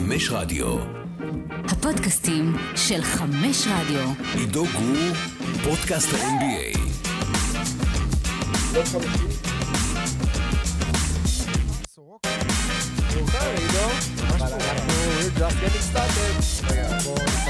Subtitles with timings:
[0.00, 0.76] חמש רדיו.
[1.64, 4.08] הפודקאסטים של חמש רדיו.
[4.34, 5.14] עידו גור,
[5.64, 6.78] פודקאסט ה-NBA.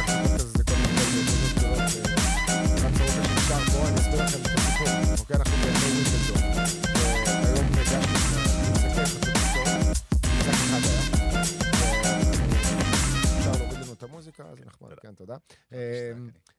[0.08, 0.39] אבל
[15.20, 15.36] תודה.
[15.72, 15.78] אמ,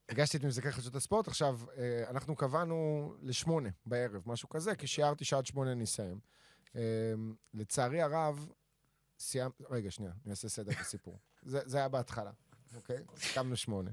[0.09, 5.25] הגשתי את מבזקי חדשות הספורט, עכשיו, אה, אנחנו קבענו לשמונה בערב, משהו כזה, כי שיערתי
[5.25, 6.19] שעד שמונה נסיים.
[6.75, 6.81] אמ,
[7.53, 8.47] לצערי הרב,
[9.19, 11.19] סיימת, רגע, שנייה, אני אעשה סדר בסיפור.
[11.51, 12.31] זה, זה היה בהתחלה,
[12.75, 12.97] אוקיי?
[13.17, 13.91] סיכמנו שמונה.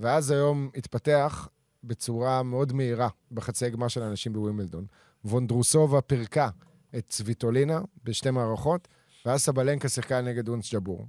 [0.00, 1.48] ואז היום התפתח
[1.84, 4.86] בצורה מאוד מהירה בחצי הגמר של האנשים בווימלדון.
[5.24, 6.50] וונדרוסובה פירקה
[6.98, 8.88] את צביטולינה בשתי מערכות,
[9.26, 11.06] ואז סבלנקה שיחקה נגד אונס ג'בור.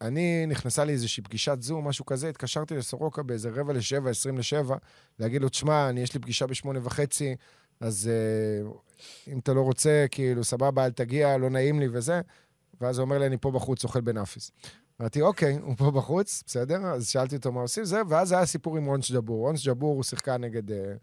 [0.00, 4.76] ואני, נכנסה לי איזושהי פגישת זום, משהו כזה, התקשרתי לסורוקה באיזה רבע לשבע, עשרים לשבע,
[5.18, 7.36] להגיד לו, תשמע, אני, יש לי פגישה בשמונה וחצי,
[7.80, 8.70] אז אה,
[9.32, 12.20] אם אתה לא רוצה, כאילו, סבבה, אל תגיע, לא נעים לי וזה.
[12.80, 14.50] ואז הוא אומר לי, אני פה בחוץ אוכל בנאפיס.
[15.00, 16.86] אמרתי, אוקיי, הוא פה בחוץ, בסדר?
[16.86, 19.46] אז שאלתי אותו מה עושים, זה, ואז היה סיפור עם אונס ג'בור.
[19.46, 20.94] אונס ג'בור, הוא שיחקה נגד אה,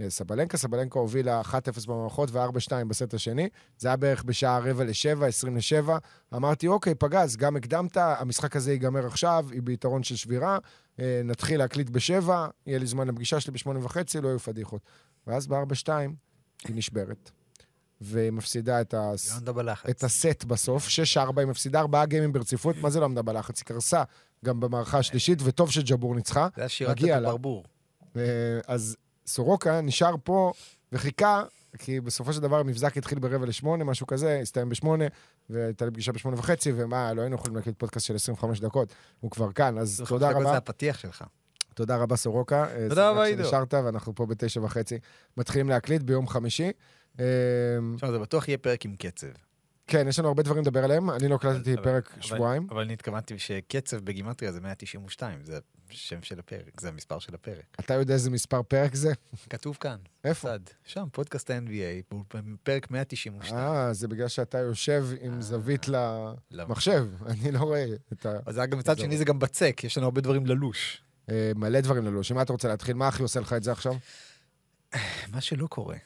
[0.00, 1.52] אה, סבלנקה, הובילה 1-0
[1.86, 3.48] במערכות ו-4-2 בסט השני.
[3.78, 5.98] זה היה בערך בשעה רבע לשבע, 20 לשבע.
[6.34, 10.58] אמרתי, אוקיי, פגז, גם הקדמת, המשחק הזה ייגמר עכשיו, היא ביתרון של שבירה,
[11.00, 14.80] אה, נתחיל להקליט בשבע, יהיה לי זמן לפגישה שלי בשמונה וחצי, לא יהיו פדיחות.
[15.26, 15.88] ואז ב-4-2
[16.64, 17.30] היא נשברת.
[18.00, 19.40] והיא מפסידה את, הס...
[19.46, 19.72] לא.
[19.90, 23.58] את הסט בסוף, 6-4, היא מפסידה ארבעה גיימים ברציפות, מה זה לא עמדה בלחץ?
[23.58, 24.02] היא קרסה
[24.44, 26.48] גם במערכה השלישית, וטוב שג'בור ניצחה.
[26.56, 27.10] זה היה שירת את.
[27.10, 27.64] הברבור.
[28.16, 28.22] אה,
[28.66, 28.96] אז
[29.28, 30.52] סורוקה נשאר פה
[30.92, 31.42] וחיכה,
[31.78, 35.04] כי בסופו של דבר המבזק התחיל ברבע לשמונה, משהו כזה, הסתיים בשמונה,
[35.50, 39.30] והייתה לי פגישה בשמונה וחצי, ומה, לא היינו יכולים להקליט פודקאסט של 25 דקות, הוא
[39.30, 40.56] כבר כאן, אז תודה זה רבה.
[40.56, 41.24] הפתיח שלך.
[41.74, 42.64] תודה רבה, סורוקה.
[42.64, 43.44] אה, תודה רבה, עידו.
[43.44, 44.98] שנשארת, ואנחנו פה בתשע וחצי.
[45.36, 46.70] מתחילים להקליט ביום חמישי.
[47.20, 47.24] אה,
[47.96, 49.26] תשמע, זה בטוח יהיה פרק עם קצב.
[49.88, 51.10] כן, יש לנו הרבה דברים לדבר עליהם.
[51.10, 52.66] אני לא הקלטתי אבל- פרק אבל- שבועיים.
[52.70, 55.58] אבל אני התכוונתי שקצב בגימטריה זה 192, זה
[55.90, 57.64] השם של הפרק, זה המספר של הפרק.
[57.80, 59.12] אתה יודע איזה מספר פרק זה?
[59.50, 60.48] כתוב כאן, איפה?
[60.48, 62.14] צד, שם, פודקאסט ה-NBA,
[62.62, 63.56] פרק 192.
[63.60, 65.86] אה, זה בגלל שאתה יושב עם זווית
[66.50, 67.06] למחשב.
[67.26, 68.32] אני לא רואה את ה...
[68.46, 71.02] אז גם מצד שני זה גם בצק, יש לנו הרבה דברים ללוש.
[71.30, 72.32] אה, מלא דברים ללוש.
[72.32, 73.94] אם אתה רוצה להתחיל, מה הכי עושה לך את זה עכשיו?
[75.32, 75.96] מה שלא קורה.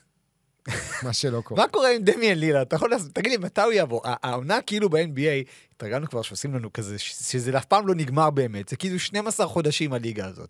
[1.03, 1.63] מה שלא קורה.
[1.63, 2.63] מה קורה עם דמיאן לילה?
[2.63, 4.01] אתה יכול לעשות, תגיד לי, מתי הוא יעבור?
[4.09, 8.69] ה- העונה כאילו ב-NBA, התרגלנו כבר שעושים לנו כזה, שזה אף פעם לא נגמר באמת,
[8.69, 10.49] זה כאילו 12 חודשים הליגה הזאת.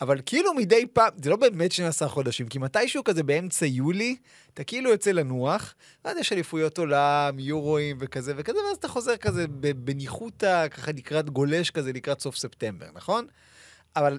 [0.00, 4.16] אבל כאילו מדי פעם, זה לא באמת 12 חודשים, כי מתישהו כזה באמצע יולי,
[4.54, 5.74] אתה כאילו יוצא לנוח,
[6.04, 9.46] ואז יש אליפויות עולם, יורואים וכזה וכזה, ואז אתה חוזר כזה
[9.76, 13.26] בניחותא, ככה לקראת גולש כזה, לקראת סוף ספטמבר, נכון?
[13.96, 14.18] אבל...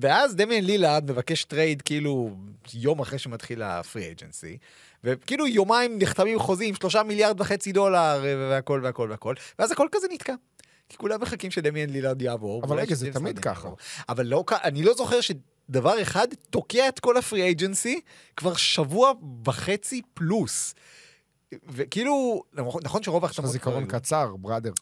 [0.00, 2.30] ואז דמיאן לילארד מבקש trade כאילו
[2.74, 4.58] יום אחרי שמתחיל ה free agency,
[5.04, 10.06] וכאילו יומיים נחתמים חוזים, שלושה מיליארד וחצי דולר אה, והכל והכל והכל, ואז הכל כזה
[10.10, 10.34] נתקע.
[10.88, 12.64] כי כולם מחכים שדמיאן לילארד יעבור.
[12.64, 13.68] אבל רגע, זה תמיד ככה.
[14.08, 18.00] אבל לא, אני לא זוכר שדבר אחד תוקע את כל ה free agency
[18.36, 19.12] כבר שבוע
[19.46, 20.74] וחצי פלוס.
[21.68, 22.42] וכאילו,
[22.82, 23.50] נכון שרוב יש לך ההחתמות...
[23.50, 24.72] זיכרון קצר, brother.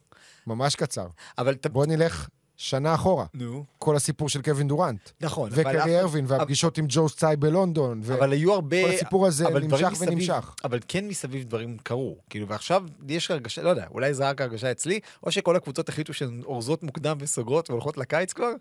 [0.46, 1.06] ממש קצר.
[1.38, 1.54] אבל...
[1.72, 2.28] בוא נלך
[2.64, 3.26] שנה אחורה.
[3.34, 5.10] נו, כל הסיפור של קווין דורנט.
[5.20, 5.50] נכון.
[5.52, 8.00] אבל וקיירי אירווינג, והפגישות עם ג'ו צאי בלונדון.
[8.04, 8.82] ו- אבל היו הרבה...
[8.82, 10.54] כל הסיפור הזה אבל נמשך מסביב- ונמשך.
[10.64, 12.16] אבל כן מסביב דברים קרו.
[12.30, 16.12] כאילו, ועכשיו יש הרגשה, לא יודע, אולי זה רק הרגשה אצלי, או שכל הקבוצות החליטו
[16.14, 18.52] שהן אורזות מוקדם וסוגרות והולכות לקיץ כבר,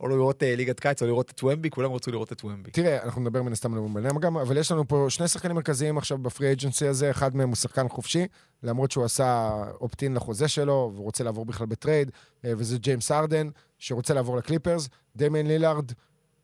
[0.00, 2.70] או לא לראות אה, ליגת קיץ, או לראות את ומבי, כולם רצו לראות את ומבי.
[2.70, 5.98] תראה, אנחנו נדבר מן הסתם על שניהם גם, אבל יש לנו פה שני שחקנים מרכזיים
[5.98, 8.26] עכשיו ב free agency הזה, אחד מהם הוא שחקן חופשי,
[8.62, 12.10] למרות שהוא עשה opt in לחוזה שלו, והוא רוצה לעבור בכלל ב trade,
[12.44, 15.92] אה, וזה ג'יימס הארדן, שרוצה לעבור לקליפרס, דמיין לילארד,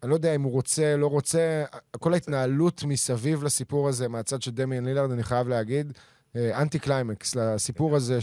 [0.03, 4.50] אני לא יודע אם הוא רוצה, לא רוצה, כל ההתנהלות מסביב לסיפור הזה, מהצד של
[4.50, 5.93] דמיין לילארד, אני חייב להגיד,
[6.37, 8.20] אה, אנטי קליימקס לסיפור הזה,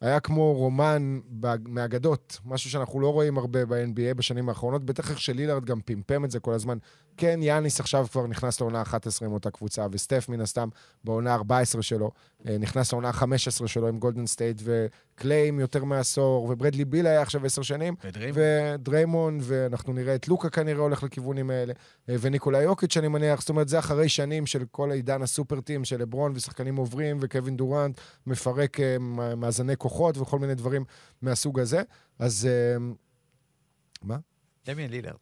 [0.00, 1.18] שהיה כמו רומן
[1.64, 6.30] מהאגדות, משהו שאנחנו לא רואים הרבה ב-NBA בשנים האחרונות, בטח איך שלילארד גם פמפם את
[6.30, 6.78] זה כל הזמן.
[7.16, 10.68] כן, יאניס עכשיו כבר נכנס לעונה 11 עם אותה קבוצה, וסטף מן הסתם
[11.04, 12.10] בעונה 14 שלו,
[12.48, 17.22] אה, נכנס לעונה 15 שלו עם גולדן סטייט, וקליי עם יותר מעשור, וברדלי ביל היה
[17.22, 18.80] עכשיו 10 שנים, ודריימונד.
[18.80, 21.72] ודריימונד, ואנחנו נראה את לוקה כנראה הולך לכיוונים האלה,
[22.08, 25.84] אה, וניקולאי יוקיץ' אני מניח, זאת אומרת, זה אחרי שנים של כל עידן הסופר teams
[25.84, 28.98] של לברון ושחקנים עוברים, וקווין דורנט מפרק אה,
[29.36, 30.84] מאזני כוחות וכל מיני דברים
[31.22, 31.82] מהסוג הזה.
[32.18, 32.48] אז
[34.02, 34.16] מה?
[34.66, 35.16] דמיין לילארד.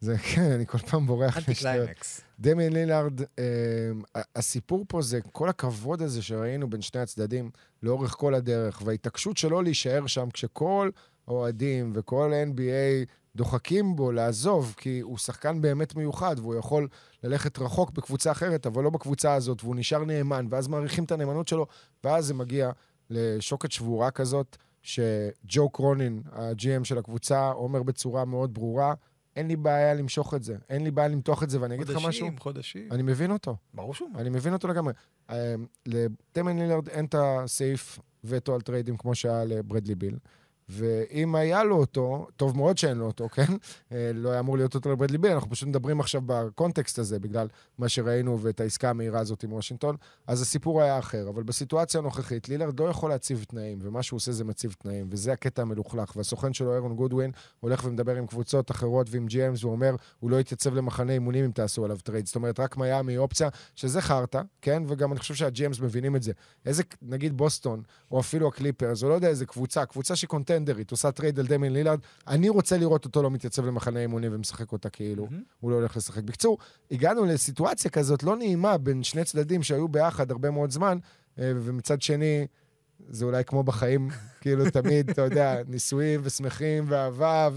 [0.00, 1.38] זה, כן, אני כל פעם בורח.
[1.60, 2.20] קליימקס.
[2.40, 7.50] דמיין לילארד, אה, הסיפור פה זה כל הכבוד הזה שראינו בין שני הצדדים
[7.82, 10.90] לאורך כל הדרך, וההתעקשות שלו להישאר שם כשכל
[11.26, 13.06] האוהדים וכל ה-NBA
[13.36, 16.88] דוחקים בו לעזוב, כי הוא שחקן באמת מיוחד, והוא יכול
[17.24, 21.48] ללכת רחוק בקבוצה אחרת, אבל לא בקבוצה הזאת, והוא נשאר נאמן, ואז מעריכים את הנאמנות
[21.48, 21.66] שלו,
[22.04, 22.70] ואז זה מגיע
[23.10, 28.94] לשוקת שבורה כזאת, שג'ו קרונין, ה-GM של הקבוצה, אומר בצורה מאוד ברורה,
[29.36, 31.96] אין לי בעיה למשוך את זה, אין לי בעיה למתוח את זה, ואני אגיד לך
[31.96, 32.88] משהו, חודשים, חודשים.
[32.92, 33.56] אני מבין אותו.
[33.74, 34.08] ברור שהוא.
[34.14, 34.92] אני מבין אותו לגמרי.
[35.30, 35.54] אה,
[35.86, 40.16] לדמיין לילארד אין את הסעיף וטו על טריידים כמו שהיה לברדלי ביל.
[40.70, 43.52] ואם היה לו אותו, טוב מאוד שאין לו אותו, כן?
[43.92, 47.18] אה, לא היה אמור להיות אותו לברדלי ביל, אנחנו פשוט מדברים עכשיו ב context הזה,
[47.18, 49.96] בגלל מה שראינו ואת העסקה המהירה הזאת עם וושינגטון,
[50.26, 51.28] אז הסיפור היה אחר.
[51.28, 55.32] אבל בסיטואציה הנוכחית, לילארד לא יכול להציב תנאים, ומה שהוא עושה זה מציב תנאים, וזה
[55.32, 56.16] הקטע המלוכלך.
[56.16, 57.30] והסוכן שלו, אירון גודווין,
[57.60, 61.50] הולך ומדבר עם קבוצות אחרות ועם GMs, והוא אומר, הוא לא יתייצב למחנה אימונים אם
[61.50, 62.26] תעשו עליו trade.
[62.26, 64.82] זאת אומרת, רק מיאמי אופציה, שזה חרטא, כן?
[64.88, 66.32] וגם אני חושב שה-GMs מבינים את זה.
[66.66, 70.16] איזה, נגיד בוסטון, או אפילו הקליפרס, או לא יודע איזה קבוצה, קבוצה
[70.60, 71.98] קונטנדרית, עושה trade על דמיין לילארד,
[72.28, 75.42] אני רוצה לראות אותו לא מתייצב למחנה אימונים ומשחק אותה כאילו מהמם.
[75.60, 76.22] הוא לא הולך לשחק.
[76.22, 76.58] בקיצור,
[76.90, 80.98] הגענו לסיטואציה כזאת לא נעימה בין שני צדדים שהיו ביחד הרבה מאוד זמן,
[81.38, 82.46] אה, ומצד שני,
[83.08, 84.08] זה אולי כמו בחיים,
[84.40, 87.48] כאילו תמיד, אתה יודע, נישואים ושמחים ואהבה,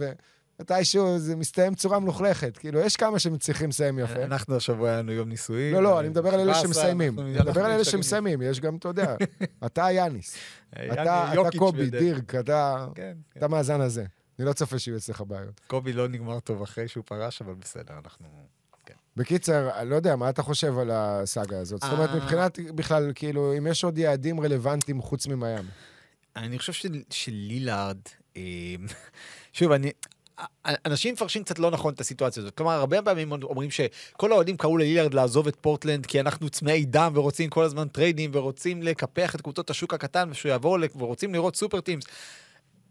[0.59, 2.57] ומתישהו זה מסתיים בצורה מלוכלכת.
[2.57, 4.23] כאילו, יש כמה שמצליחים לסיים יפה.
[4.23, 5.73] אנחנו השבוע היה לנו יום נישואים.
[5.73, 7.19] לא, לא, אני מדבר על אלה 17, שמסיימים.
[7.19, 9.15] אני מדבר על אלה שמסיימים, יש גם, אתה יודע,
[9.65, 10.37] אתה יאניס,
[10.79, 11.89] יאני, אתה קובי.
[11.89, 13.51] דירק, אתה כן, כן.
[13.51, 14.05] מהזן הזה.
[14.39, 15.61] אני לא צופה שיהיו אצלך בעיות.
[15.67, 18.27] קובי לא נגמר טוב אחרי שהוא פרש, אבל בסדר, אנחנו...
[19.17, 21.81] בקיצר, אני לא יודע, מה אתה חושב על הסאגה הזאת?
[21.81, 22.15] זאת אומרת, אה.
[22.15, 25.67] מבחינת, בכלל, כאילו, אם יש עוד יעדים רלוונטיים חוץ ממיאמי.
[26.35, 27.97] אני חושב של- שלילארד,
[28.37, 28.41] אה,
[29.53, 29.91] שוב, אני...
[30.65, 32.55] אנשים מפרשים קצת לא נכון את הסיטואציה הזאת.
[32.55, 37.11] כלומר, הרבה פעמים אומרים שכל האוהדים קראו ללילארד לעזוב את פורטלנד כי אנחנו צמאי דם
[37.15, 41.81] ורוצים כל הזמן טריידים ורוצים לקפח את קבוצות השוק הקטן ושהוא יעבור ורוצים לראות super
[41.81, 42.03] teams.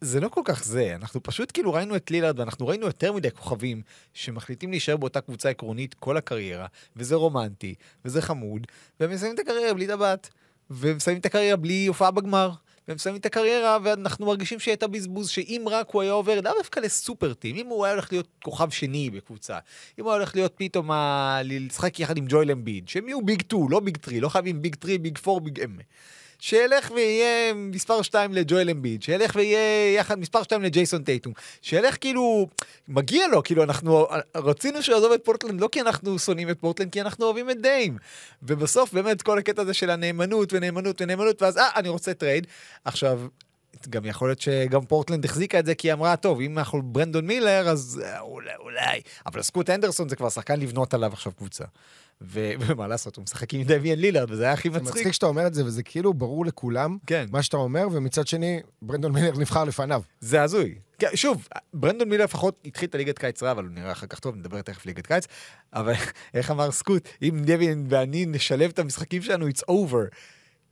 [0.01, 3.31] זה לא כל כך זה, אנחנו פשוט כאילו ראינו את לילארד ואנחנו ראינו יותר מדי
[3.31, 3.83] כוכבים
[4.15, 6.67] שמחליטים להישאר באותה קבוצה עקרונית כל הקריירה,
[6.97, 7.75] וזה רומנטי,
[8.05, 8.67] וזה חמוד,
[9.01, 10.31] והם מסיימים את הקריירה בלי טבעת,
[10.71, 12.51] והם מסיימים את הקריירה בלי הופעה בגמר,
[12.89, 16.81] והם מסיימים את הקריירה ואנחנו מרגישים שהייתה בזבוז, שאם רק הוא היה עובר לאו דווקא
[16.81, 19.59] ל super team, אם הוא היה הולך להיות כוכב שני בקבוצה,
[19.99, 21.39] אם הוא היה הולך להיות פתאום ה...
[21.45, 24.77] לשחק יחד עם ג'ואל אמביד, שהם יהיו big 2, לא big 3, לא חייבים big
[24.83, 25.77] 3, big 4, big אם.
[26.43, 32.49] שילך ויהיה מספר 2 לג'ואל אמביד, שילך ויהיה יחד מספר 2 לג'ייסון טייטום, שילך כאילו,
[32.89, 34.07] מגיע לו, כאילו אנחנו
[34.37, 37.97] רצינו שיעזוב את פורטלנד לא כי אנחנו שונאים את פורטלנד, כי אנחנו אוהבים את דיים.
[38.43, 42.47] ובסוף באמת כל הקטע הזה של הנאמנות ונאמנות ונאמנות, ואז אה, אני רוצה trade.
[42.85, 43.21] עכשיו,
[43.91, 47.27] גם יכול להיות שגם פורטלנד החזיקה את זה כי היא אמרה, טוב, אם אנחנו ברנדון
[47.27, 49.01] מילר, אז אה, אולי, אולי.
[49.27, 51.65] אבל סקוט הנדרסון זה כבר שחקן לבנות עליו עכשיו קבוצה.
[52.33, 54.97] ומה לעשות, הוא משחק עם דמיאן לילארד, וזה היה הכי זה מצחיק.
[54.97, 57.27] מצחיק שאתה אומר את זה, וזה כאילו ברור לכולם, כן.
[57.31, 60.03] מה שאתה אומר, ומצד שני, ברנדון מילר נבחר לפניו.
[60.21, 60.75] זה הזוי.
[60.99, 64.19] כן, שוב, ברנדון מילר לפחות התחיל את הליגת קיץ רע, אבל הוא נראה אחר כך
[64.19, 65.27] טוב, נדבר תכף ליגת קיץ.
[65.73, 65.93] אבל
[66.35, 70.15] איך אמר סקוט, אם דמיאן ואני נשלב את המשחקים שלנו, it's over.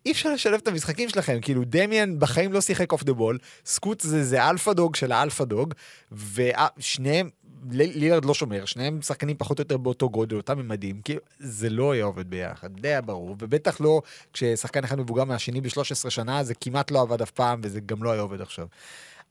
[0.07, 4.01] אי אפשר לשלב את המשחקים שלכם, כאילו דמיאן בחיים לא שיחק off the ball, סקוט
[4.01, 5.75] זה, זה alpha dog של ה alpha dog,
[6.13, 7.29] ושניהם,
[7.71, 11.93] לילארד לא שומר, שניהם שחקנים פחות או יותר באותו גודל, אותם ממדים, כאילו זה לא
[11.93, 14.03] היה עובד ביחד, די היה ברור, ובטח לא
[14.33, 18.11] כששחקן אחד מבוגר מהשני ב-13 שנה, זה כמעט לא עבד אף פעם, וזה גם לא
[18.11, 18.67] היה עובד עכשיו.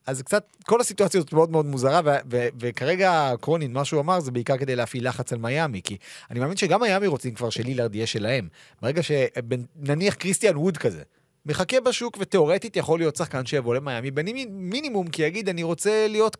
[0.05, 2.01] אז קצת, כל הסיטואציה הזאת מאוד מאוד מוזרה,
[2.59, 5.97] וכרגע קרונין, מה שהוא אמר, זה בעיקר כדי להפעיל לחץ על מיאמי, כי
[6.31, 8.47] אני מאמין שגם מיאמי רוצים כבר שלילארד יהיה שלהם.
[8.81, 11.03] ברגע שנניח קריסטיאן ווד כזה,
[11.49, 16.37] מחכה בשוק ותאורטית יכול להיות שחקן שיבוא למיאמי במינימום, כי יגיד, אני רוצה להיות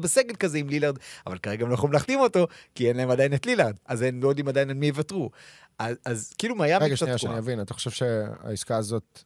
[0.00, 3.34] בסגל כזה עם לילארד, אבל כרגע הם לא יכולים להחתים אותו, כי אין להם עדיין
[3.34, 5.30] את לילארד, אז הם לא יודעים עדיין על מי יוותרו.
[5.78, 7.18] אז, אז כאילו מיאמי רגע, שנייה.
[7.18, 9.22] שאני אבין, אתה חושב שהעסקה הזאת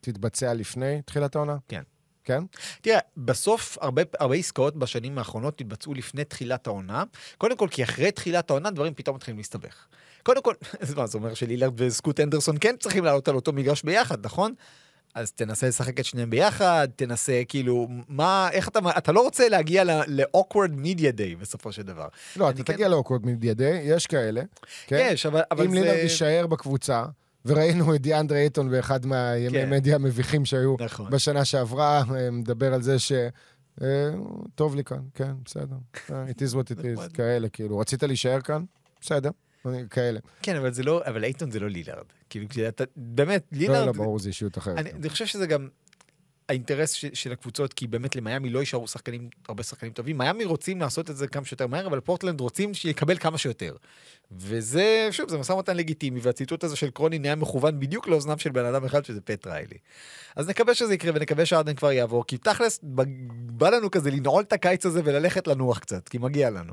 [0.00, 1.56] תתבצע לפני תחילת העונה?
[1.68, 1.82] כן.
[2.24, 2.42] כן?
[2.80, 7.04] תראה, בסוף הרבה, הרבה עסקאות בשנים האחרונות התבצעו לפני תחילת העונה.
[7.38, 9.86] קודם כל, כי אחרי תחילת העונה דברים פתאום מתחילים להסתבך.
[10.28, 10.54] קודם כל,
[11.06, 14.54] זה אומר שלילארד וסקוט אנדרסון כן צריכים לעלות על אותו מגרש ביחד, נכון?
[15.14, 19.84] אז תנסה לשחק את שניהם ביחד, תנסה כאילו, מה, איך אתה, אתה לא רוצה להגיע
[19.84, 22.08] ל-awkward media day בסופו של דבר.
[22.36, 24.42] לא, אתה כן- תגיע לאוקווד מידי, יש כאלה.
[24.86, 25.08] כן?
[25.12, 25.80] יש, אבל, אבל אם זה...
[25.80, 27.04] לילארד יישאר בקבוצה,
[27.44, 29.70] וראינו את דיאנדרה אייטון באחד מהימי כן.
[29.70, 31.10] מדיה המביכים שהיו נכון.
[31.10, 33.12] בשנה שעברה, אה, מדבר על זה ש...
[33.82, 34.10] אה,
[34.54, 35.76] טוב לי כאן, כן, בסדר.
[36.10, 37.12] אה, It is what it is, נחמד.
[37.12, 37.78] כאלה, כאילו.
[37.78, 38.64] רצית להישאר כאן?
[39.00, 39.30] בסדר,
[39.90, 40.20] כאלה.
[40.42, 42.04] כן, אבל זה לא, אבל אייטון זה לא לילארד.
[42.30, 43.86] כאילו, כשאתה, באמת, לא, לילארד...
[43.86, 44.78] לא, ברור, זה אישיות אחרת.
[44.78, 45.68] אני, אני חושב שזה גם...
[46.48, 50.18] האינטרס ש, של הקבוצות, כי באמת למיאמי לא יישארו שחקנים, הרבה שחקנים טובים.
[50.18, 53.76] מיאמי רוצים לעשות את זה כמה שיותר מהר, אבל פורטלנד רוצים שיקבל כמה שיותר.
[54.32, 58.50] וזה, שוב, זה משא ומתן לגיטימי, והציטוט הזה של קרונין היה מכוון בדיוק לאוזניו של
[58.50, 59.78] בן אדם אחד, שזה פט ריילי.
[60.36, 64.52] אז נקווה שזה יקרה, ונקווה שארדן כבר יעבור, כי תכלס, בא לנו כזה לנעול את
[64.52, 66.72] הקיץ הזה וללכת לנוח קצת, כי מגיע לנו.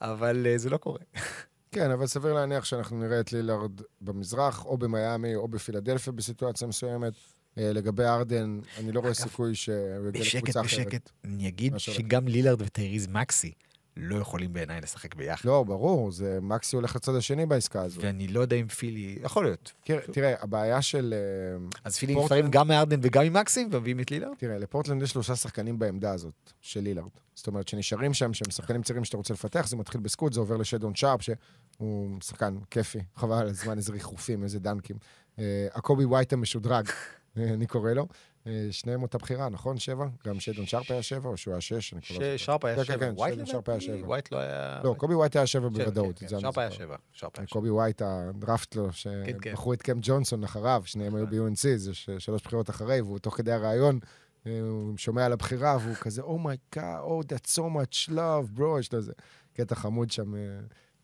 [0.00, 1.00] אבל אה, זה לא קורה.
[1.72, 7.12] כן, אבל סביר להניח שאנחנו נראה את לילארד במזרח, או במיאמי, או בפילדלפיה בסיטואציה מסוימת.
[7.58, 10.86] אה, לגבי ארדן, אני לא רואה סיכוי שהוא יגיע בשקט, לקבוצה אחרת.
[10.86, 13.52] בשקט, אני אגיד שגם לילארד וטייריז מקסי
[13.96, 15.48] לא יכולים בעיניי לשחק ביחד.
[15.48, 18.00] לא, ברור, זה מקסי הולך לצד השני בעסקה הזו.
[18.00, 19.72] ואני לא יודע אם פילי, יכול להיות.
[19.84, 21.14] תראה, תראה, הבעיה של...
[21.16, 24.34] אה, אז פילי נפטרים גם מארדן וגם ממקסי, ומביאים את לילארד?
[24.38, 27.08] תראה, לפורטלנד יש שלושה שחקנים בעמדה הזאת, של לילארד.
[27.34, 30.56] זאת אומרת, שנשארים שם, שהם שחקנים צעירים שאתה רוצה לפתח, זה מתחיל בסקוט, זה עובר
[30.56, 34.96] לשיידון שארפ, שהוא שחקן כיפי, חבל על הזמן, איזה ריחופים, איזה דאנקים.
[35.38, 36.88] אה, הקובי ווייט המשודרג,
[37.36, 38.06] אני קורא לו.
[38.46, 39.78] אה, שניהם אותה בחירה, נכון?
[39.78, 40.06] שבע?
[40.26, 41.94] גם שיידון שארפ היה שבע, או שהוא היה שש?
[41.94, 42.00] לא.
[42.00, 43.06] ששארפ היה כן, כן, שבע.
[43.06, 44.06] כן, ווייט שיידון שארפ היה שבע.
[44.06, 44.80] ווייט לא היה...
[44.84, 46.18] לא, קובי ווייט היה שבע בוודאות.
[46.18, 46.70] כן, כן, אני שארפ היה.
[46.70, 46.96] שבע.
[47.12, 47.32] שארפ.
[47.48, 49.50] קובי ווייט, הדראפט לו, כן, כן.
[49.50, 53.52] שבחרו את קאם ג'ונסון אחריו, שניהם היו ב-UNC, זה שלוש בחירות אחרי, והוא תוך כדי
[53.52, 53.98] הראיון,
[54.46, 58.58] אה, הוא שומע על הבחירה, והוא כזה, oh my god, oh, that's so much love,
[58.58, 59.12] bro, יש לו איזה
[59.52, 60.40] קטע חמוד שם אה,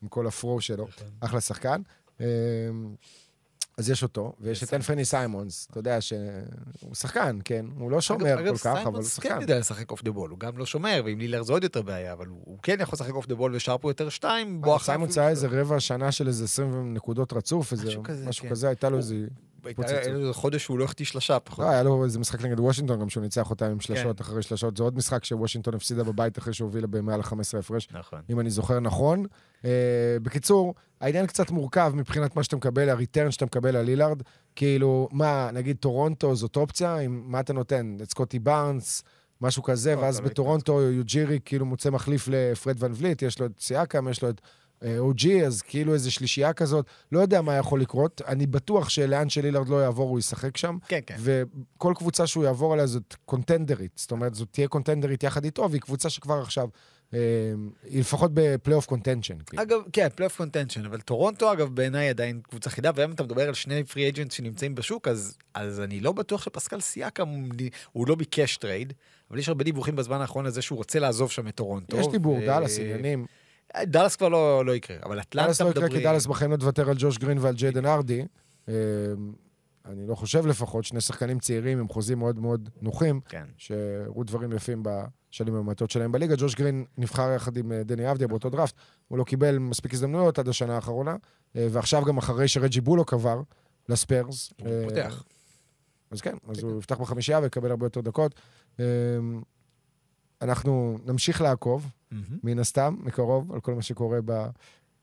[0.03, 1.07] עם כל הפרו שלו, נכון.
[1.21, 1.83] אחלה שחקן.
[3.79, 7.67] אז יש אותו, ויש את אנפרני סיימונס, אתה יודע שהוא שחקן, כן?
[7.79, 9.29] הוא לא שומר אגב, כל כך, אבל הוא סיימונס שחקן.
[9.29, 11.83] כן יודע לשחק off the ball, הוא גם לא שומר, ועם לילארד זה עוד יותר
[11.83, 14.85] בעיה, אבל הוא כן יכול לשחק off the ball ושרפ הוא יותר שתיים, בוא אחר
[14.85, 18.03] סיימונס היה איזה רבע שנה של איזה 20 נקודות רצוף, משהו
[18.43, 18.51] כן.
[18.51, 19.17] כזה, הייתה לו איזה...
[20.33, 21.65] חודש שהוא לא החטיא שלושה פחות.
[21.65, 24.25] לא, היה לו איזה משחק נגד וושינגטון, גם שהוא ניצח אותם עם שלשות כן.
[24.25, 24.77] אחרי שלשות.
[24.77, 28.21] זה עוד משחק שוושינגטון הפסידה בבית אחרי שהובילה במעל ה-15 הפרש, נכון.
[28.31, 29.25] אם אני זוכר נכון.
[29.63, 29.65] Uh,
[30.23, 34.23] בקיצור, העניין קצת מורכב מבחינת מה שאתה מקבל, ה return שאתה מקבל על לילארד.
[34.57, 36.97] כאילו, מה, נגיד טורונטו זאת אופציה?
[37.09, 37.97] מה אתה נותן?
[38.03, 39.03] את סקוטי בארנס,
[39.41, 43.61] משהו כזה, לא, ואז בטורונטו אוג'ירי כאילו מוצא מחליף לפרד ון וליט, יש לו את
[43.61, 44.41] סיאקם, יש לו את
[44.99, 46.87] או-ג'י, אז כאילו איזה שלישייה כזאת.
[47.13, 48.23] לא יודע מה יכול לקרות.
[48.27, 50.79] אני בטוח שלאן שלילארד לא יעבור, הוא ישחק שם.
[50.89, 51.17] כן, כן.
[51.19, 53.93] וכל קבוצה שהוא יעבור עליה זאת קונטנדרית.
[53.97, 56.69] זאת אומרת, זאת תהיה קונטנדרית יחד איתו, והיא קבוצה שכבר עכשיו,
[57.15, 57.19] אה,
[57.85, 59.35] היא לפחות ב playoff contention.
[59.57, 63.55] אגב, כן, playoff contention, אבל טורונטו, אגב, בעיניי עדיין קבוצה חידה, ואם אתה מדבר על
[63.55, 67.49] שני free agent שנמצאים בשוק, אז, אז אני לא בטוח שפסקל סיאקם,
[67.93, 68.93] הוא לא ביקש trade,
[69.31, 71.97] אבל יש הרבה דיווחים בזמן האחרון הזה שהוא רוצה לעזוב שם את טורונטו.
[71.97, 73.27] יש דיבור, ו- דאלאס, עניינים.
[73.83, 76.01] דאלאס כבר לא, לא יקרה, אבל אטלנטה דאלאס לא יקרה, מדברים...
[76.01, 78.27] כי דאלאס בחיים לא תוותר על ג'וש גרין ועל ג'יידן הארדי.
[78.69, 78.75] אה,
[79.87, 83.45] אני לא חושב לפחות, שני שחקנים צעירים עם חוזים מאוד מאוד נוחים, כן.
[83.57, 86.35] שהראו דברים יפים בשנים המעטות שלהם בליגה.
[86.39, 88.75] ג'וש גרין נבחר יחד עם אה, דני אבדיה באותו דראפט,
[89.09, 91.17] הוא לא קיבל מספיק הזדמנויות עד השנה האחרונה,
[91.57, 93.41] אה, ועכשיו גם אחרי שרג'י בולוק עבר
[93.89, 94.53] לספרס.
[94.61, 95.25] הוא אה, פותח.
[96.11, 96.67] אז כן, אז כן.
[96.67, 98.35] הוא יפתח בחמישייה ויקבל הרבה יותר דקות.
[98.81, 98.85] אה,
[100.43, 102.39] אנחנו נמשיך לעקוב, מהמם.
[102.43, 104.19] מן הסתם, מקרוב, על כל מה שקורה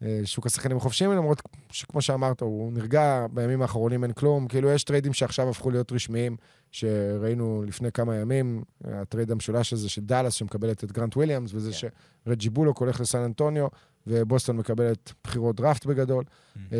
[0.01, 4.47] בשוק השחקנים החופשיים, למרות שכמו שאמרת, הוא נרגע, בימים האחרונים אין כלום.
[4.47, 6.37] כאילו, יש טריידים שעכשיו הפכו להיות רשמיים,
[6.71, 11.71] שראינו לפני כמה ימים, ה trade המשולש הזה של דאלאס, שמקבלת את גרנט וויליאמס, וזה
[11.71, 11.87] כן.
[12.27, 13.67] שרג'י בולוק הולך לסן אנטוניו,
[14.07, 16.23] ובוסטון מקבלת בחירות דראפט בגדול.
[16.71, 16.77] אה,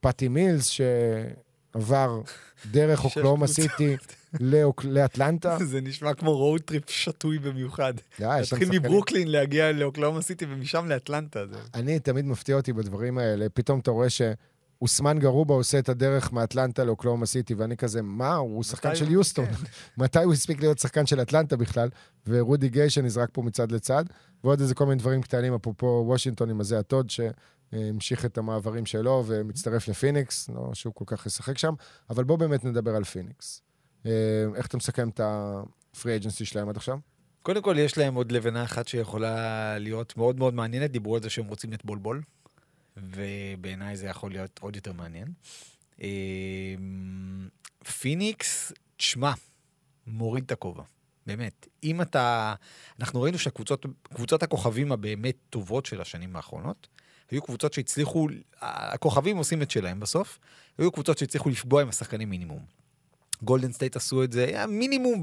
[0.00, 2.20] פאטי מילס, שעבר
[2.70, 3.96] דרך אוקלהומה סיטי
[4.40, 5.58] לאוק- לאטלנטה.
[5.70, 7.94] זה נשמע כמו road trip שטוי במיוחד.
[8.18, 8.80] להתחיל.
[8.80, 11.40] מברוקלין להגיע לאוקלהומה סיטי ומשם לאטלנטה.
[11.74, 16.84] אני תמיד מפתיע אותי בדברים האלה, פתאום אתה רואה שאוסמן גארובה עושה את הדרך מאטלנטה
[16.84, 19.46] לאוקלהומה סיטי, ואני כזה, מה, הוא שחקן של יוסטון.
[19.98, 21.88] מתי הוא הספיק להיות שחקן של אטלנטה בכלל?
[22.26, 24.04] ורודי גיי שנזרק פה מצד לצד,
[24.44, 29.24] ועוד איזה כל מיני דברים קטנים, אפרופו וושינגטון עם הזה הטוד, שהמשיך את המעברים שלו
[29.26, 31.74] ומצטרף לפיניקס, לא שהוא כל כך ישחק שם,
[32.10, 33.62] אבל בואו באמת נדבר על פיניקס.
[34.06, 36.98] אה, איך אתה מסכם את ה free agency שלהם עד עכשיו?
[37.42, 40.90] קודם כל, יש להם עוד לבנה אחת שיכולה להיות מאוד מאוד מעניינת.
[40.90, 42.22] דיברו על זה שהם רוצים את בול בול,
[42.96, 45.28] ובעיניי זה יכול להיות עוד יותר מעניין.
[46.00, 47.48] אמ,
[48.00, 49.32] פיניקס, תשמע,
[50.06, 50.82] מוריד את הכובע.
[51.26, 51.68] באמת.
[51.84, 52.54] אם אתה...
[53.00, 56.88] אנחנו ראינו שקבוצות הכוכבים הבאמת טובות של השנים האחרונות,
[57.30, 58.28] היו קבוצות שהצליחו,
[58.60, 60.38] הכוכבים עושים את שלהם בסוף,
[60.78, 62.64] היו קבוצות שהצליחו לפגוע עם השחקנים מינימום.
[63.42, 65.22] גולדן סטייט עשו את זה, היה מינימום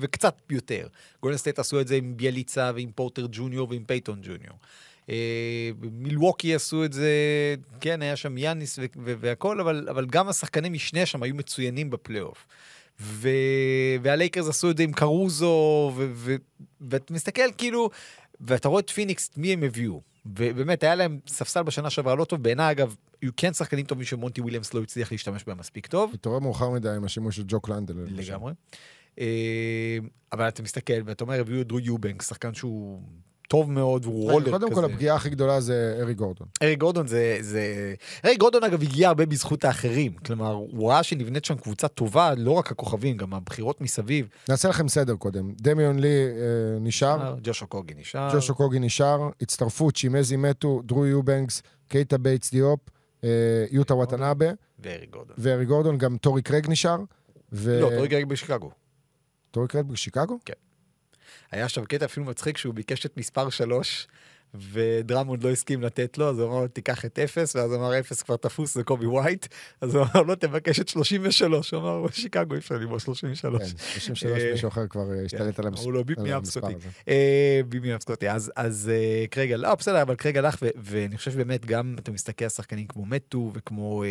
[0.00, 0.86] וקצת יותר.
[1.22, 4.58] גולדן סטייט עשו את זה עם בייליצה ועם פורטר ג'וניור ועם פייתון ג'וניור.
[5.10, 7.10] אה, מילווקי עשו את זה,
[7.80, 12.46] כן, היה שם יאניס והכל, אבל, אבל גם השחקני משנה שם היו מצוינים בפלייאוף.
[14.02, 15.92] והלייקרס עשו את זה עם קרוזו.
[16.80, 17.90] ואתה מסתכל כאילו,
[18.40, 20.13] ואתה רואה את פיניקס, מי הם הביאו.
[20.26, 22.42] ובאמת, היה להם ספסל בשנה שעברה לא טוב.
[22.42, 26.10] בעיניי, אגב, היו כן שחקנים טובים שמונטי וויליאמס לא הצליח להשתמש בהם מספיק טוב.
[26.14, 27.94] התעורר מאוחר מדי עם השימוש של ג'וק לנדל.
[28.06, 28.52] לגמרי.
[29.18, 29.98] אה,
[30.32, 33.02] אבל אתה מסתכל ואתה אומר, הביאו את דרו יובנקס, שחקן שהוא
[33.48, 34.50] טוב מאוד, והוא רולר כזה.
[34.50, 36.46] קודם כל, הפגיעה הכי גדולה זה אריק גורדון.
[36.62, 37.94] אריק גורדון זה, זה...
[38.24, 40.12] אריק גורדון אגב הגיע הרבה בזכות האחרים.
[40.12, 44.28] כלומר, הוא ראה שנבנית שם קבוצה טובה, לא רק הכוכבים, גם הבחירות מסביב.
[44.48, 45.52] נעשה לכם סדר קודם.
[45.60, 48.28] דמיאן לי אה, נשאר, ג'וש אוקוגי נשאר.
[48.34, 52.80] ג'וש אוקוגי נשאר, הצטרפות, שימזי מטו, דרו יובנקס, קייטה בייטס דיופ,
[53.24, 53.28] אה,
[53.70, 54.46] יוטה וואטנאבה,
[54.78, 55.36] ואריק גורדון.
[55.38, 56.98] ואריק גורדון, גם טורי קרייג נשאר.
[57.52, 57.80] ו...
[57.80, 58.70] לא, טורי קרייג בשיקגו.
[59.50, 60.38] טורי קרייג בשיקגו?
[61.50, 64.06] היה שם קטע אפילו מצחיק שהוא ביקש את מספר שלוש,
[64.72, 67.98] ודרמונד לא הסכים לתת לו, אז הוא אמר לו, תיקח את אפס, ואז הוא אמר,
[68.00, 69.46] אפס כבר תפוס, זה קובי ווייט,
[69.80, 73.62] אז הוא אמר לו, תבקש את 33, הוא אמר, שיקגו, אי אפשר לבוא 33.
[73.62, 76.60] כן, 33 מישהו אחר כבר אה, השתלט על המס- אמרו לו, ביפ על מי המספר
[76.60, 76.74] סקוטי.
[76.74, 76.88] הזה.
[77.08, 78.26] אה, בימי סקוטי.
[78.56, 82.50] אז, אה, קרייג, לא, בסדר, אבל קרייג הלך, ואני חושב שבאמת, גם אתה מסתכל על
[82.50, 84.04] שחקנים כמו מטו וכמו...
[84.04, 84.08] אה,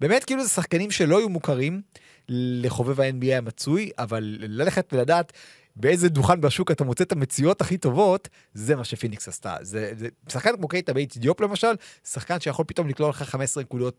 [0.00, 1.82] באמת, כאילו זה שחקנים שלא היו מוכרים
[2.28, 5.32] לחובב ה-NBA המצוי, אבל ללכת ולדעת...
[5.76, 9.56] באיזה דוכן בשוק אתה מוצא את המציאות הכי טובות, זה מה שפיניקס עשתה.
[9.60, 11.72] זה, זה שחקן כמו קייטה בייטס דיופ למשל,
[12.04, 13.96] שחקן שיכול פתאום לקלוע לך 15 נקודות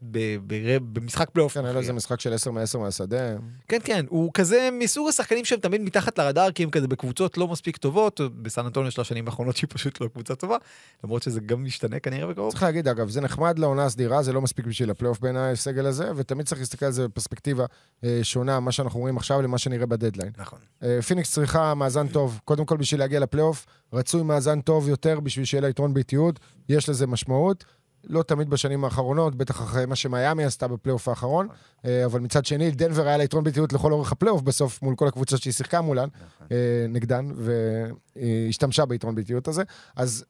[0.93, 1.53] במשחק פלייאוף.
[1.53, 3.35] כן, היה איזה משחק של 10 מ-10 מהשדה.
[3.67, 7.47] כן, כן, הוא כזה מסוג השחקנים שהם תמיד מתחת לרדאר, כי הם כזה בקבוצות לא
[7.47, 10.57] מספיק טובות, בסן אנטוניו של השנים האחרונות שהיא פשוט לא קבוצה טובה,
[11.03, 12.51] למרות שזה גם משתנה כנראה בקרוב.
[12.51, 16.11] צריך להגיד, אגב, זה נחמד לעונה הסדירה, זה לא מספיק בשביל הפלייאוף בעיניי, הסגל הזה,
[16.15, 17.65] ותמיד צריך להסתכל על זה בפרספקטיבה
[18.03, 20.31] אה, שונה, מה שאנחנו רואים עכשיו למה שנראה בדדליין.
[20.37, 20.59] נכון.
[21.07, 25.61] פיניקס צריכה מאזן טוב, קודם כל בשביל להגיע לפלייאוף, רצוי מאזן טוב יותר בשביל שיהיה
[25.61, 27.65] לה יתרון ביתיות, יש לזה משמעות.
[28.03, 31.47] לא תמיד בשנים האחרונות, בטח אחרי מה שמיאמי עשתה בפלייאוף האחרון,
[31.85, 35.07] אה, אבל מצד שני, דנבר היה לה יתרון ביתיות לכל אורך הפלייאוף בסוף, מול כל
[35.07, 36.07] הקבוצות שהיא שיחקה מולן,
[36.51, 39.63] אה, נגדן, והיא השתמשה ביתרון באיטיות הזה.
[39.95, 40.25] אז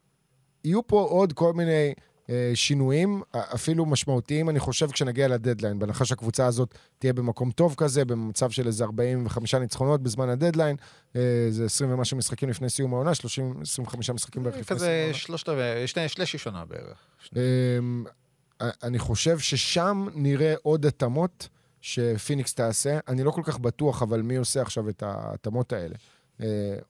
[0.64, 1.94] יהיו פה עוד כל מיני
[2.54, 8.52] שינויים, אפילו משמעותיים, אני חושב, כשנגיע לדדליין, בהנחה שהקבוצה הזאת תהיה במקום טוב כזה, במצב
[8.52, 10.76] של איזה 45 ניצחונות בזמן הדדליין,
[11.16, 15.00] אה, זה 20 ומשהו משחקים לפני סיום העונה, 30, 25 משחקים בערך לפני סיום כזה
[15.02, 15.14] העונה.
[15.14, 16.98] שלושת רבעי, שלישי שנה בערך.
[17.36, 18.04] אמ,
[18.84, 21.48] אני חושב ששם נראה עוד התאמות
[21.82, 23.00] שפיניקס תעשה.
[23.08, 25.96] אני לא כל כך בטוח, אבל מי עושה עכשיו את ההתאמות האלה?
[26.42, 26.48] אה,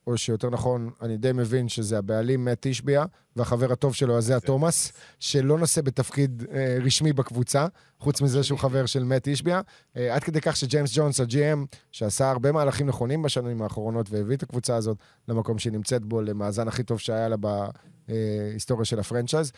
[0.07, 4.93] או שיותר נכון, אני די מבין שזה הבעלים מאט אישביה, והחבר הטוב שלו, אייזיה תומאס,
[5.19, 7.67] שלא נושא בתפקיד אה, רשמי בקבוצה,
[7.99, 9.61] חוץ מזה שהוא חבר של מאט אישביה.
[9.97, 14.43] אה, עד כדי כך שג'יימס ג'ונס, ה-GM, שעשה הרבה מהלכים נכונים בשנים האחרונות והביא את
[14.43, 19.51] הקבוצה הזאת למקום שהיא נמצאת בו, למאזן הכי טוב שהיה לה בהיסטוריה של ה franchise,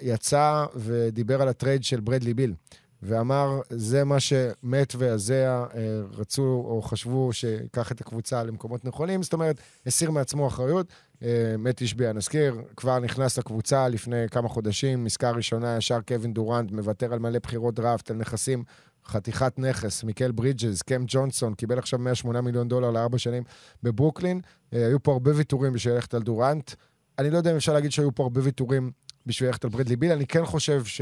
[0.00, 2.54] יצא ודיבר על ה trade של ברדלי ביל.
[3.02, 9.32] ואמר, זה מה שמאט אישביה אה, רצו או חשבו שיקח את הקבוצה למקומות נכונים, זאת
[9.32, 10.86] אומרת, הסיר מעצמו אחריות.
[11.22, 16.72] אה, מאט אישביה, נזכיר, כבר נכנס לקבוצה לפני כמה חודשים, עסקה ראשונה, ישר קווין דורנט,
[16.72, 18.64] מוותר על מלא בחירות דראפט, על נכסים,
[19.06, 23.42] חתיכת נכס, מיקל ברידג'ס, קם ג'ונסון, קיבל עכשיו 108 מיליון דולר לארבע שנים
[23.82, 24.40] בברוקלין.
[24.72, 26.72] אה, היו פה הרבה ויתורים בשביל ללכת על דורנט.
[27.18, 28.90] אני לא יודע אם אפשר להגיד שהיו פה הרבה ויתורים
[29.26, 31.00] בשביל ללכת על ברדלי ביל, אני כן חושב ש...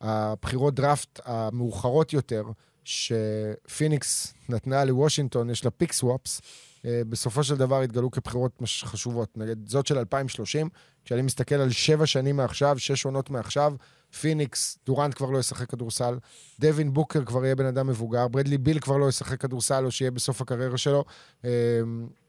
[0.00, 2.44] הבחירות דראפט המאוחרות יותר,
[2.84, 6.40] שפיניקס נתנה לוושינגטון, יש לה pick swaps,
[6.84, 9.38] אה, בסופו של דבר התגלו כבחירות חשובות.
[9.38, 10.68] נגיד זאת של 2030,
[11.04, 13.74] כשאני מסתכל על שבע שנים מעכשיו, שש עונות מעכשיו,
[14.20, 16.18] פיניקס, דורנט כבר לא ישחק כדורסל,
[16.60, 20.10] דווין בוקר כבר יהיה בן אדם מבוגר, ברדלי ביל כבר לא ישחק כדורסל, או שיהיה
[20.10, 21.04] בסוף הקריירה שלו.
[21.44, 21.50] אה,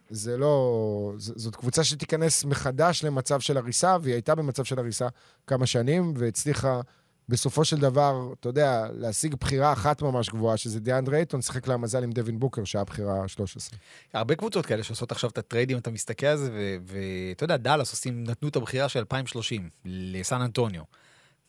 [0.09, 1.13] זה לא...
[1.17, 5.07] זאת קבוצה שתיכנס מחדש למצב של הריסה, והיא הייתה במצב של הריסה
[5.47, 6.81] כמה שנים, והצליחה
[7.29, 11.77] בסופו של דבר, אתה יודע, להשיג בחירה אחת ממש גבוהה, שזה דיאנדרי אייטון, שיחק לה
[11.77, 13.79] מזל עם דווין בוקר, שהיה בחירה 13.
[14.13, 18.23] הרבה קבוצות כאלה שעושות עכשיו את הטריידים, אתה מסתכל על זה, ואתה יודע, דאלאס עושים,
[18.23, 20.83] נתנו את הבחירה של 2030 לסן אנטוניו.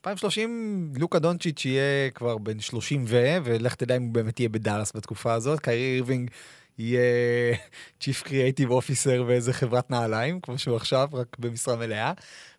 [0.00, 3.36] 2030, לוקה דונצ'יץ' יהיה כבר בן 30 ו...
[3.44, 5.60] ולך תדע אם הוא באמת יהיה בדאלאס בתקופה הזאת.
[5.60, 6.30] קיירי אירווינג
[6.78, 7.54] יהיה
[8.02, 12.12] Chief Creative Officer באיזה חברת נעליים, כמו שהוא עכשיו, רק במשרה מלאה.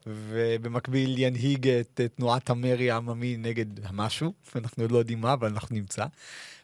[0.08, 5.76] ובמקביל ינהיג את תנועת המרי העממי נגד המשהו, אנחנו עוד לא יודעים מה, אבל אנחנו
[5.76, 6.06] נמצא.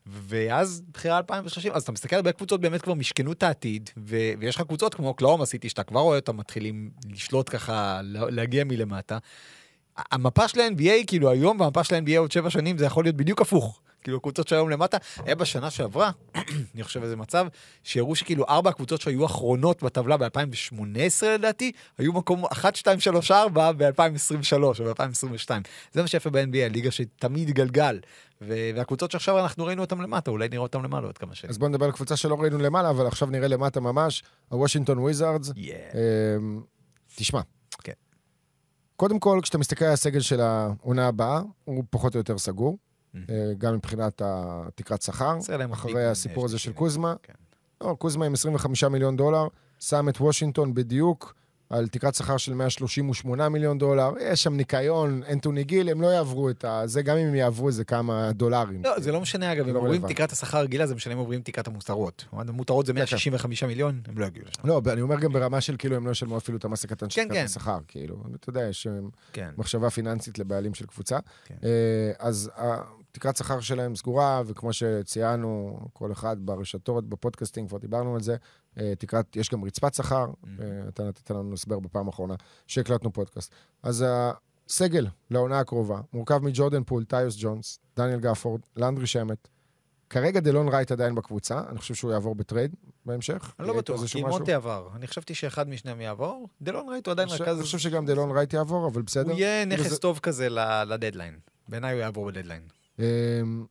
[0.07, 4.55] ואז בחירה 2030, אז אתה מסתכל הרבה קבוצות באמת כבר משכנו את העתיד, ו- ויש
[4.55, 9.17] לך קבוצות כמו אוקלאומה סיטי, שאתה כבר רואה אותם מתחילים לשלוט ככה, לה- להגיע מלמטה.
[9.97, 13.41] המפה של ה-NBA, כאילו היום, והמפה של ה-NBA עוד שבע שנים, זה יכול להיות בדיוק
[13.41, 13.81] הפוך.
[14.05, 16.11] כאילו, הקבוצות שהיום למטה, היה בשנה שעברה,
[16.75, 17.47] אני חושב איזה מצב,
[17.83, 23.71] שהראו שכאילו ארבע הקבוצות שהיו אחרונות בטבלה ב-2018 לדעתי, היו מקום 1, 2, 3, 4
[23.71, 25.49] ב-2023 או ב-2022.
[25.93, 27.99] זה מה שיפה ב-NBA, הליגה שתמיד גלגל.
[28.41, 31.49] והקבוצות שעכשיו אנחנו ראינו אותן למטה, אולי נראה אותן למעלה עוד כמה שנים.
[31.49, 35.51] אז בואו נדבר על קבוצה שלא ראינו למעלה, אבל עכשיו נראה למטה ממש, הוושינגטון וויזארדס.
[35.57, 36.61] אמ,
[37.15, 37.41] תשמע.
[37.83, 37.93] כן.
[38.95, 42.77] קודם כל, כשאתה מסתכל על הסגל של העונה הבאה, הוא פחות או יותר סגור,
[43.57, 45.37] גם מבחינת התקרת שחר.
[45.39, 46.73] חסר להם אחרי הסיפור הזה של.
[46.73, 47.15] קוזמה.
[47.23, 47.33] כן.
[47.81, 49.47] לא, קוזמה עם 25 מיליון דולר,
[49.79, 51.35] שם את וושינגטון בדיוק
[51.69, 54.11] על תקרת שכר של 138 מיליון דולר.
[54.21, 56.81] יש שם ניקיון, אנטוני גיל, הם לא יעברו את ה...
[56.85, 58.81] זה גם אם הם יעברו איזה כמה דולרים.
[58.83, 60.07] לא, זה לא משנה, אגב, אם לא עוברים.
[60.07, 62.25] תקרת השכר הרגילה, זה משנה אם עוברים תקרת המותרות.
[62.31, 64.67] המותרות זה כן, 165 מיליון, הם לא יגיעו לשם.
[64.67, 67.21] לא, אני אומר גם ברמה של כאילו הם לא ישלמו אפילו את המס הקטן של
[67.21, 67.45] כן, תקרת כן.
[67.45, 68.23] השכר, כאילו.
[68.35, 68.93] אתה יודע, יש אה,
[69.33, 69.49] כן.
[69.57, 71.17] מחשבה פיננסית לבעלים של קבוצה.
[71.45, 71.55] כן.
[71.63, 72.51] אה, אז
[73.15, 78.35] תקרת שכר שלהם סגורה, וכמו שציינו, כל אחד ברשתות, בפודקאסטים, כבר דיברנו על זה,
[78.79, 80.25] אה, תקרת, יש גם רצפת שכר,
[80.59, 82.35] אה, אתה נתת לנו הסבר בפעם האחרונה
[82.67, 83.51] שהקלטנו פודקאסט.
[83.83, 84.05] אז
[84.67, 89.47] הסגל לעונה הקרובה מורכב מג'ורדן פול, טיוס ג'ונס, דניאל גפורד, לנדרי שמט.
[90.09, 92.75] כרגע דלון רייט עדיין בקבוצה, אני חושב שהוא יעבור ב trade
[93.05, 93.53] בהמשך.
[93.59, 94.23] אני לא בטוח, כי.
[94.23, 94.89] מונטה עבר.
[94.95, 96.49] אני חשבתי שאחד משניהם יעבור.
[96.61, 97.55] דלון רייט הוא עדיין רכז...
[97.55, 99.31] אני חושב שגם דלון רייט יעבור, אבל בסדר.
[99.31, 100.49] הוא יהיה נכס טוב כזה
[100.87, 101.39] לדדליין.
[101.67, 102.61] בעיניי הוא יעבור בדדליין.
[102.99, 103.65] אמ,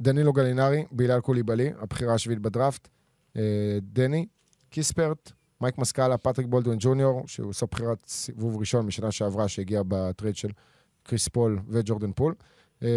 [0.00, 2.88] דנילו גלינרי, בילאל קוליבאלי, הבחירה השביעית בדראפט.
[3.36, 4.26] אה, דני,
[4.70, 9.96] קיספרט, מייק מסקאלה, פטריק בולדווין ג'וניור, שהוא עושה בחירת סיבוב ראשון משנה שעברה, שהגיע ב
[9.96, 10.48] trade של
[11.02, 12.34] קריס פול וג'ורדן פול.
[12.82, 12.88] אה,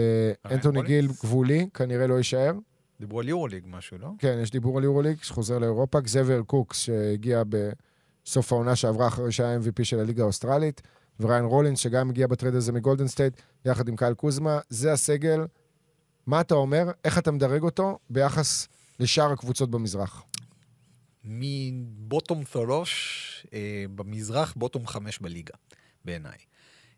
[0.45, 0.81] ריין אנטוני?
[0.81, 2.53] גיל, גבולי, כנראה לא יישאר.
[2.99, 4.07] דיברו על יורוליג משהו, לא?
[4.19, 5.99] כן, יש דיבור על יורוליג, שחוזר לאירופה.
[5.99, 10.81] זבייר קוקס, שהגיע בסוף העונה שעברה אחרי שהיה MVP של הליגה האוסטרלית.
[11.19, 14.59] וריין רולינס, שגם הגיע ב trade הזה מגולדן סטייט, יחד עם קייל קוזמה.
[14.69, 15.45] זה הסגל.
[16.27, 16.91] מה אתה אומר?
[17.05, 18.67] איך אתה מדרג אותו ביחס
[18.99, 20.23] לשאר הקבוצות במזרח?
[21.23, 25.53] מ bottom שלוש, אה, במזרח, bottom חמש בליגה,
[26.05, 26.37] בעיניי.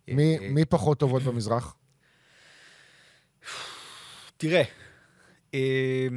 [0.07, 1.75] מי, אה, מי פחות טובות במזרח?
[4.37, 4.63] תראה,
[5.53, 6.07] אה,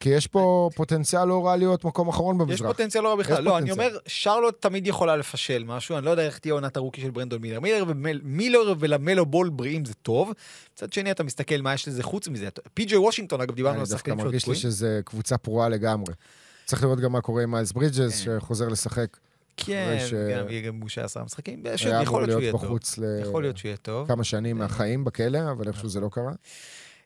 [0.00, 2.66] כי יש פה פוטנציאל לא רע להיות מקום אחרון יש במזרח.
[2.66, 3.44] פוטנציאל לא רע יש בכלל.
[3.44, 3.88] לא, אני פוטנציאל.
[3.88, 7.40] אומר, שרלוט תמיד יכולה לפשל משהו, אני לא יודע איך תהיה עונת הרוקי של ברנדון
[7.42, 7.60] מילר.
[7.60, 10.32] מילר, ומל, מילר ולמלו בול בריאים זה טוב.
[10.74, 12.48] מצד שני, אתה מסתכל מה יש לזה חוץ מזה.
[12.74, 14.54] פי.ג'יי וושינגטון, אגב, דיברנו אני על דווקא שחקנים שלו מרגיש לי.
[14.54, 16.14] שזה קבוצה פרועה לגמרי.
[16.64, 18.38] צריך לראות גם מה קורה עם מיילס ברידג'ס, כן.
[18.40, 19.16] שחוזר לשחק.
[19.56, 21.62] כן, ש- גם יהיה גם עשרה משחקים.
[21.74, 22.78] יש- יכול להיות שהוא יהיה טוב.
[23.22, 24.04] יכול להיות שהוא יהיה טוב.
[24.04, 26.32] לכמה שנים מהחיים בכלא, אבל איכשהו זה לא קרה.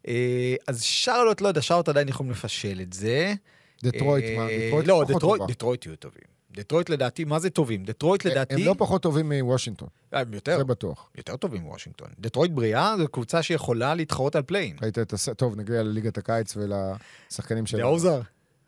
[0.09, 3.35] אה, אז שרלוט, לא יודע, שרלוט עדיין יכולים לפשל את זה.
[3.83, 4.47] דטרויט, אה, מה?
[4.67, 5.43] דטרויט לא, דטרויט-.
[5.49, 6.35] דטרויט יהיו טובים.
[6.51, 7.85] דטרויט לדעתי, מה זה טובים?
[7.85, 8.55] דטרויט לדעתי...
[8.55, 11.11] הם לא פחות טובים מוושינגטון, אה, יותר, זה בטוח.
[11.17, 12.09] יותר טובים מוושינגטון.
[12.19, 14.77] דטרויט בריאה זו קבוצה שיכולה להתחרות על פליין.
[14.83, 17.79] ראית את הסרט, טוב, נגיע לליגת הקיץ ולשחקנים של...
[17.79, 18.21] לאוזר?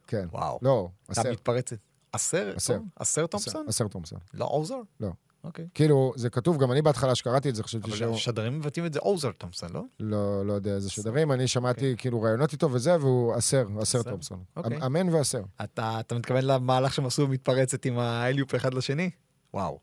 [0.07, 0.27] כן.
[0.33, 0.59] וואו.
[0.63, 1.33] לא, אתה אסר.
[1.33, 1.77] מתפרצת.
[2.13, 2.53] אסר.
[2.67, 2.85] טוב?
[2.97, 3.67] אסר תומפסון?
[3.69, 4.19] אסר תומפסון.
[4.35, 4.81] לא אוזר?
[5.01, 5.09] לא.
[5.47, 5.67] אוקיי.
[5.75, 8.15] כאילו, זה כתוב, גם אני בהתחלה שקראתי את זה, חשבתי אבל שהוא...
[8.15, 9.83] השדרים מבטאים את זה אוזר תומפסון, לא?
[10.01, 14.03] לא, לא יודע איזה שדרים, אני שמעתי כאילו ראיונות איתו וזה, והוא אסר, אסר?
[14.03, 14.43] תומפסון.
[14.57, 14.87] אוקיי.
[14.87, 15.43] אמן ואסר.
[15.65, 19.11] אתה אתה מתכוון למהלך שהם עשו במתפרצת עם האליופ אחד לשני?
[19.55, 19.79] וואו.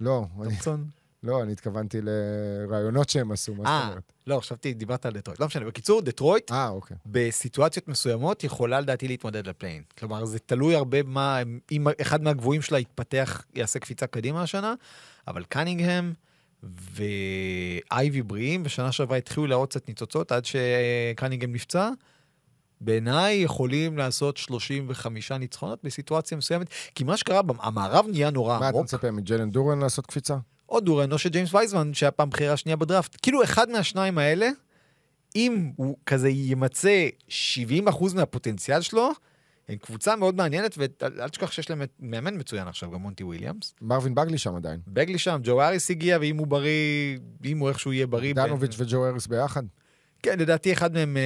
[0.00, 0.84] לא, אני- תומפסון?
[1.26, 4.12] לא, אני התכוונתי לראיונות שהם עשו, מה זאת אה, אומרת?
[4.26, 5.40] לא, חשבתי, דיברת על דטרויט.
[5.40, 6.96] לא משנה, בקיצור, דטרויט אה, אוקיי.
[7.06, 9.82] בסיטואציות מסוימות יכולה לדעתי להתמודד לפליין.
[9.98, 11.38] כלומר, זה תלוי הרבה מה,
[11.72, 14.74] אם אחד מהגבוהים שלה יתפתח, יעשה קפיצה קדימה השנה,
[15.28, 16.12] אבל קנינגהם
[16.62, 21.90] ואייבי בריאים, בשנה שעברה התחילו להראות קצת ניצוצות עד שקנינגהם נפצע.
[22.80, 28.68] בעיניי יכולים לעשות 35 ניצחונות בסיטואציה מסוימת, כי מה שקרה, המערב נהיה נורא מה אתה
[28.68, 28.84] עמוק.
[28.84, 30.36] מצפה מג'לן דורן לעשות קפיצה?
[30.68, 33.16] או דורן או שג'יימס וייזמן, שהיה פעם בחירה שנייה בדראפט.
[33.22, 34.48] כאילו אחד מהשניים האלה,
[35.36, 37.32] אם הוא כזה ימצה 70%
[38.14, 39.10] מהפוטנציאל שלו,
[39.68, 43.74] הם קבוצה מאוד מעניינת, ואל תשכח שיש להם מאמן מצוין עכשיו, גם מונטי וויליאמס.
[43.82, 44.80] מרווין בגלי שם עדיין.
[44.88, 48.34] בגלי שם, ג'ו האריס הגיע, ואם הוא בריא, אם הוא איכשהו יהיה בריא...
[48.34, 49.62] בוגדנוביץ' בין- וג'ו האריס ביחד?
[50.26, 51.22] כן, לדעתי אחד מהם אה,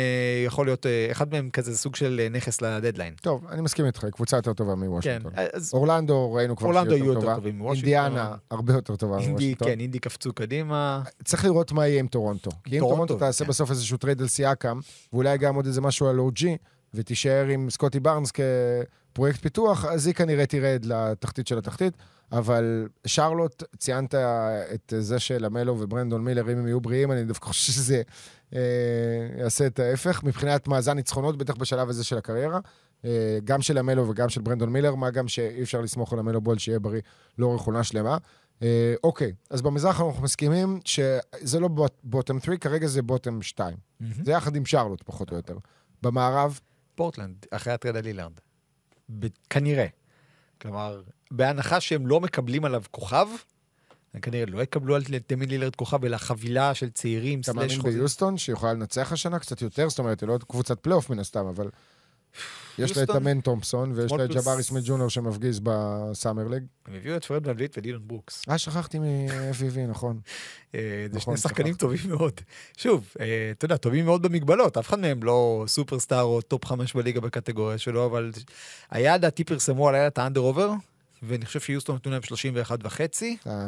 [0.47, 3.15] יכול להיות, אה, אחד מהם כזה סוג של אה, נכס לדדליין.
[3.23, 5.33] טוב, אני מסכים איתך, קבוצה יותר טובה כן, מוושינגטון.
[5.53, 7.35] אז אורלנדו, ראינו כבר אורלנדו יהיו יותר.
[7.35, 7.95] טובים מוושינגטון.
[7.95, 9.69] אינדיאנה, הרבה יותר טובה מוושינגטון.
[9.69, 11.03] כן, אינדי קפצו קדימה.
[11.25, 12.51] צריך לראות מה יהיה עם טורונטו.
[12.65, 13.51] כי אם טורונטו, תעשה כן.
[13.51, 14.81] בסוף איזשהו trade על סיאקם,
[15.13, 16.45] ואולי גם עוד איזה משהו על OG,
[16.95, 18.33] ותישאר עם סקוטי בארנס
[19.13, 21.95] כפרויקט פיתוח, אז היא כנראה תרד לתחתית של התחתית.
[22.33, 24.15] אבל שרלוט, ציינת
[24.75, 28.03] את זה שלמלו וברנדון מילר, אם הם יהיו בריאים, אני דווקא חושב שזה
[28.55, 28.61] אה,
[29.39, 30.25] יעשה את ההפך.
[30.25, 32.59] מבחינת מאזן ניצחונות, בטח בשלב הזה של הקריירה,
[33.05, 36.41] אה, גם של המלו וגם של ברנדון מילר, מה גם שאי אפשר לסמוך על המלו
[36.41, 37.01] בול שיהיה בריא
[37.39, 38.19] לאורך עונה שלמה.
[38.63, 41.69] אה, אוקיי, אז במזרח אנחנו מסכימים שזה לא
[42.05, 43.77] bottom 3, כרגע זה bottom 2.
[44.25, 45.57] זה יחד עם שרלוט, פחות או יותר.
[46.03, 46.61] במערב,
[46.95, 48.07] פורטלנד, אחרי ה trade על
[49.51, 49.87] כנראה.
[50.63, 53.27] כלומר, בהנחה שהם לא מקבלים עליו כוכב,
[54.15, 57.83] הם כנראה לא יקבלו על דמי לילארד כוכב, אלא חבילה של צעירים, אתה מאמין.
[57.83, 59.89] ביוסטון, שיכולה לנצח השנה קצת יותר?
[59.89, 61.71] זאת אומרת, היא לא קבוצת פלייאוף מן הסתם, אבל
[62.79, 63.11] יש לה את?
[63.11, 66.63] אמן תומפסון, ויש לה את פלוס- ג'בארי סמית ג'וניור שמפגיז ב summer league.
[66.87, 68.43] הם הביאו את פרד ון וליט ודילון ברוקס.
[68.51, 70.21] אה, שכחתי מ-FVV, נכון.
[70.75, 70.81] אה,
[71.13, 71.81] זה נכון, שני שחקנים שכחתי.
[71.81, 72.33] טובים מאוד.
[72.77, 76.95] שוב, אה, אתה יודע, טובים מאוד במגבלות, אף אחד מהם לא superstar או top חמש
[76.95, 78.31] בליגה בקטגוריה שלו, אבל
[78.91, 80.71] היה לדעתי פרסמו על את ה under over,
[81.23, 83.37] ואני חושב שיוסטון נתנו להם 31 וחצי.
[83.47, 83.67] אה.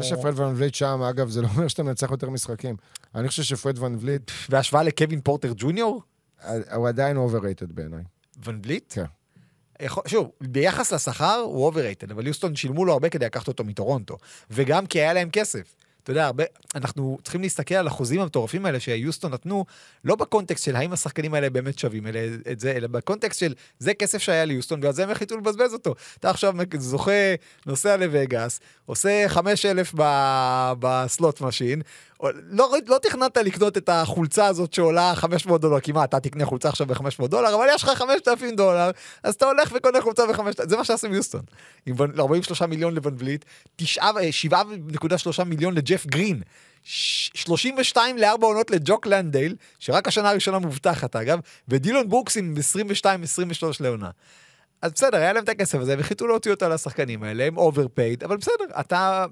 [0.00, 2.76] זה שפרד ון וליט שם, אגב, זה לא אומר שאתה מנצח יותר משחקים.
[3.14, 6.11] אני חושב שפרד ון וליט, בהשוואה לקווין פורטר ג'וניור, אה,
[6.74, 8.02] הוא עדיין overrated בעיניי.
[8.44, 8.92] ון וליט?
[8.94, 9.04] כן.
[9.82, 14.18] יכול- שוב, ביחס לשכר הוא overrated, אבל יוסטון שילמו לו הרבה כדי לקחת אותו מטורונטו,
[14.50, 15.74] וגם כי היה להם כסף.
[16.02, 19.64] אתה יודע, הרבה, אנחנו צריכים להסתכל על החוזים המטורפים האלה שיוסטון נתנו,
[20.04, 22.20] לא ב context של האם השחקנים האלה באמת שווים אלא,
[22.52, 25.72] את זה, אלא ב context של זה כסף שהיה ליוסטון, ועל זה הם החליטו לבזבז
[25.72, 25.94] אותו.
[26.18, 27.34] אתה עכשיו זוכה,
[27.66, 31.82] נוסע לווגאס, עושה 5,000 ב- ב slot machine,
[32.32, 36.86] לא, לא תכננת לקנות את החולצה הזאת שעולה 500 דולר, כמעט, אתה תקנה חולצה עכשיו
[36.86, 38.90] ב-500 דולר, אבל יש לך 5,000 דולר,
[39.22, 41.40] אז אתה הולך וקונה חולצה ב-5,000, זה מה שעשו יוסטון.
[41.86, 43.44] עם ון- 43 מיליון לון וליט,
[43.82, 46.42] 7.3 מיליון לג'ף גרין,
[46.82, 52.54] ש- 32 לארבע עונות לג'וק לנדייל, שרק השנה הראשונה מובטחת אגב, ודילון ברוקס עם
[53.02, 53.06] 22-23
[53.80, 54.10] לעונה.
[54.82, 58.36] אז בסדר, היה להם את הכסף הזה, והחליטו להוציא אותו לשחקנים האלה, הם overpaid, אבל
[58.36, 59.26] בסדר, אתה...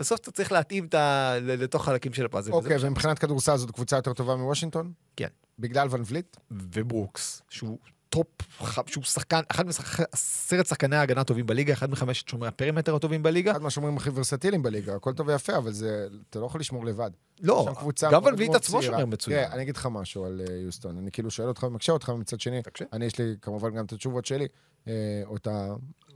[0.00, 1.34] בסוף אתה צריך להתאים את ה...
[1.42, 2.52] לתוך חלקים של הפאזל.
[2.52, 4.92] אוקיי, ש- ומבחינת כדורסל זאת קבוצה יותר טובה מוושינגטון?
[5.16, 5.28] כן.
[5.58, 6.36] בגלל ון וליט?
[6.50, 7.78] וברוקס, שהוא
[8.08, 8.26] top,
[8.86, 13.50] שהוא שחקן, אחד מעשרת שחקני ההגנה הטובים בליגה, אחד מחמשת שומרי ה perimeter הטובים בליגה.
[13.52, 17.10] אחד מהשומרים הכי ורסטיליים בליגה, הכל טוב ויפה, אבל זה, אתה לא יכול לשמור לבד.
[17.40, 17.68] לא,
[18.12, 18.82] גם ון וליט מאוד עצמו.
[18.82, 19.38] שומר מצוין.
[19.38, 20.98] תראה, אני אגיד לך משהו על אה, יוסטון.
[20.98, 22.86] אני כאילו שואל אותך ומקשה אותך, ומצד שני, תקשיב.
[22.92, 24.46] אני יש לי כמובן גם את התשובות שלי,
[24.88, 24.92] אה,
[25.24, 25.48] או את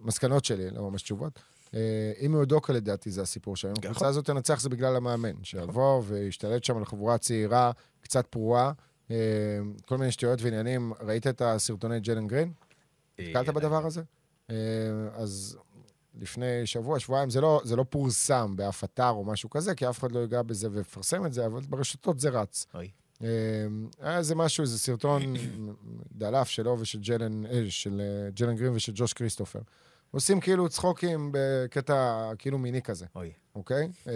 [0.01, 1.41] המסקנות שלי, לא ממש תשובות.
[1.75, 3.75] אה, אימה יודוקה לדעתי זה הסיפור שלהם.
[3.79, 3.91] נכון.
[3.91, 8.73] הקבוצה הזאת תנצח זה בגלל המאמן, שיבוא וישתלט שם על חבורה צעירה, קצת פרועה,
[9.11, 9.17] אה,
[9.87, 10.93] כל מיני שטויות ועניינים.
[11.01, 12.53] ראית את הסרטוני ג'לן גרין?
[13.19, 14.03] נתקלת אה, בדבר הזה?
[15.13, 15.59] אז
[16.21, 19.99] לפני שבוע, שבועיים, זה לא, זה לא פורסם באף אתר או משהו כזה, כי אף
[19.99, 22.67] אחד לא ייגע בזה ויפרסם את זה, אבל ברשתות זה רץ.
[22.75, 22.91] אוי.
[24.01, 25.35] היה איזה משהו, איזה סרטון
[26.13, 28.03] דלף שלו ושל ג'לן, של
[28.35, 29.61] ג'לן גרין ושל ג'וש כריסטופר.
[30.11, 33.33] עושים כאילו צחוקים בקטע כאילו מיני כזה, אוי.
[33.55, 33.89] אוקיי?
[34.09, 34.13] אה,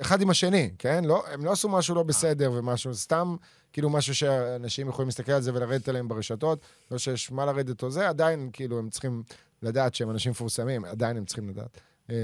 [0.00, 1.04] אחד עם השני, כן?
[1.04, 3.36] לא, הם לא עשו משהו לא בסדר ומשהו, סתם
[3.72, 6.58] כאילו משהו שאנשים יכולים להסתכל על זה ולרדת עליהם ברשתות,
[6.90, 9.22] לא שיש מה לרדת או זה, עדיין כאילו הם צריכים
[9.62, 11.80] לדעת שהם אנשים מפורסמים, עדיין הם צריכים לדעת.
[12.10, 12.16] אה,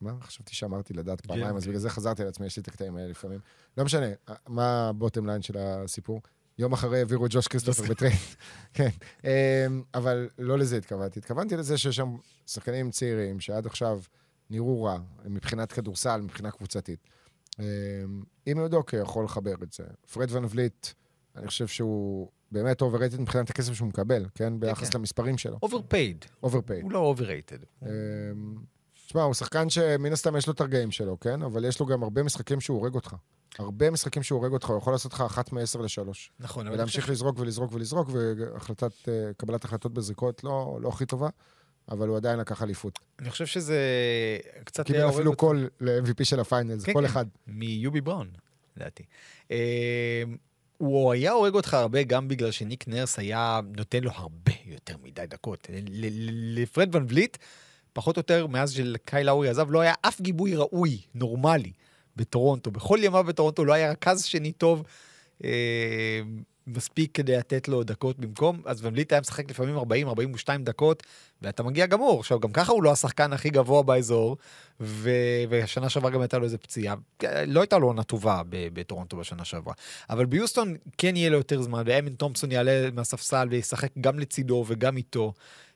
[0.00, 0.12] מה?
[0.20, 3.08] חשבתי שאמרתי לדעת פעמיים, אז בגלל זה חזרתי על עצמי, יש לי את הקטעים האלה
[3.08, 3.40] לפעמים.
[3.78, 4.06] לא משנה,
[4.48, 6.20] מה ה bottom line של הסיפור?
[6.58, 8.14] יום אחרי העבירו את ג'וש כריסטופר ב trade.
[8.74, 8.88] כן.
[9.24, 11.18] אמ, אבל לא לזה התכוונתי.
[11.18, 14.00] התכוונתי לזה שיש שם שחקנים צעירים שעד עכשיו
[14.50, 17.08] נראו רע, מבחינת כדורסל, מבחינה קבוצתית.
[17.58, 17.64] אמ,
[18.46, 19.84] אימה יודוקה יכול לחבר את זה.
[20.12, 20.86] פרד ון וליט,
[21.36, 24.60] אני חושב שהוא באמת overrated מבחינת הכסף שהוא מקבל, כן?
[24.60, 24.98] ביחס כן.
[24.98, 25.58] למספרים שלו.
[25.62, 26.82] overpaid, overpaid.
[26.82, 27.58] הוא לא overrated.
[27.82, 27.88] אמ,
[29.06, 31.42] תשמע, הוא שחקן שמן הסתם יש לו את הרגעים שלו, כן?
[31.42, 33.16] אבל יש לו גם הרבה משחקים שהוא הורג אותך.
[33.58, 36.30] הרבה משחקים שהוא הורג אותך, הוא יכול לעשות לך אחת מעשר לשלוש.
[36.40, 41.28] נכון, אבל ולהמשיך לזרוק ולזרוק ולזרוק, והחלטת, אה, קבלת החלטות בזריקות לא, לא הכי טובה,
[41.90, 42.98] אבל הוא עדיין לקח אליפות.
[43.18, 43.78] אני חושב שזה
[44.64, 45.40] קצת קיבל היה הורג אפילו אותו.
[45.40, 47.04] קול ל-MVP של ה Finals, כן, כל כן.
[47.04, 47.26] אחד.
[47.46, 48.30] מיובי בראון,
[48.76, 49.02] לדעתי.
[49.50, 50.22] אה,
[50.78, 55.26] הוא היה הורג אותך הרבה גם בגלל שניק נרס היה נותן לו הרבה יותר מדי
[55.26, 55.68] דקות.
[56.54, 57.36] לפרד ון וליט,
[57.92, 61.72] פחות או יותר מאז שקייל לאורי עזב, לא היה אף גיבוי ראוי, נורמלי,
[62.16, 62.70] בטורונטו.
[62.70, 64.82] בכל ימיו בטורונטו לא היה רכז שני טוב
[65.44, 66.20] אה,
[66.66, 69.82] מספיק כדי לתת לו דקות במקום, אז ון וליט היה משחק לפעמים 40-42
[70.58, 71.02] דקות,
[71.42, 72.20] ואתה מגיע גמור.
[72.20, 74.36] עכשיו, גם ככה הוא לא השחקן הכי גבוה באזור,
[74.80, 75.10] ו...
[75.48, 76.94] והשנה שעברה גם הייתה לו איזה פציעה.
[77.46, 79.74] לא הייתה לו עונה טובה בטורונטו בשנה שעברה.
[80.10, 84.96] אבל ביוסטון כן יהיה לו יותר זמן, ואמין תומפסון יעלה מהספסל וישחק גם לצידו וגם
[84.96, 85.32] איתו.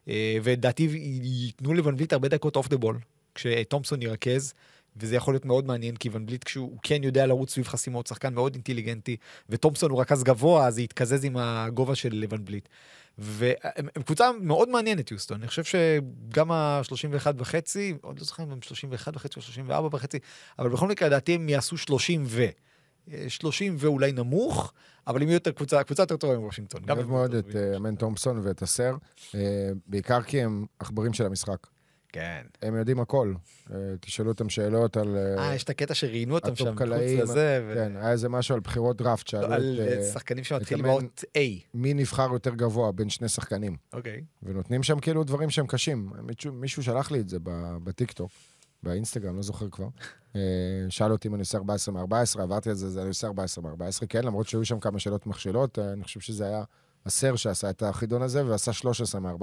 [0.09, 0.89] אה, ולדעתי
[1.23, 2.99] ייתנו לון וליט הרבה דקות off the ball,
[3.35, 4.55] כשתומפסון ירכז.
[5.01, 8.35] וזה יכול להיות מאוד מעניין, כי ון וליט כשהוא כן יודע לרוץ סביב חסימות, שחקן
[8.35, 9.17] מאוד אינטליגנטי,
[9.49, 12.69] ותומפסון הוא רכז גבוה, אז זה יתקזז עם הגובה של ון וליט.
[13.19, 15.39] והם הם קבוצה מאוד מעניינת, יוסטון.
[15.41, 20.19] אני חושב שגם ה-31 וחצי, עוד לא זוכר אם הם 31 וחצי או 34 וחצי,
[20.59, 22.47] אבל בכל מקרה, לדעתי הם יעשו 30 ו.
[23.13, 24.73] אה, 30 ואולי נמוך,
[25.07, 26.81] אבל הם יהיו יותר קבוצה, קבוצה יותר טובה מוושינגטון.
[26.85, 27.73] אני אוהב מאוד את וושינגטון.
[27.73, 28.97] אה, אמן תומפסון ואת אוסר,
[29.35, 31.67] אה, בעיקר כי הם עכברים של המשחק.
[32.13, 32.43] כן.
[32.63, 33.35] הם יודעים הכל.
[33.71, 35.17] אה, תשאלו אותם שאלות על...
[35.39, 38.29] אה, יש את הקטע שראיינו אותם שם, מחוץ ה top-קלעים, לזה, ו- כן, היה איזה
[38.29, 39.89] משהו על בחירות דראפט, שאלו על את...
[39.89, 41.41] אה, אה, שחקנים שמתחילים באות A.
[41.75, 43.77] מי נבחר יותר גבוה בין שני שחקנים.
[43.93, 44.25] אוקיי.
[44.43, 46.13] ונותנים שם כאילו דברים שהם קשים.
[46.23, 47.39] מישהו, מישהו שלח לי את זה
[47.85, 48.31] בטיקטוק,
[48.83, 49.89] באינסטגרם, לא זוכר כבר.
[50.37, 50.41] אה,
[50.89, 54.07] שאל אותי אם אני עושה 14 מ-14, עברתי על זה, זה אני עושה 14 מ-14,
[54.09, 56.63] כן, למרות שהיו שם כמה שאלות מכשילות, אה, אני חושב שזה היה
[57.07, 59.35] הסר שעשה את החידון הזה, ועשה 13 מ-14,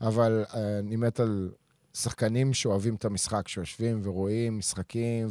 [0.00, 1.50] אבל אה, אני מת על
[1.94, 5.28] שחקנים שאוהבים את המשחק, שיושבים ורואים משחקים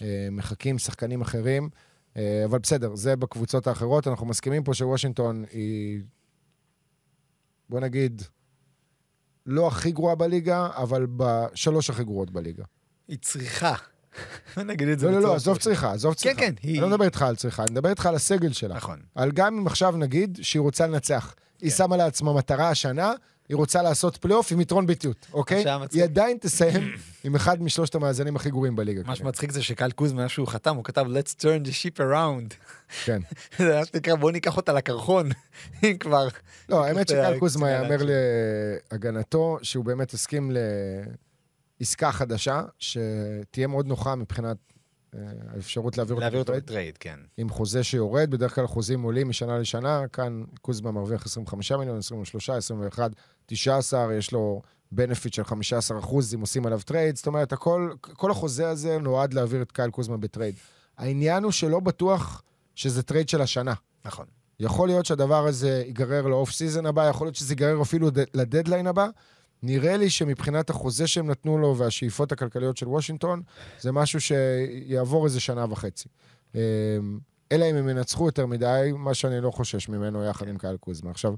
[0.00, 1.68] ומחקים שחקנים אחרים.
[2.16, 4.06] אה, אבל בסדר, זה בקבוצות האחרות.
[4.06, 6.00] אנחנו מסכימים פה שוושינגטון היא,
[7.68, 8.22] בוא נגיד,
[9.46, 12.64] לא הכי גרועה בליגה, אבל בשלוש הכי גרועות בליגה.
[13.08, 13.74] היא צריכה.
[14.56, 15.58] נגיד את זה לא, לא, לא, עזוב.
[15.58, 16.40] צריכה, עזוב צריכה.
[16.40, 18.74] כן, היא- אני לא מדבר איתך על צריכה, אני מדבר איתך על הסגל שלה.
[18.76, 19.00] נכון.
[19.14, 21.34] על גם אם עכשיו נגיד שהיא רוצה לנצח.
[21.60, 21.76] היא כן.
[21.76, 23.12] שמה לעצמה מטרה השנה,
[23.48, 25.64] היא רוצה לעשות פלייאוף עם יתרון ביתיות, אוקיי?
[25.92, 26.92] היא עדיין תסיים
[27.24, 29.02] עם אחד משלושת המאזנים הכי גרועים בליגה.
[29.06, 29.16] מה.
[29.16, 32.54] שמצחיק זה שקהל קוזמה, איך שהוא חתם, הוא כתב let's turn the ship around.
[33.04, 33.22] כן.
[33.58, 35.28] זה מה שנקרא, בוא ניקח אותה לקרחון,
[35.84, 36.28] אם כבר.
[36.68, 37.96] לא, האמת שקל קוזמה יאמר
[38.92, 40.50] להגנתו, שהוא באמת הסכים
[41.80, 44.56] לעסקה חדשה, שתהיה מאוד נוחה מבחינת
[45.54, 47.20] האפשרות להעביר להעביר אותו בטרייד, כן.
[47.36, 52.50] עם חוזה שיורד, בדרך כלל חוזים עולים משנה לשנה, כאן קוזמה מרוויח 25 מיליון, 23,
[52.50, 53.10] 21,
[53.46, 58.30] 19, יש לו benefit של 15 אחוז אם עושים עליו trade, זאת אומרת, הכל, כל
[58.30, 60.54] החוזה הזה נועד להעביר את קייל קוזמה ב trade.
[60.98, 62.42] העניין הוא שלא בטוח
[62.74, 63.74] שזה trade של השנה.
[64.04, 64.26] נכון.
[64.60, 68.86] יכול להיות שהדבר הזה ייגרר ל off season הבא, יכול להיות שזה ייגרר אפילו לדדליין
[68.86, 69.08] הבא.
[69.62, 73.42] נראה לי שמבחינת החוזה שהם נתנו לו והשאיפות הכלכליות של וושינגטון,
[73.80, 76.08] זה משהו שיעבור איזה שנה וחצי.
[76.54, 76.60] אמ,
[77.52, 81.10] אלא אם הם ינצחו יותר מדי, מה שאני לא חושש ממנו יחד עם קייל קוזמה.
[81.10, 81.34] עכשיו,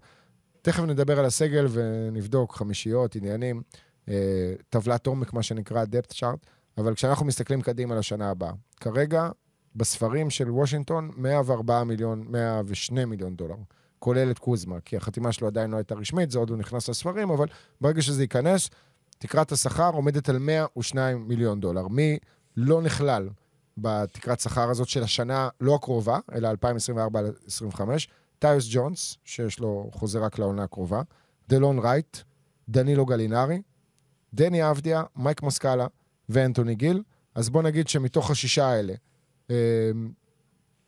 [0.63, 3.63] תכף נדבר על הסגל ונבדוק חמישיות, עניינים,
[4.09, 6.47] אה, טבלת עומק, מה שנקרא depth chart,
[6.79, 9.29] אבל כשאנחנו מסתכלים קדימה לשנה הבאה, כרגע,
[9.77, 13.57] בספרים של וושינגטון, 104 מיליון, 102 מיליון דולר,
[13.99, 17.31] כולל את קוזמה, כי החתימה שלו עדיין לא הייתה רשמית, זה עוד לא נכנס לספרים,
[17.31, 17.47] אבל
[17.81, 18.71] ברגע שזה ייכנס,
[19.19, 21.89] תקרת השכר עומדת על 102 מיליון דולר.
[21.89, 22.19] מי
[22.57, 23.29] לא נכלל
[23.79, 26.49] בתקרת שכר הזאת של השנה, לא הקרובה, אלא
[27.77, 27.81] 2024-2025?
[28.39, 31.03] טיוס ג'ונס, שיש לו חוזה רק לעונה הקרובה,
[31.49, 32.17] דלון רייט,
[32.69, 33.63] דנילו גלינרי,
[34.35, 35.87] דני אבדיה, מייק מוסקאלה
[36.29, 37.03] ואנטוני גיל.
[37.35, 38.95] אז בוא נגיד שמתוך השישה האלה,
[39.51, 39.91] אה,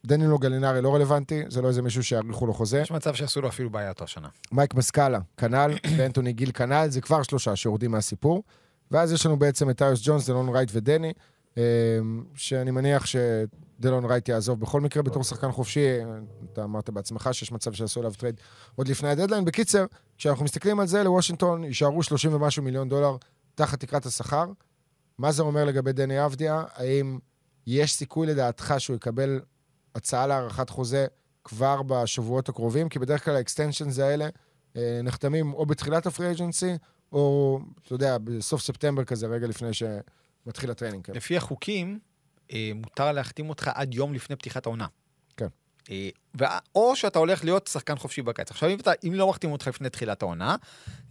[0.07, 2.81] דנילו גלינרי לא רלוונטי, זה לא איזה מישהו שיאריכו לו חוזה.
[2.81, 4.29] יש מצב שעשו לו אפילו buyout השנה.
[4.53, 8.43] מייק מוסקאלה, כנ"ל, ואנטוני גיל כנ"ל, זה כבר שלושה שיורדים מהסיפור.
[8.91, 11.13] ואז יש לנו בעצם את טיוס ג'ונס, דלון רייט ודני,
[11.59, 11.63] אה,
[12.35, 15.87] שאני מניח שדלון רייט יעזוב בכל מקרה בתור שחקן חופשי.
[16.53, 18.41] אתה אמרת בעצמך שיש מצב שיעשו עליו trade
[18.75, 19.45] עוד לפני הדדליין.
[19.45, 19.85] בקיצר,
[20.19, 23.17] כשאנחנו מסתכלים על זה, לוושינגטון יישארו 30 ומשהו מיליון דולר
[23.55, 24.45] תחת תקרת השכר.
[25.19, 26.65] מה זה אומר לגבי דני אבדיה?
[26.75, 27.19] האם
[27.67, 29.41] יש סיכוי לדעתך שהוא יקבל
[29.95, 31.07] הצעה להארכת חוזה
[31.45, 32.89] כבר בשבועות הקרובים?
[32.89, 34.29] כי בדרך כלל ה extensions האלה
[34.77, 36.73] אה, נחתמים או בתחילת ה free agency,
[37.13, 41.05] או, אתה יודע, בסוף ספטמבר כזה, רגע לפני שמתחיל ה training.
[41.05, 41.13] כן.
[41.15, 41.99] לפי החוקים,
[42.53, 44.87] אה, מותר להחתים אותך עד יום לפני פתיחת העונה.
[45.37, 45.47] כן.
[45.91, 48.51] אה, וה- או שאתה הולך להיות שחקן חופשי בקיץ.
[48.51, 50.57] עכשיו, אם, אתה, אם לא מחתימים אותך לפני תחילת העונה,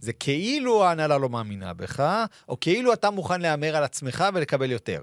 [0.00, 5.02] זה כאילו ההנהלה לא מאמינה בך, או כאילו אתה מוכן להמר על עצמך ולקבל יותר.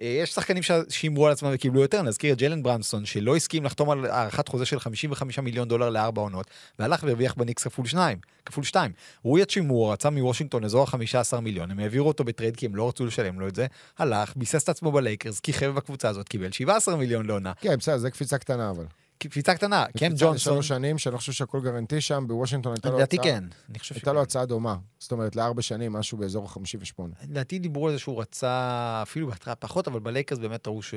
[0.00, 3.64] אה, יש שחקנים ש- שהימרו על עצמם וקיבלו יותר, נזכיר את ג'יילן ברונסון, שלא הסכים
[3.64, 6.46] לחתום על הארכת חוזה של 55 מיליון דולר לארבע עונות,
[6.78, 8.92] והלך והרוויח בניקס כפול שניים, כפול שתיים.
[9.22, 12.88] רוי האצ'ימורה רצה מוושינגטון אזור ה-15 מיליון, הם העבירו אותו ב trade כי הם לא
[12.88, 13.66] רצו לשלם לו את זה,
[13.98, 17.52] הלך, ביסס את עצמו בלייקרס, כיכב בקבוצה הזאת, קיבל 17 מיליון לעונה.
[17.60, 18.84] כן, בסדר, זה קפיצה קטנה, אבל.
[19.28, 22.96] קפיצה קטנה, קם קפיצה ג'ונסון, לשלוש שנים, שאני חושב שהכל guaranteed שם, בוושינגטון הייתה לו
[22.96, 23.32] לדעתי הצעה.
[23.32, 24.22] כן, אני חושב הייתה לו.
[24.22, 24.76] הצעה דומה.
[24.98, 27.02] זאת אומרת, לארבע שנים, משהו באזור ה-58.
[27.28, 30.94] לדעתי דיברו על זה שהוא רצה, אפילו בהתחלה פחות, אבל בלייקרס באמת ראו ש...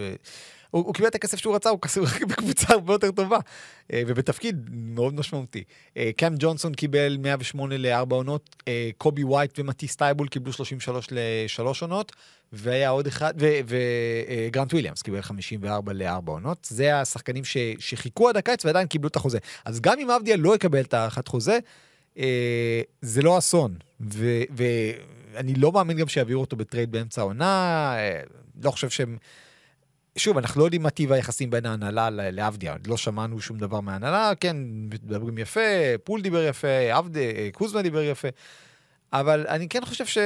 [0.74, 1.80] הוא, הוא קיבל את הכסף שהוא רצה, הוא
[2.16, 3.38] רק בקבוצה הרבה יותר טובה,
[3.94, 5.64] אה, ובתפקיד מאוד משמעותי.
[5.98, 11.82] אה, קאם ג'ונסון קיבל 108 לארבע עונות, אה, קובי ווייט ומטיס טייבול קיבלו 33 לשלוש
[11.82, 12.12] עונות,
[12.54, 13.34] והיה עוד אחד,
[13.66, 16.68] וגרנט וויליאמס קיבל 54 לארבע עונות.
[16.72, 19.38] זה השחקנים ש, שחיכו עד הקיץ ועדיין קיבלו את החוזה.
[19.66, 21.60] אז גם אם אבדיה לא יקבל את הארכת חוזה,
[23.02, 23.76] זה לא אסון.
[24.02, 27.96] ו- ואני לא מאמין גם שיעבירו אותו בטרייד באמצע העונה,
[28.64, 29.18] לא חושב שהם...
[30.18, 34.32] שוב, אנחנו לא יודעים מה טיב היחסים בין ההנהלה לעבדיה, לא שמענו שום דבר מההנהלה,
[34.40, 35.60] כן, מדברים יפה,
[36.04, 38.28] פול דיבר יפה, עבד, אה, קוזמה דיבר יפה,
[39.14, 40.18] אבל אני כן חושב ש...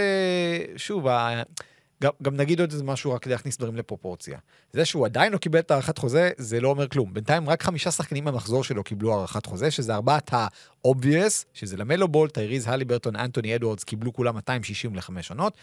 [2.03, 4.37] גם, גם נגיד עוד איזה משהו רק להכניס דברים לפרופורציה.
[4.73, 7.13] זה שהוא עדיין לא קיבל את הארכת חוזה, זה לא אומר כלום.
[7.13, 12.29] בינתיים רק חמישה שחקנים במחזור שלו קיבלו הארכת חוזה, שזה ארבעת ה-obvious, שזה למלו בול,
[12.29, 15.53] טייריז הליברטון, אנטוני אדוארדס, קיבלו כולם 260 לחמש עונות.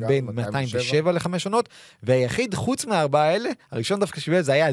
[0.00, 1.68] גם, ביין 207 לחמש עונות,
[2.02, 4.68] והיחיד חוץ מהארבעה האלה, הראשון דווקא שקיבל זה היה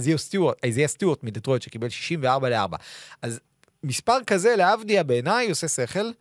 [0.64, 2.78] איזיה סטיוארט, מדטרויט שקיבל 64 ל-4.
[3.22, 3.40] אז
[3.84, 6.12] מספר כזה לאבדיה בעיניי עושה שכל,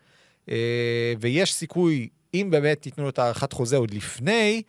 [0.50, 4.62] אה, ויש סיכוי, אם באמת ייתנו לו את הארכת חוזה עוד לפני,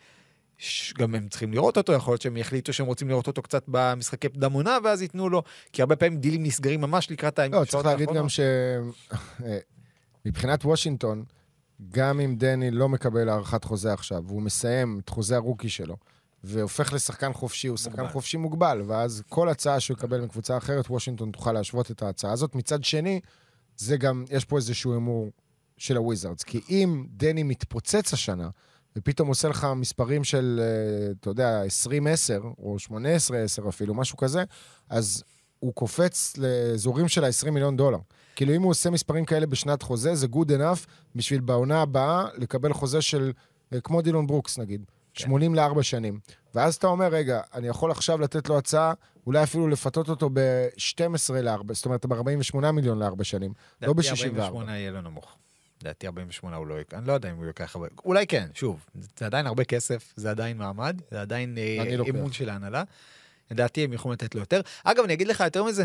[0.98, 4.28] גם הם צריכים לראות אותו, יכול להיות שהם יחליטו שהם רוצים לראות אותו קצת במשחקי
[4.28, 5.42] קדם עונה, ואז ייתנו לו,
[5.72, 7.48] כי הרבה פעמים דילים נסגרים ממש לקראת ה...
[7.48, 8.08] לא, צריך להגיד.
[8.08, 8.26] גם
[10.24, 11.24] שמבחינת וושינגטון,
[11.90, 15.96] גם אם דני לא מקבל הארכת חוזה עכשיו, והוא מסיים את חוזה הרוקי שלו,
[16.44, 18.12] והופך לשחקן חופשי, הוא שחקן מוגבל.
[18.12, 22.54] חופשי מוגבל, ואז כל הצעה שהוא יקבל מקבוצה אחרת, וושינגטון תוכל להשוות את ההצעה הזאת.
[22.54, 23.20] מצד שני,
[23.76, 25.30] זה גם, יש פה איזשהו הימור
[25.78, 26.42] של הוויזארדס.
[26.42, 28.48] כי אם דני מתפוצץ השנה,
[28.96, 34.44] ופתאום עושה לך מספרים של, אה, אתה יודע, 20-10, או 18-10 אפילו, משהו כזה,
[34.88, 35.24] אז
[35.58, 37.98] הוא קופץ לאזורים של ה-20 מיליון דולר.
[38.36, 42.72] כאילו, אם הוא עושה מספרים כאלה בשנת חוזה, זה good enough בשביל בעונה הבאה לקבל
[42.72, 43.32] חוזה של,
[43.74, 45.24] אה, כמו דילון ברוקס נגיד, כן.
[45.24, 46.20] 80 ל-4 שנים.
[46.54, 48.92] ואז אתה אומר, רגע, אני יכול עכשיו לתת לו הצעה,
[49.26, 53.52] אולי אפילו לפתות אותו ב-12 ל-4, זאת אומרת, ב-48 מיליון ל-4 שנים,
[53.82, 54.24] לא לדעתי ב-64.
[54.24, 55.36] 48 יהיה לו נמוך.
[55.82, 58.86] לדעתי 48 הוא לא יקח, אני לא יודע אם הוא ייקח אולי כן, שוב,
[59.18, 61.94] זה עדיין הרבה כסף, זה עדיין מעמד, זה עדיין אה.
[62.10, 62.82] אמון של ההנהלה.
[63.50, 64.60] לדעתי הם יכולים לתת לו יותר.
[64.84, 65.84] אגב, אני אגיד לך יותר מזה,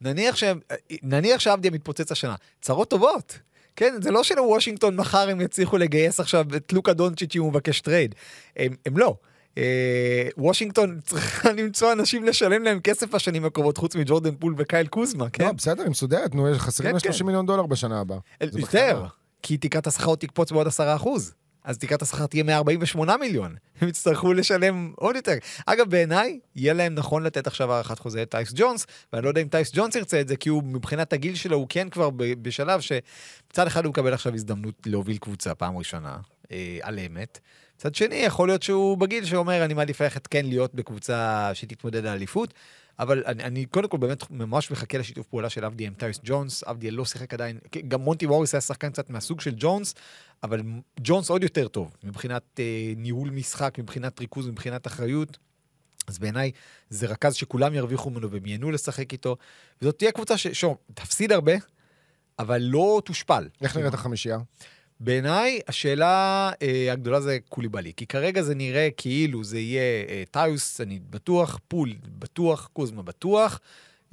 [0.00, 3.38] נניח שהם, אה, נניח שאבדיה מתפוצץ השנה, צרות טובות.
[3.76, 7.80] כן, זה לא שלוושינגטון מחר הם יצליחו לגייס עכשיו את לוקה דונצ'יץ' אם הוא מבקש
[7.80, 8.14] טרייד.
[8.56, 9.16] הם, הם לא.
[9.58, 15.30] אה, וושינגטון צריכה למצוא אנשים לשלם להם כסף בשנים הקרובות, חוץ מג'ורדן פול וקייל קוזמה,
[15.30, 15.44] כן?
[15.44, 17.12] לא, בסדר, היא מסודרת, נו, חסרים כן, לה כן.
[17.12, 18.18] 30 מיליון דולר בשנה הבאה.
[18.40, 19.04] יותר.
[19.42, 21.34] כי תקרת השכר עוד תקפוץ בעוד 10 אחוז.
[21.64, 23.54] אז תקרת השכר תהיה 148 מיליון.
[23.80, 25.32] הם יצטרכו לשלם עוד יותר.
[25.66, 29.48] אגב, בעיניי, יהיה להם נכון לתת עכשיו הארכת חוזה לטייס ג'ונס, ואני לא יודע אם
[29.48, 33.66] טייס ג'ונס ירצה את זה, כי הוא, מבחינת הגיל שלו, הוא כן כבר בשלב שמצד
[33.66, 36.16] אחד הוא מקבל עכשיו הזדמנות להוביל קבוצה פעם ראשונה,
[36.52, 37.38] אה, על אמת.
[37.76, 42.12] מצד שני, יכול להיות שהוא בגיל שאומר, אני מעדיף ללכת כן להיות בקבוצה שתתמודד על
[42.12, 42.54] אליפות.
[42.98, 46.62] אבל אני, אני קודם כל באמת ממש מחכה לשיתוף פעולה של עבדי עם טייס ג'ונס,
[46.62, 49.94] עבדי לא שיחק עדיין, גם מונטי ווריס היה שחקן קצת מהסוג של ג'ונס,
[50.42, 50.62] אבל
[51.00, 55.38] ג'ונס עוד יותר טוב, מבחינת אה, ניהול משחק, מבחינת ריכוז, מבחינת אחריות.
[56.06, 56.50] אז בעיניי
[56.90, 59.36] זה רכז שכולם ירוויחו ממנו והם ייהנו לשחק איתו,
[59.82, 61.52] וזאת תהיה קבוצה ששוב, תפסיד הרבה,
[62.38, 63.48] אבל לא תושפל.
[63.62, 64.38] איך נראית החמישייה?
[65.00, 70.80] בעיניי, השאלה אה, הגדולה זה קוליבאלי, כי כרגע זה נראה כאילו זה יהיה אה, טיוס,
[70.80, 73.60] אני בטוח, פול, בטוח, קוזמה, בטוח.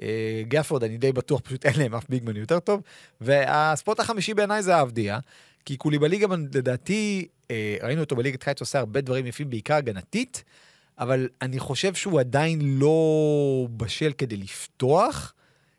[0.01, 2.81] אה, גפורד, אני די בטוח, פשוט אין להם אף ביגמן יותר טוב.
[3.21, 5.19] והספורט החמישי בעיניי זה האבדיה,
[5.65, 10.43] כי קוליבאלי גם, לדעתי, אה, ראינו אותו בליגת קיץ עושה הרבה דברים יפים, בעיקר הגנתית,
[10.99, 15.33] אבל אני חושב שהוא עדיין לא בשל כדי לפתוח.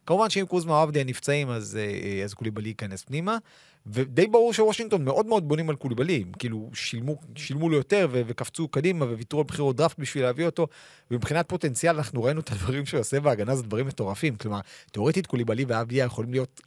[0.07, 3.39] כמובן שאם קוזמה או עבדיה נפצעים, אז, אה, אז קוליבאלי ייכנס פנימה.
[3.87, 8.23] ודי ברור שוושינגטון מאוד מאוד בונים על קוליבאלי, הם כאילו שילמו, שילמו לו יותר ו-
[8.27, 10.67] וקפצו קדימה וויתרו על בחירות דראפט בשביל להביא אותו,
[11.11, 14.37] ומבחינת פוטנציאל אנחנו ראינו את הדברים שהוא עושה בהגנה, זה דברים מטורפים.
[14.37, 14.61] כלומר,
[14.93, 16.61] תאורטית קוליבאלי ואבדיה יכולים להיות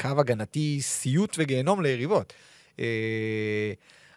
[0.00, 2.32] קו הגנתי סיוט וגיהנום ליריבות.
[2.80, 3.72] אה,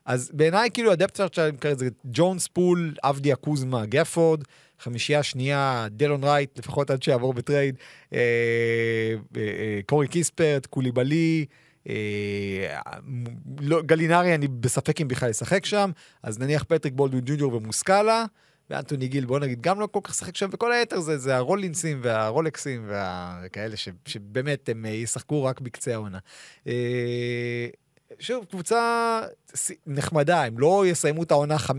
[0.05, 4.43] אז בעיניי כאילו ה depth chart שלהם כרגע זה ג'ורדן פול, אבדיה קוזמה, גאפורד,
[4.79, 7.75] חמישייה שנייה, דלון רייט, לפחות עד שיעבור בטרייד,
[8.13, 8.19] אה,
[9.37, 11.55] אה, קורי קיספרט, קוליבאלי, אה,
[13.59, 15.91] לא, גלינרי, אני בספק אם בכלל ישחק שם,
[16.23, 18.25] אז נניח פטריק בולדווין ג'וניור ומוסקאלה,
[18.69, 21.99] ואנטוני גיל, בוא נגיד, גם לא כל כך שחק שם, וכל היתר זה, זה הרולינסים
[22.03, 26.19] והרולקסים וכאלה ש, שבאמת הם אה, ישחקו רק בקצה העונה.
[26.67, 27.67] אה,
[28.19, 29.21] שוב, קבוצה
[29.87, 31.69] נחמדה, הם לא יסיימו את העונה 15-67,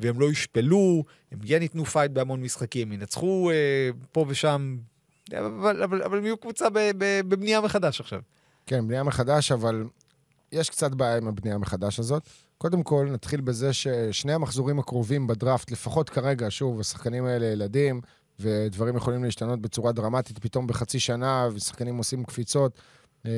[0.00, 4.76] והם לא ישפלו, הם כן ייתנו פייט בהמון משחקים, ינצחו אה, פה ושם,
[5.32, 8.20] אבל, אבל, אבל הם יהיו קבוצה ב, ב, בבנייה מחדש עכשיו.
[8.66, 9.84] כן, בנייה מחדש, אבל
[10.52, 12.28] יש קצת בעיה עם הבנייה מחדש הזאת.
[12.58, 18.00] קודם כל, נתחיל בזה ששני המחזורים הקרובים בדראפט, לפחות כרגע, שוב, השחקנים האלה ילדים,
[18.40, 22.80] ודברים יכולים להשתנות בצורה דרמטית פתאום בחצי שנה, ושחקנים עושים קפיצות.
[23.24, 23.30] אמ,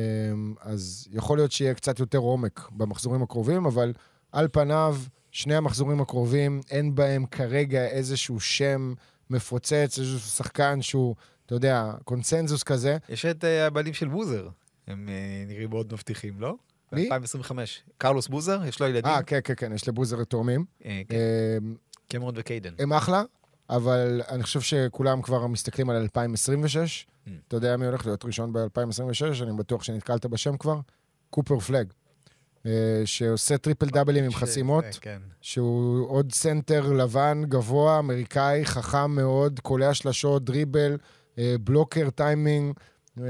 [0.60, 3.92] אז יכול להיות שיהיה קצת יותר עומק במחזורים הקרובים, אבל
[4.32, 4.96] על פניו,
[5.30, 8.94] שני המחזורים הקרובים, אין בהם כרגע איזשהו שם
[9.30, 11.14] מפוצץ, איזשהו שחקן שהוא,
[11.46, 12.96] אתה יודע, קונסנזוס כזה.
[13.08, 14.48] יש את אה, הבעלים של בוזר,
[14.86, 16.54] הם אה, נראים מאוד מבטיחים, לא?
[16.92, 17.08] מי?
[17.08, 17.52] ב-2025.
[17.98, 19.12] קרלוס בוזר, יש לו ילדים.
[19.12, 20.64] אה, כן, כן, כן, יש לבוזר תאומים.
[20.84, 21.16] אה, כן,
[21.62, 21.74] אמ,
[22.08, 22.74] קמרון וקיידן.
[22.78, 23.22] הם אחלה,
[23.70, 27.06] אבל אני חושב שכולם כבר מסתכלים על 2026.
[27.06, 27.30] Mm.
[27.48, 29.42] אתה יודע מי הולך להיות ראשון ב-2026?
[29.42, 30.80] אני בטוח שנתקלת בשם כבר.
[31.30, 31.86] קופר פלג.
[32.66, 35.18] אה, שעושה טריפל דאבלים עם חסימות, אה, כן.
[35.40, 40.96] שהוא עוד סנטר לבן, גבוה, אמריקאי, חכם מאוד, קולע שלשות, דריבל, אה,
[41.38, 42.74] בלוקר, טיימינג.
[43.20, 43.24] אה,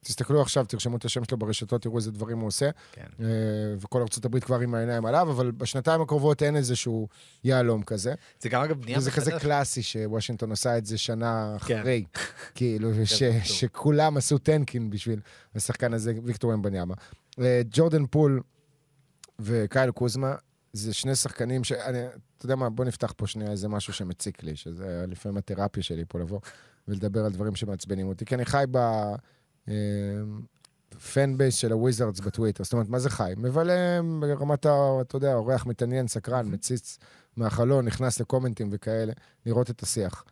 [0.00, 2.70] תסתכלו עכשיו, תרשמו את השם שלו ברשתות, תראו איזה דברים הוא עושה.
[2.92, 3.06] כן.
[3.20, 3.26] אה,
[3.78, 7.08] וכל ארה"ב כבר עם העיניים עליו, אבל בשנתיים הקרובות אין איזשהו
[7.44, 8.14] יהלום כזה.
[8.40, 9.30] זה גם אגב בנייה וזה כזה.
[9.40, 11.78] קלאסי שוושינגטון עושה את זה שנה כן.
[11.78, 12.04] אחרי.
[12.54, 12.90] כאילו.
[13.44, 15.20] שכולם עשו tanking בשביל
[15.54, 16.94] השחקן הזה, ויקטור וומבניאמה.
[17.40, 18.40] אה, ג'ורדן פול
[19.38, 20.34] וקייל קוזמה,
[20.72, 21.72] זה שני שחקנים ש...
[21.72, 26.04] אתה יודע מה, בוא נפתח פה שנייה איזה משהו שמציק לי, שזה לפעמים התרפיה שלי
[26.08, 26.40] פה לבוא
[26.88, 28.24] ולדבר על דברים שמעצבנים אותי.
[28.24, 28.78] כי אני חי ב...
[31.12, 32.64] fan base של הוויזארדס בטוויטר.
[32.64, 33.32] זאת אומרת, מה זה חי?
[33.36, 35.00] מבלה ברמת, ה...
[35.00, 36.98] אתה יודע, אורח מתעניין, סקרן, מציץ
[37.36, 39.12] מהחלון, נכנס לקומנטים וכאלה,
[39.46, 40.24] לראות את השיח.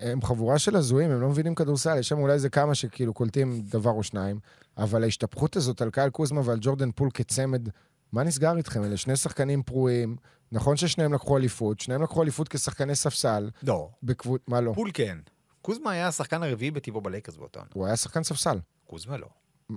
[0.00, 3.62] הם חבורה של הזויים, הם לא מבינים כדורסל, יש שם אולי איזה כמה שכאילו קולטים
[3.62, 4.40] דבר או שניים,
[4.76, 7.68] אבל ההשתפכות הזאת על קייל קוזמה ועל ג'ורדן פול כצמד,
[8.12, 8.84] מה נסגר איתכם?
[8.84, 10.16] אלה שני שחקנים פרועים,
[10.52, 14.42] נכון ששניהם לקחו אליפות, שניהם לקחו אליפות כשחקני ספסל, לא, בקבוצ...
[14.48, 14.72] מה לא?
[14.74, 15.18] פול כן.
[15.62, 17.70] קוזמה היה השחקן הרביעי בטיבו בלייקרס באותה עונה.
[17.74, 18.58] הוא היה שחקן ספסל.
[18.86, 19.26] קוזמה לא.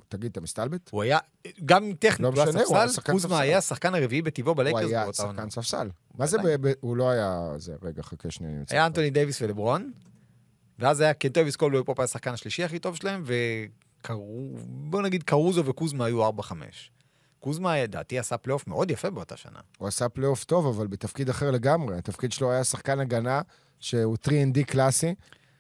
[0.07, 0.89] תגיד, אתה מסתלבט?
[0.89, 1.19] הוא היה,
[1.65, 3.39] גם טכנית, לא הוא היה משנה, הוא היה ספסל, קוזמה.
[3.39, 5.33] היה השחקן הרביעי בטיבו הוא בלייקרס היה באותה עונה.
[5.33, 5.89] שחקן ספסל.
[6.17, 6.37] מה זה.
[6.79, 7.53] הוא לא היה...
[7.57, 8.63] זה, רגע, חכה שנייה.
[8.69, 8.85] היה.
[8.85, 9.91] אנטוני דייוויס ולברון,
[10.79, 13.23] ואז היה קנטביוס קולדוול פופ היה השחקן השלישי הכי טוב שלהם,
[14.09, 16.51] ובוא נגיד קרוזו וקוזמה היו 4-5.
[17.39, 19.59] קוזמה, לדעתי, עשה פלייאוף מאוד יפה באותה שנה.
[19.77, 21.97] הוא עשה פלייאוף טוב, אבל בתפקיד אחר לגמרי.
[21.97, 23.41] התפקיד שלו היה שחקן הגנה,
[23.79, 25.15] שהוא 3&D קלאסי.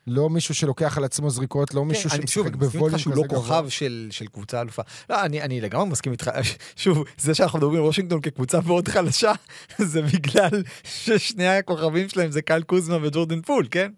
[0.07, 2.85] לא מישהו שלוקח על עצמו זריקות, לא מישהו כן, אני שוב, שמשחק אני מסכים בווליום
[2.85, 3.37] איתך כזה שהוא גבוה.
[3.37, 4.81] לא כוכב של, של קבוצה אלופה.
[5.09, 6.31] לא, אני, אני לגמרי מסכים איתך.
[6.75, 9.31] שוב, זה שאנחנו מדברים על וושינגטון כקבוצה מאוד חלשה,
[9.91, 13.91] זה בגלל ששני הכוכבים שלהם זה קייל קוזמה וג'ורדן פול, כן?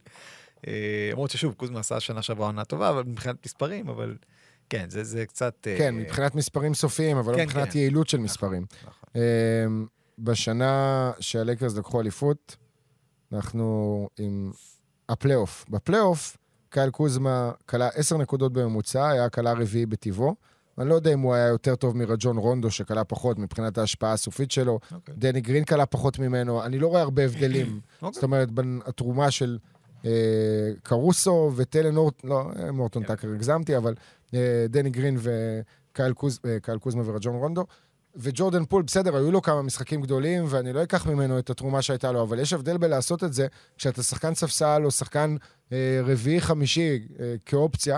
[0.68, 4.16] אה, למרות ששוב, קוזמה עשה שנה שעברה עונה טובה, אבל מבחינת מספרים, אבל
[4.70, 5.68] כן, זה, זה קצת...
[5.68, 7.80] אה, כן, מבחינת מספרים סופיים, אבל לא כן, מבחינת כן.
[7.80, 8.66] יעילות של נכון, מספרים.
[8.82, 9.22] נכון.
[9.22, 9.86] אמ,
[10.20, 12.56] בשנה שהלייקרס לקחו אליפות,
[13.34, 14.52] אנחנו עם
[15.10, 15.66] הפלייאוף.
[15.70, 16.38] בפלייאוף,
[16.70, 20.36] קייל קוזמה קלע עשר נקודות בממוצע, היה קלע רביעי בטיבו.
[20.78, 24.52] אני לא יודע אם הוא היה יותר טוב מרג'ון רונדו, שקלע פחות מבחינת ההשפעה הסופית
[24.52, 24.80] שלו.
[24.92, 25.16] אוקיי.
[25.18, 26.64] דני גרין קלע פחות ממנו.
[26.66, 27.80] אני לא רואה הרבה הבדלים.
[28.02, 28.14] אוקיי.
[28.14, 29.58] זאת אומרת, בין התרומה של
[30.06, 30.12] אה,
[30.84, 33.08] קרוסו וטיילן הורטון, לא, אה, הורטון כן.
[33.08, 33.96] טאקר הגזמתי, אבל
[34.34, 37.66] אה, דני גרין וקייל קוז, אה, קוזמה ורג'ון רונדו.
[38.18, 42.12] וג'ורדן פול, בסדר, היו לו כמה משחקים גדולים, ואני לא אקח ממנו את התרומה שהייתה
[42.12, 43.48] לו, אבל יש הבדל בלעשות את זה
[43.78, 45.36] כשאתה שחקן ספסל או שחקן
[45.72, 47.98] אה, רביעי-חמישי אה, כאופציה.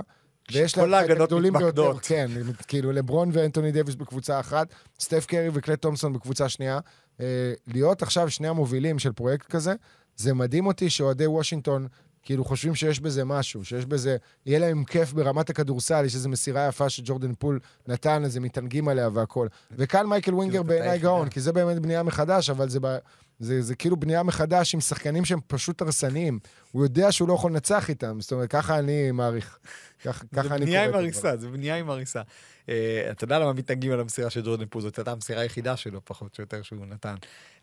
[0.51, 1.99] ויש להם את ההגנות הגדולים ביותר, מתמקדות.
[2.01, 2.28] כן,
[2.67, 4.67] כאילו לברון ואנטוני דייוויס בקבוצה אחת,
[4.99, 6.80] סטף קרי וקליי תומפסון בקבוצה שנייה.
[7.22, 9.74] אה, להיות עכשיו שני המובילים של פרויקט כזה,
[10.15, 11.88] זה מדהים אותי שאוהדי וושינגטון
[12.24, 16.67] כאילו חושבים שיש בזה משהו, שיש בזה, יהיה להם כיף ברמת הכדורסל, יש איזו מסירה
[16.67, 19.47] יפה שג'ורדן פול נתן, אז הם מתענגים עליה והכל.
[19.72, 20.99] וכאן מייקל ווינגר זאת בעיניי.
[20.99, 22.97] גאון, כי זה באמת בנייה מחדש, אבל זה, ב-
[23.39, 26.39] זה, זה כאילו בנייה מחדש עם שחקנים שהם פשוט הרסניים.
[26.72, 29.59] הוא יודע שהוא לא יכול לנצח איתם, זאת אומרת, ככה אני מעריך.
[30.03, 31.01] ככה, ככה זה אני בנייה עם קורא.
[31.01, 32.22] הריסה, זה בנייה עם הריסה.
[32.70, 34.82] אה, אתה יודע למה מתנגדים על המסירה של ג'ורדן פול?
[34.82, 37.15] זאת הייתה המסירה היחידה שלו, פחות או יותר, שהוא נתן.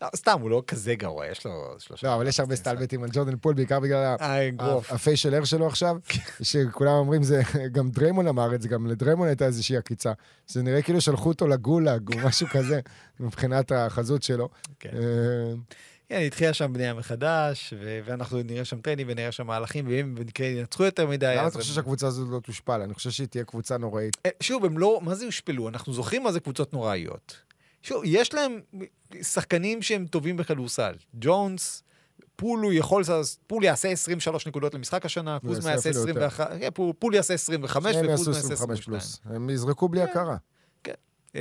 [0.02, 2.06] לא, סתם, הוא לא כזה גרוע, יש לו שלושה...
[2.06, 4.48] לא, אבל יש הרבה סטלבטים על ג'ורדן פול, בעיקר בגלל אה.
[4.90, 5.96] ה facial hair שלו עכשיו,
[6.42, 7.42] שכולם אומרים זה,
[7.74, 10.12] גם דריימון אמר את זה, גם לדריימון הייתה איזושהי עקיצה.
[10.46, 12.80] זה נראה כאילו שלחו אותו לגולאג או משהו כזה,
[13.20, 14.48] מבחינת החזות שלו.
[16.08, 16.14] כן.
[16.14, 20.14] אה, כן, התחילה שם בנייה מחדש, ו- ואנחנו נראה שם טריינים ונראה שם מהלכים, ואם
[20.14, 21.34] במקרה ינצחו יותר מדי...
[21.38, 22.80] למה אתה חושב שהקבוצה הזאת לא תושפל?
[22.80, 24.16] אני חושב שהיא תהיה קבוצה נוראית.
[24.26, 25.68] אה, שוב, הם לא, מה זה יושפלו?
[25.68, 27.36] אנחנו זוכרים מה זה קבוצות נוראיות.
[27.82, 28.60] שוב, יש להם
[29.22, 30.94] שחקנים שהם טובים בכדורסל.
[31.14, 31.82] ג'ונס,
[32.36, 33.02] פול הוא יכול,
[33.46, 36.26] פול יעשה 23 נקודות למשחק השנה, קוזמה יעשה יעשה אפילו יותר.
[36.26, 39.00] 21, כן, פול- פול יעשה 25 שניהם יעשו וקוזמה יעשה 25 22.
[39.00, 39.20] פלוס.
[39.36, 40.10] הם יזרקו בלי כן.
[40.10, 40.36] הכרה.
[41.36, 41.40] אה,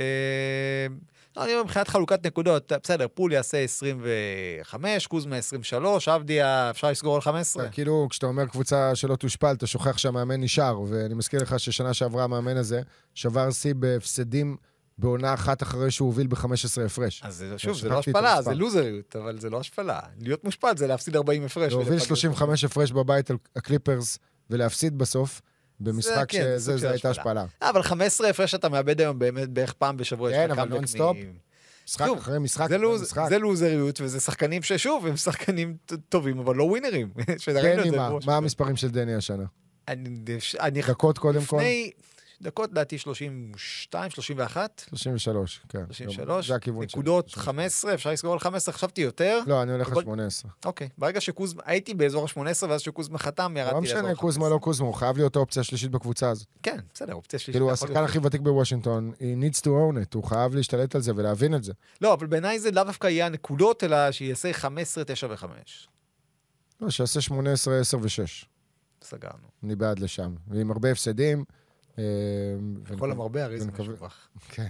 [0.90, 0.94] לא,
[1.38, 7.20] אני אומר, מבחינת חלוקת נקודות, בסדר, פול יעשה 25, קוזמה 23, עבדיה, אפשר לסגור על
[7.20, 7.68] 15.
[7.68, 12.24] כאילו, כשאתה אומר קבוצה שלא תושפל, אתה שוכח שהמאמן נשאר, ואני מזכיר לך ששנה שעברה
[12.24, 12.80] המאמן הזה
[13.14, 14.56] שבר שיא בהפסדים
[14.98, 16.46] בעונה אחת אחרי שהוא הוביל ב-15
[16.86, 17.22] הפרש.
[17.24, 18.42] אז שוב, זה לא השפלה.
[18.42, 20.00] זה לוזריות, אבל זה לא השפלה.
[20.20, 21.72] להיות מושפל זה להפסיד 40 הפרש.
[21.72, 22.06] להוביל ולפגר.
[22.06, 24.18] 35 הפרש בבית על הקליפרס
[24.50, 25.40] ולהפסיד בסוף,
[25.80, 27.44] במשחק כן, זה שזה, זה הייתה השפלה.
[27.62, 30.30] אה, אבל 15 הפרש אתה מאבד היום באמת בערך פעם בשבוע.
[30.30, 31.16] כן, אבל נונסטופ.
[31.88, 33.26] משחק שוב, אחרי משחק זה אחרי לוז- משחק.
[33.28, 35.76] זה לוזריות, וזה שחקנים ששוב, הם שחקנים
[36.08, 37.10] טובים, אבל לא ווינרים.
[37.54, 38.10] דני, מה?
[38.26, 39.44] מה המספרים של דני השנה?
[39.88, 40.08] אני-
[40.60, 41.60] אני- דקות קודם כל?
[42.42, 45.84] דקות, לדעתי 32, 31, 33, כן.
[45.90, 47.00] 33, זה הכיוון שלי.
[47.00, 49.40] נקודות 15, אפשר לסגור על 15, חשבתי יותר.
[49.46, 50.50] לא, אני הולך על 18.
[50.64, 54.16] אוקיי, ברגע שקוזמה, הייתי באזור ה-18, ואז שקוזמה חתם, ירדתי לא לאזור משנה, ה-15.
[54.16, 56.46] קוזמה לא קוזמה, הוא חייב להיות האופציה השלישית בקבוצה הזאת.
[56.62, 57.54] כן, בסדר, אופציה שלישית.
[57.54, 58.04] כאילו, השחקן.
[58.04, 61.64] הכי ותיק בוושינגטון, he needs to own it, הוא חייב להשתלט על זה ולהבין את
[61.64, 61.72] זה.
[62.00, 65.46] לא, אבל בעיניי זה לאו דווקא יהיה הנקודות, אלא שיעשה 15, 9 ו-5.
[66.80, 68.46] לא, שיעשה 18, 10 ו-6.
[69.02, 69.48] סגרנו.
[69.64, 70.34] אני בעד לשם.
[70.48, 71.44] ועם הרבה הפסדים.
[71.98, 72.04] אה,
[72.84, 74.28] כל ונקווה- המרבה הרי זה משובח.
[74.48, 74.66] כן.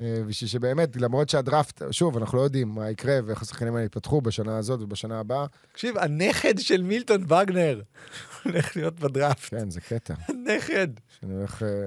[0.00, 4.20] אה, בשביל שבאמת, למרות שהדראפט, שוב, אנחנו לא יודעים מה יקרה ואיך השחקנים האלה יתפתחו
[4.20, 5.46] בשנה הזאת ובשנה הבאה.
[5.72, 7.82] תקשיב, הנכד של מילטון וגנר
[8.44, 9.50] הולך להיות בדראפט.
[9.54, 10.14] כן, זה קטע.
[10.28, 10.88] הנכד.
[11.24, 11.28] אה,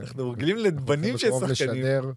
[0.02, 1.50] אנחנו רגילים לבנים של שחקנים.
[1.52, 2.12] לשדר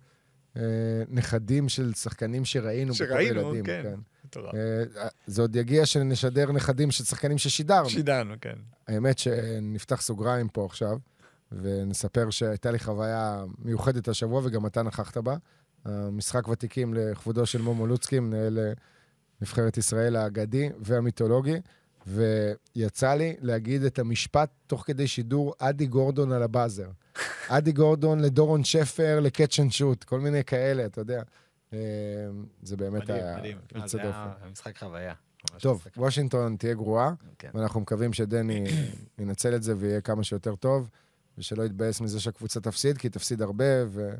[0.56, 0.62] אה,
[1.08, 3.64] נכדים של שחקנים שראינו בתור שראינו, ילדים.
[3.64, 3.94] כן.
[4.24, 4.54] מטורף.
[4.54, 7.90] אה, זה עוד יגיע שנשדר נכדים של שחקנים ששידרנו.
[7.90, 8.54] שידענו, כן.
[8.88, 10.96] האמת שנפתח סוגריים פה עכשיו,
[11.52, 15.36] ונספר שהייתה לי חוויה מיוחדת השבוע, וגם אתה נכחת בה.
[15.84, 18.72] המשחק ותיקים לכבודו של מומו לוצקי, מנהל אה,
[19.40, 21.56] נבחרת ישראל האגדי והמיתולוגי,
[22.06, 26.90] ויצא לי להגיד את המשפט תוך כדי שידור אדי גורדון על הבאזר.
[27.48, 31.22] אדי גורדון לדורון שפר, לקאצ' אנד שוט, כל מיני כאלה, אתה יודע.
[31.72, 31.78] אה,
[32.62, 33.58] זה באמת מדהים, היה מדהים.
[33.74, 34.02] יוצא זה.
[34.02, 35.14] היה משחק חוויה.
[35.58, 37.50] טוב, משחק- וושינגטון תהיה גרועה, כן.
[37.54, 38.64] ואנחנו מקווים שדני
[39.18, 40.88] ינצל את זה ויהיה כמה שיותר טוב,
[41.40, 44.10] ושלא יתבאס מזה שהקבוצה תפסיד, כי היא תפסיד הרבה, ו...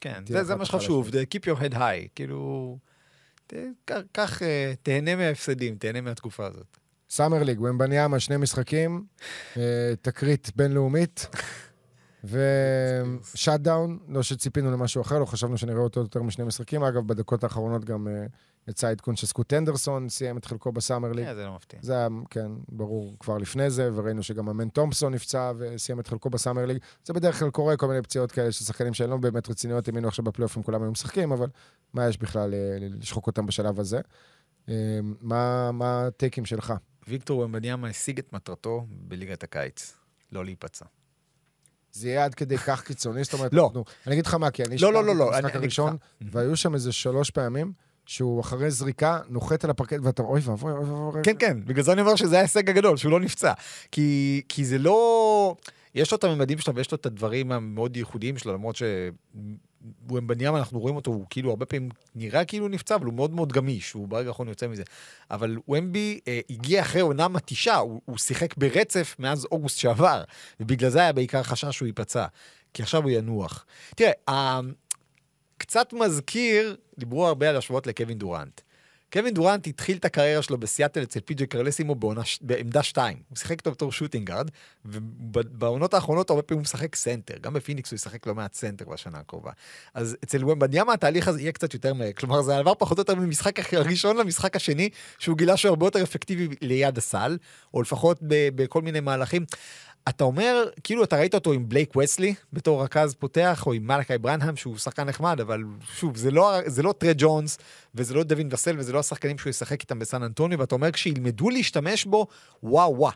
[0.00, 0.64] כן, זה- זה מה.
[0.64, 2.78] שחשוב, keep your head high, כאילו,
[4.12, 6.76] קח, אה, תהנה מההפסדים, תהנה מהתקופה הזאת.
[7.10, 9.04] Summer League, ומבניאמה, שני משחקים,
[9.56, 9.62] אה,
[10.02, 11.26] תקרית בינלאומית,
[12.24, 16.82] ו shutdown, לא שציפינו למשהו אחר, לא חשבנו שנראה אותו יותר משני משחקים.
[16.84, 18.26] אגב, בדקות האחרונות גם אה,
[18.68, 21.24] יצא עדכון שסקוט אנדרסון סיים את חלקו בסאמר ליג.
[21.24, 21.80] כן, זה לא מפתיע.
[21.82, 26.30] זה היה, כן, ברור כבר לפני זה, וראינו שגם אמן תומפסון נפצע וסיים את חלקו
[26.30, 26.78] בסאמר ליג.
[27.04, 30.08] זה בדרך כלל קורה, כל מיני פציעות כאלה של שחקנים שהן לא באמת רציניות, האמינו
[30.08, 31.48] עכשיו בפלייאופים כולם היו משחקים, אבל
[31.92, 34.00] מה יש בכלל אה, לשחוק אותם בשלב הזה?
[34.68, 34.74] אה,
[35.20, 36.74] מה מה הטייקים שלך?
[37.08, 39.96] ויקטור ומבניאמה השיג את מטרתו בליגת הקיץ,
[40.32, 40.84] לא להיפצע.
[41.92, 43.24] זה יהיה עד כדי כך קיצוני?
[43.24, 43.66] זאת אומרת, לא.
[43.66, 46.56] אנחנו- אני אגיד לך מה, כי אני לא, לא, לא, את לא, המשחק הראשון, והיו
[46.56, 47.72] שם איזה שלוש פעמים,
[48.10, 51.22] שהוא אחרי זריקה נוחת על הפרקט, ואתה, אוי ואבוי, אוי ואבוי.
[51.22, 53.52] כן, כן, בגלל זה אני אומר שזה ההישג הגדול, שהוא לא נפצע.
[53.92, 55.54] כי, כי זה לא...
[55.94, 58.76] יש לו את הממדים שלו ויש לו את הדברים המאוד ייחודיים שלו, למרות
[60.08, 63.34] שוומבניאמה, אנחנו רואים אותו, הוא כאילו הרבה פעמים נראה כאילו הוא נפצע, אבל הוא מאוד
[63.34, 64.82] מאוד גמיש, הוא ברגע האחרון יוצא מזה.
[65.30, 70.24] אבל ומבי אה, הגיע אחרי עונה מתישה, הוא, הוא שיחק ברצף מאז אוגוסט שעבר,
[70.60, 72.26] ובגלל זה היה בעיקר חשש שהוא ייפצע,
[72.74, 73.66] כי עכשיו הוא ינוח.
[73.96, 74.12] תראה,
[75.60, 78.60] קצת מזכיר, דיברו הרבה על השוואות לקווין דורנט.
[79.12, 83.16] קווין דורנט התחיל את הקריירה שלו בסיאטל אצל פי.ג'י קרלסימו בעונה, בעמדה 2.
[83.28, 84.50] הוא שיחק איתו בתור shooting guard,
[84.84, 87.34] ובעונות האחרונות הרבה פעמים הוא משחק סנטר.
[87.40, 89.50] גם בפיניקס הוא ישחק לא מעט סנטר בשנה הקרובה.
[89.94, 92.12] אז אצל ומבניאמה התהליך הזה יהיה קצת יותר מהר.
[92.12, 94.88] כלומר, זה עבר פחות או יותר ממשחק הראשון למשחק השני,
[95.18, 97.38] שהוא גילה שהוא הרבה יותר אפקטיבי ליד הסל,
[97.74, 98.18] או לפחות
[98.54, 99.44] בכל מיני מהלכים.
[100.08, 104.18] אתה אומר, כאילו אתה ראית אותו עם בלייק וסלי בתור רכז פותח, או עם מלאקי
[104.18, 105.62] ברנהם, שהוא שחקן נחמד, אבל
[105.94, 107.58] שוב, זה לא, זה לא טרי ג'ונס,
[107.94, 111.50] וזה לא דווין וסל, וזה לא השחקנים שהוא ישחק איתם בסן אנטוניו, ואתה אומר, כשילמדו
[111.50, 112.26] להשתמש בו,
[112.62, 113.12] וואו וואו.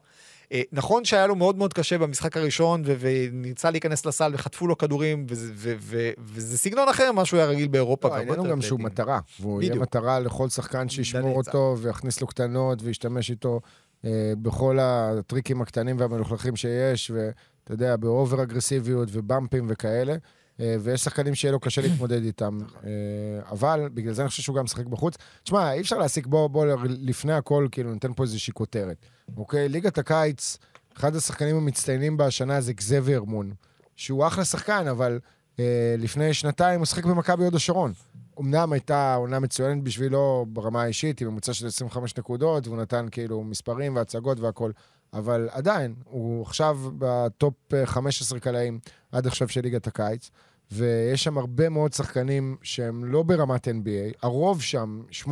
[0.53, 5.27] אה, נכון שהיה לו מאוד מאוד קשה במשחק הראשון, וניסה להיכנס לסל וחטפו לו כדורים,
[5.29, 8.09] וזה, סגנון אחר ממה שהוא היה רגיל באירופה.
[8.09, 8.81] לא, העניין הוא גם שהוא.
[8.81, 9.75] מטרה, והוא יהיה.
[9.75, 11.37] מטרה לכל שחקן שישמור.
[11.37, 13.61] אותו ויכניס לו קטנות וישתמש איתו
[14.43, 20.17] בכל הטריקים הקטנים והמלוכלכים שיש, ואתה יודע, באובר אגרסיביות ובמפים וכאלה.
[20.61, 22.59] אה, ויש שחקנים שיהיה לו קשה להתמודד איתם.
[22.85, 22.91] אה,
[23.51, 25.15] אבל בגלל זה אני חושב שהוא גם משחק בחוץ.
[25.43, 28.97] תשמע, אי אפשר להסיק, בוא, בוא, לפני הכל, כאילו, ניתן פה איזושהי כותרת.
[29.37, 29.69] אוקיי?
[29.69, 30.59] ליגת הקיץ,
[30.97, 33.53] אחד השחקנים המצטיינים בשנה זה גזבר מון,
[33.97, 35.19] שהוא אחלה שחקן, אבל
[35.59, 37.93] אה, לפני שנתיים הוא שיחק במכבי הוד השרון.
[38.41, 43.45] אמנם הייתה עונה מצוינת בשבילו ברמה האישית, עם ממוצע של 25 נקודות, והוא נתן כאילו
[43.45, 44.73] מספרים והצגות והכול,
[45.13, 48.79] אבל עדיין, הוא עכשיו בטופ אה, 15 קלעים
[49.13, 50.31] עד עכשיו של ליגת הקיץ,
[50.73, 55.27] ויש שם הרבה מאוד שחקנים שהם לא ברמת NBA, הרוב שם, 85%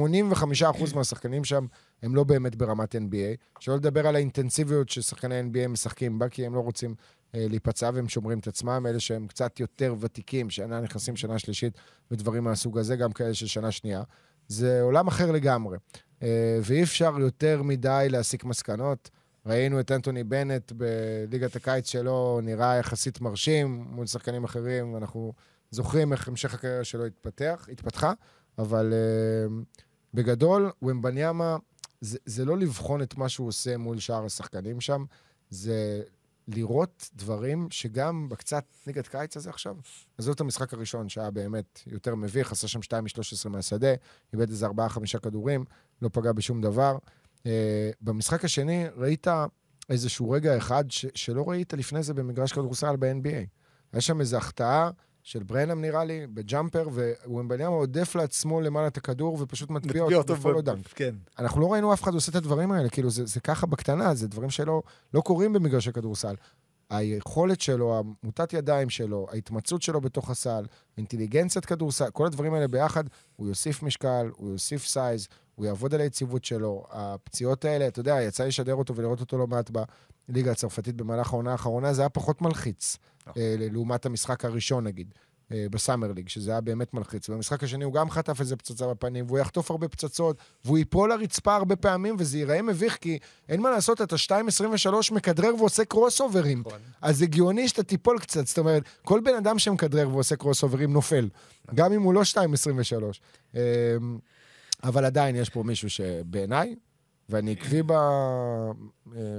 [0.95, 1.67] מהשחקנים שם,
[2.03, 6.55] הם לא באמת ברמת NBA, שלא לדבר על האינטנסיביות ששחקני NBA משחקים בה, כי הם
[6.55, 6.97] לא רוצים אה,
[7.35, 11.73] להיפצע והם שומרים את עצמם, אלה שהם קצת יותר ותיקים, שנה נכנסים שנה שלישית
[12.11, 14.03] ודברים מהסוג הזה, גם כאלה של שנה שנייה.
[14.49, 15.79] זה עולם אחר לגמרי.
[16.23, 19.11] אה, ואי אפשר יותר מדי להסיק מסקנות.
[19.47, 25.33] ראינו את אנטוני בנט בליגת הקיץ שלו, נראה יחסית מרשים מול שחקנים אחרים, אנחנו
[25.71, 28.13] זוכרים איך המשך הקריירה שלו התפתח, התפתחה,
[28.59, 29.55] אבל אה,
[30.15, 31.57] בגדול, ומבניאמה,
[32.01, 35.05] זה, זה לא לבחון את מה שהוא עושה מול שאר השחקנים שם,
[35.51, 36.03] זה
[36.49, 39.77] לראות דברים שגם בקצת ליגת קיץ הזה עכשיו,
[40.19, 43.95] עזוב את המשחק הראשון, שהיה באמת יותר מביך, עשה שם 2 מ-13 מהשדה,
[44.33, 44.71] איבד איזה 4-5
[45.23, 45.65] כדורים,
[46.03, 46.97] לא פגע בשום דבר.
[47.39, 47.45] אה,
[48.01, 49.27] במשחק השני ראית
[49.89, 53.47] איזשהו רגע אחד ש- שלא ראית לפני זה במגרש כדורסל ב-NBA.
[53.93, 54.91] היה שם איזו החטאה
[55.23, 56.89] של ברנם, נראה לי, ב jumper,
[57.27, 60.87] ווומבניאמה הודף לעצמו למעלה את הכדור ופשוט מטביע אותו ב follow dunk.
[60.95, 61.15] כן.
[61.39, 64.29] אנחנו לא ראינו אף אחד עושה את הדברים האלה, כאילו, זה, זה ככה בקטנה, זה
[64.29, 64.83] דברים שלא
[65.15, 66.35] לא קורים במגרשי כדורסל.
[66.91, 70.65] היכולת שלו, מוטת ידיים שלו, ההתמצאות שלו בתוך הסל,
[70.99, 73.05] אינטליגנציית כדורסל, כל הדברים האלה ביחד,
[73.37, 76.85] הוא יוסיף משקל, הוא יוסיף size, הוא יעבוד על היציבות שלו.
[76.91, 79.71] הפציעות האלה, אתה יודע, יצא לשדר אותו ולראות אותו לא מעט
[80.29, 82.97] בליגה הצרפתית במהלך העונה האחרונה, זה היה פחות מלחיץ,
[83.27, 83.43] נכון.
[83.43, 85.15] אה, לעומת המשחק הראשון נגיד.
[85.53, 87.29] אה, ב Summer League, שזה היה באמת מלחיץ.
[87.29, 91.57] ובמשחק השני הוא גם חטף איזה פצצה בפנים, והוא יחטוף הרבה פצצות, והוא ייפול לרצפה
[91.57, 93.19] הרבה פעמים, וזה ייראה מביך, כי
[93.49, 96.63] אין מה לעשות, אתה 2.23 מכדרר ועושה קרוס אוברים.
[96.67, 96.79] נכון.
[97.03, 101.29] אז הגיוני שאתה תיפול קצת, זאת אומרת, כל בן אדם שמכדרר ועושה קרוס אוברים נופל,
[101.75, 102.35] גם אם הוא לא 2.23.
[103.55, 103.61] אמ,
[104.85, 106.75] אבל עדיין יש פה מישהו שבעיניי,
[107.33, 108.73] ואני עקבי ב- אה,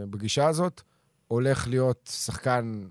[0.09, 0.81] בגישה הזאת,
[1.27, 2.83] הולך להיות שחקן,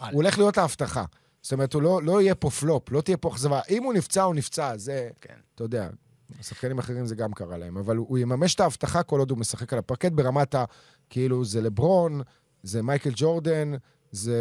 [0.00, 1.04] אה, הוא הולך להיות ההבטחה.
[1.42, 3.60] זאת אומרת, הוא לא, לא יהיה פה פלופ, לא תהיה פה אכזבה.
[3.70, 5.34] אם הוא נפצע, הוא נפצע, זה, כן.
[5.54, 5.88] אתה יודע,
[6.42, 9.38] שחקנים אחרים זה גם קרה להם, אבל הוא, הוא יממש את ההבטחה כל עוד הוא
[9.38, 10.64] משחק על הפרקט ברמת ה...
[11.10, 12.20] כאילו, זה לברון,
[12.62, 13.72] זה מייקל ג'ורדן,
[14.12, 14.34] זה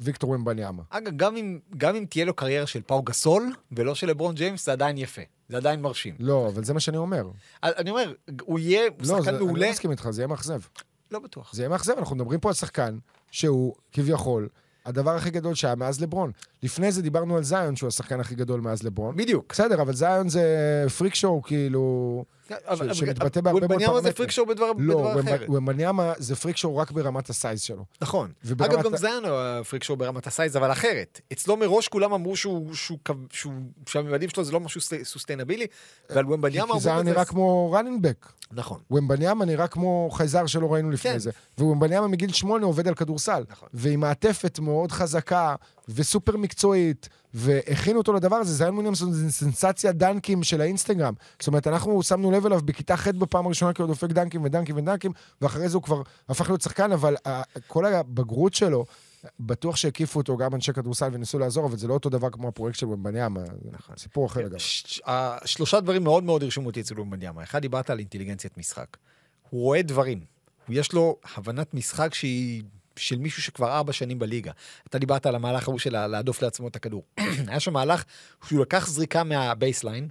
[0.00, 0.82] ויקטור ומבניאמה.
[0.90, 4.66] אגב, גם אם, גם אם תהיה לו קריירה של פאו גסול, ולא של לברון ג'יימס,
[4.66, 5.22] זה עדיין יפה.
[5.48, 6.14] זה עדיין מרשים.
[6.18, 7.24] לא, אבל זה מה שאני אומר.
[7.62, 9.66] אני אומר, הוא יהיה לא, שחקן אני מעולה.
[9.66, 10.60] לא מסכים איתך, זה יהיה מאכזב.
[11.10, 11.54] לא בטוח.
[11.54, 12.98] זה יהיה מאכזב, אנחנו מדברים פה על שחקן
[13.30, 14.48] שהוא כביכול
[14.84, 16.32] הדבר הכי גדול שהיה מאז לברון.
[16.64, 19.16] לפני זה דיברנו על זיון, שהוא השחקן הכי גדול מאז לברון.
[19.16, 19.52] בדיוק.
[19.52, 20.44] בסדר, אבל זיון זה
[20.98, 22.24] freak show, כאילו...
[22.66, 24.14] אבל- שמתבטא בהרבה מאוד וונבניאמה זה פרמטרים.
[24.16, 25.46] freak show בדבר לא, אחר.
[25.48, 27.84] וומבניאמה זה freak show רק ברמת ה size שלו.
[28.00, 28.32] נכון.
[28.52, 31.20] אגב, גם זיין הוא ה freak show ברמת ה size, אבל אחרת.
[31.32, 32.34] אצלו מראש כולם אמרו
[33.86, 35.66] שהממדים שלו זה לא משהו sustainable,
[36.10, 37.10] ועל כי וומבניאמה כי אמרו זיון את זה.
[37.10, 38.26] נראה כמו running back.
[38.52, 38.80] נכון.
[38.90, 41.18] ומבניאמה נראה כמו חייזר שלא ראינו לפני כן.
[41.18, 41.30] זה.
[41.58, 43.44] ומבניאמה מגיל שמונה עובד על כדורסל.
[43.50, 43.68] נכון.
[43.74, 45.54] ועם מעטפת מאוד חזקה
[45.88, 48.52] וסופר מקצועית, והכינו אותו לדבר הזה.
[48.52, 51.14] זיון וויליאמסון זה סנסציה דנקים של האינסטגרם.
[51.38, 54.76] זאת אומרת, אנחנו שמנו לב אליו בכיתה ח' בפעם הראשונה, כי הוא דופק דנקים ודנקים
[54.76, 57.30] ודנקים, ואחרי זה הוא כבר הפך להיות שחקן, אבל אה,
[57.66, 58.84] כל הבגרות שלו,
[59.40, 62.78] בטוח שהקיפו אותו גם אנשי כדורסל וניסו לעזור, אבל זה לא אותו דבר כמו הפרויקט
[62.78, 63.40] של ומבניאמה.
[63.72, 63.96] נכון.
[63.96, 64.58] סיפור אחר לגמרי.
[65.44, 67.42] שלושה דברים מאוד מאוד הרשימו אותי אצל וומבניאמה.
[67.42, 68.96] אחד, דיברת על אינטליגנציית משחק.
[69.50, 70.24] הוא רואה דברים.
[70.68, 72.62] יש לו הבנת משחק שהיא
[72.96, 74.52] של מישהו שכבר ארבע שנים בליגה.
[74.88, 77.04] אתה דיברת על המהלך ההוא של להדוף לעצמו את הכדור.
[77.48, 78.04] היה שם מהלך
[78.48, 80.08] שהוא לקח זריקה מה baseline,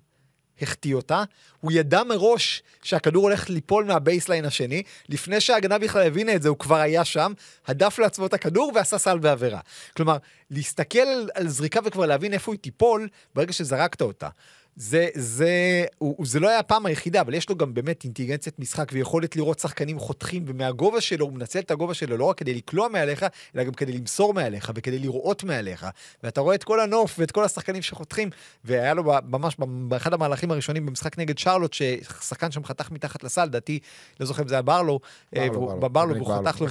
[0.62, 1.24] החטיא אותה,
[1.60, 6.50] הוא ידע מראש שהכדור הולך ליפול מה baseline השני, לפני שההגנה בכלל הבינה את זה,
[6.50, 7.34] הוא כבר היה שם,
[7.68, 9.60] הדף לעצמו את הכדור ועשה סל בעבירה.
[9.96, 10.18] כלומר,
[10.52, 14.30] להסתכל על זריקה וכבר להבין איפה היא תיפול ברגע שזרקת אותה.
[14.76, 18.90] זה, זה, הוא, זה לא היה הפעם היחידה, אבל יש לו גם באמת אינטליגנציית משחק
[18.94, 22.88] ויכולת לראות שחקנים חותכים, ומהגובה שלו, הוא מנצל את הגובה שלו לא רק כדי לקלוע
[22.88, 25.88] מעליך, אלא גם כדי למסור מעליך וכדי לראות מעליך.
[26.24, 28.30] ואתה רואה את כל הנוף ואת כל השחקנים שחותכים,
[28.64, 29.56] והיה לו ממש
[29.88, 33.80] באחד המהלכים הראשונים במשחק נגד שרלוט, ששחקן שם חתך מתחת לסל, לדעתי,
[34.20, 35.00] לא זוכר אם זה היה ברלו,
[35.36, 35.48] אה,
[35.92, 36.48] ברלו, והוא-.
[36.48, 36.68] חתך לו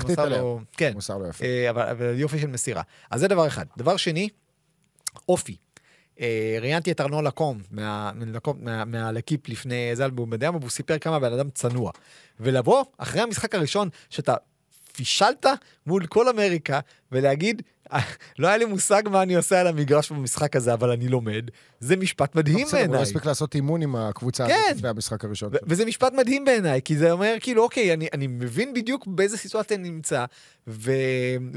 [0.76, 1.44] כן, מסר לו יפה.
[1.44, 2.82] אה, אבל יופי של מסירה.
[3.10, 3.64] אז זה דבר אחד.
[3.76, 4.28] דבר שני,
[5.28, 5.56] אופי.
[6.20, 7.58] אה, ראיינתי את ארנון לקום
[8.86, 11.90] מהלקיפ לפני איזה אלבום בדיאמה, והוא סיפר כמה בן אדם צנוע.
[12.40, 14.34] ולבוא אחרי המשחק הראשון, שאתה
[14.92, 15.46] פישלת
[15.86, 16.80] מול כל אמריקה,
[17.12, 17.81] ולהגיד, "אה,
[18.38, 21.96] לא היה לי מושג מה אני עושה על המגרש במשחק הזה, אבל אני לומד, זה
[21.96, 23.02] משפט מדהים לא בסדר, הוא לא בעיניי.
[23.02, 24.72] הספיק לעשות אימון עם הקבוצה כן.
[24.76, 25.48] לפני המשחק הראשון.
[25.52, 29.36] ו- וזה משפט מדהים בעיניי, כי זה אומר כאילו, אוקיי, אני, אני מבין בדיוק באיזה
[29.36, 30.24] סיטואציה אני נמצא,
[30.66, 30.92] ו...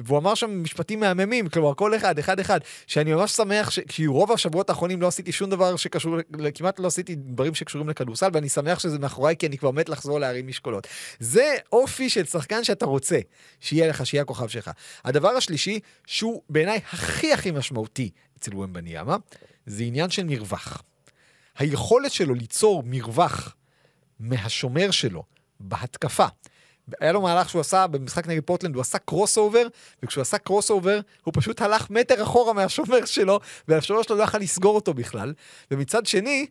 [0.06, 3.80] והוא אמר שם משפטים מהממים, כלומר, כל אחד, אחד אחד, שאני ממש שמח, ש...
[3.88, 6.18] כי רוב השבועות האחרונים לא עשיתי שום דבר שקשור,
[6.56, 10.20] כמעט לא עשיתי דברים שקשורים לכדורסל, ואני שמח שזה מאחוריי, כי אני כבר מת לחזור
[10.20, 10.88] להרים משקולות.
[11.20, 13.20] זה אופי של שחקן שאתה רוצה,
[13.60, 14.72] שיהיה לך, שיהיה הכוכב שלך.
[15.06, 15.80] הדבר השלישי,
[16.26, 19.18] שהוא בעיניי הכי הכי משמעותי אצל ומבניאמה,
[19.66, 20.84] זה עניין של מרווח.
[21.58, 23.56] היכולת שלו ליצור מרווח
[24.20, 25.24] מהשומר שלו
[25.60, 26.26] בהתקפה.
[27.00, 29.68] היה לו מהלך שהוא עשה במשחק נגד פורטלנד, הוא עשה crossover,
[30.04, 34.76] וכשהוא עשה crossover, הוא פשוט הלך מטר אחורה מהשומר שלו, והשומר שלו לא יכל לסגור
[34.76, 35.34] אותו בכלל.
[35.72, 36.46] ומצד שני,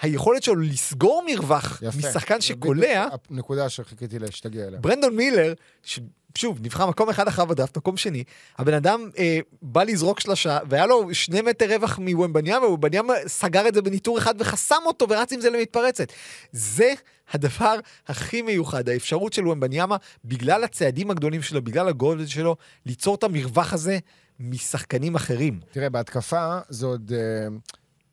[0.00, 1.98] היכולת שלו לסגור מרווח יפה.
[1.98, 4.80] משחקן שקולע, הנקודה שחיכיתי שתגיע אליה.
[4.80, 6.00] ברנדון מילר, ש...
[6.34, 8.24] שוב, נבחר מקום אחד אחריו בדראפט, מקום שני,
[8.58, 13.74] הבן אדם אה, בא לזרוק שלושה, והיה לו שני מטר רווח מוומבניאמה, וומבניאמה סגר את
[13.74, 16.12] זה בניטור אחד וחסם אותו ורץ עם זה למתפרצת.
[16.52, 16.92] זה
[17.32, 22.56] הדבר הכי מיוחד, האפשרות של וומבניאמה, בגלל הצעדים הגדולים שלו, בגלל הגודל שלו,
[22.86, 23.98] ליצור את המרווח הזה
[24.40, 25.60] משחקנים אחרים.
[25.72, 27.56] תראה, בהתקפה זה עוד, אה,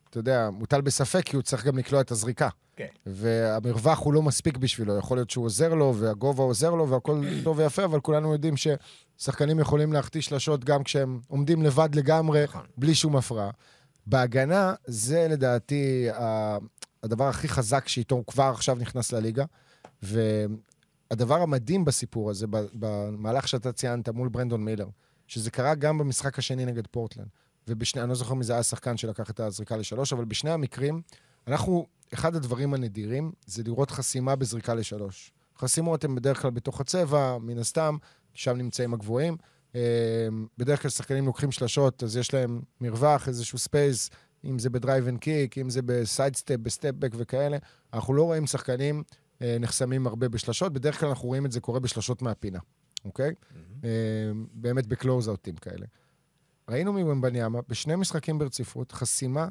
[0.09, 2.49] אתה יודע, מוטל בספק, כי הוא צריך גם לקלוע את הזריקה.
[2.75, 2.87] כן.
[3.05, 7.57] והמרווח הוא לא מספיק בשבילו, יכול להיות שהוא עוזר לו, והגובה עוזר לו, והכל טוב
[7.57, 12.65] ויפה, אבל כולנו יודעים ששחקנים יכולים להחטיא שלשות גם כשהם עומדים לבד לגמרי, נכון.
[12.77, 13.49] בלי שום הפרעה.
[14.07, 16.07] בהגנה, זה לדעתי
[17.03, 19.45] הדבר הכי חזק שאיתו הוא כבר עכשיו נכנס לליגה.
[20.01, 24.87] והדבר המדהים בסיפור הזה, במהלך שאתה ציינת מול ברנדון מילר,
[25.27, 27.27] שזה קרה גם במשחק השני נגד פורטלנד.
[27.67, 31.01] ובשני, אני לא זוכר מי זה היה השחקן שלקח את הזריקה לשלוש, אבל בשני המקרים,
[31.47, 35.31] אנחנו, אחד הדברים הנדירים זה לראות חסימה בזריקה לשלוש.
[35.57, 37.97] חסימות הן בדרך כלל בתוך הצבע, מן הסתם,
[38.33, 39.37] שם נמצאים הגבוהים.
[39.75, 40.27] אה,
[40.57, 44.09] בדרך כלל שחקנים לוקחים שלשות, אז יש להם מרווח, איזשהו space,
[44.45, 47.57] אם זה ב drive and kick, אם זה ב side step, ב step-back וכאלה.
[47.93, 49.03] אנחנו לא רואים שחקנים
[49.41, 52.59] אה, נחסמים הרבה בשלשות, בדרך כלל אנחנו רואים את זה קורה בשלשות מהפינה,
[53.05, 53.33] אוקיי?
[53.83, 53.89] אה,
[54.53, 55.85] באמת ב close-out ים כאלה.
[56.69, 59.47] ראינו מוומבניאמה בשני משחקים ברציפות, חסימה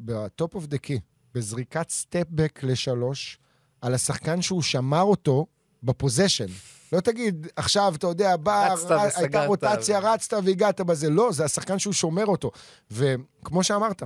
[0.00, 1.00] ב top of the key,
[1.34, 3.38] בזריקת step-back לשלוש,
[3.80, 5.46] על השחקן שהוא שמר אותו
[5.82, 6.46] ב position.
[6.92, 9.16] לא תגיד, עכשיו, אתה יודע, בא, וסגרת.
[9.16, 11.10] הייתה רוטציה, רצת והגעת בזה.
[11.10, 12.50] לא, זה השחקן שהוא שומר אותו.
[12.90, 14.02] וכמו שאמרת,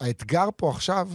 [0.00, 1.08] האתגר פה עכשיו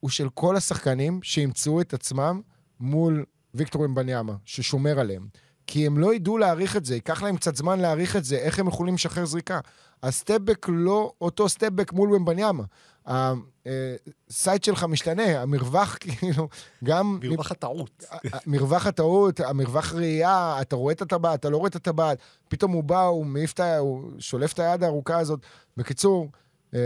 [0.00, 2.40] הוא של כל השחקנים שימצאו את עצמם
[2.80, 5.26] מול ויקטור ומבניאמה, ששומר עליהם.
[5.66, 8.58] כי הם לא ידעו להעריך את זה, ייקח להם קצת זמן להעריך את זה, איך
[8.58, 9.60] הם יכולים לשחרר זריקה.
[10.02, 12.64] ה step-back לא אותו step-back מול ומבניאמה.
[13.06, 16.48] הסייט שלך משתנה, המרווח כאילו,
[16.84, 17.18] גם...
[17.22, 18.04] מרווח הטעות.
[18.46, 22.84] מרווח הטעות, המרווח ראייה, אתה רואה את הטבעת, אתה לא רואה את הטבעת, פתאום הוא
[22.84, 23.78] בא, הוא מעיף את ה...
[23.78, 25.40] הוא שולף את היד הארוכה הזאת.
[25.76, 26.28] בקיצור,
[26.74, 26.80] אה,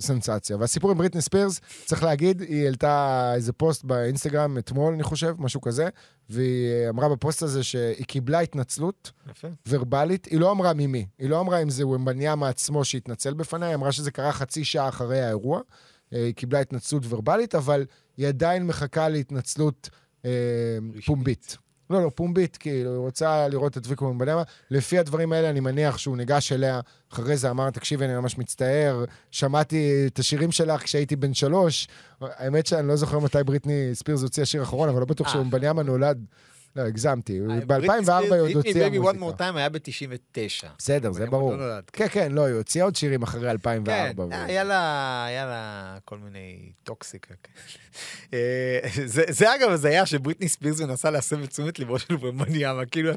[0.00, 0.56] סנסציה.
[0.56, 5.60] והסיפור עם בריטני ספירס, צריך להגיד, היא העלתה איזה פוסט באינסטגרם אתמול, אני חושב, משהו
[5.60, 5.88] כזה,
[6.30, 9.48] והיא אה, אמרה בפוסט הזה שהיא קיבלה התנצלות יפה.
[9.68, 13.74] ורבלית, היא לא אמרה ממי, היא לא אמרה אם זה ומבניאמה עצמו שהתנצל בפניה, היא
[13.74, 15.60] אמרה שזה קרה חצי שעה אחרי האירוע.
[16.12, 17.86] אה, היא קיבלה התנצלות ורבלית, אבל
[18.16, 19.90] היא עדיין מחכה להתנצלות
[20.24, 20.30] אה,
[21.06, 21.56] פומבית.
[21.90, 24.42] לא, לא, פומבית, כאילו, היא רוצה לראות את ויקו ומבניאמה.
[24.70, 26.80] לפי הדברים האלה, אני מניח שהוא ניגש אליה,
[27.12, 31.88] אחרי זה אמר, תקשיבי, אני ממש מצטער, שמעתי את השירים שלך כשהייתי בן שלוש.
[32.20, 35.32] האמת שאני לא זוכר מתי בריטני ספירס הוציאה שיר אחרון, אבל לא בטוח אה.
[35.32, 36.24] שמבניאמה נולד...
[36.76, 37.40] לא, הגזמתי.
[37.66, 39.48] ב-2004 היא עוד Hit Me הוציאה Baby One מוזיקה.
[39.48, 40.66] More Time היה ב-99.
[40.78, 41.56] בסדר, זה ברור.
[41.56, 41.74] לא.
[41.92, 44.24] כן, כן, לא, היא הוציאה עוד שירים אחרי כן, 2004.
[44.24, 47.34] ו- היה לה, היה לה כל מיני טוקסיקה.
[48.34, 53.12] אה, זה זה אגב הזיה שבריטני ספירס מנסה להסב את תשומת ליבו של ומניאמה, כאילו,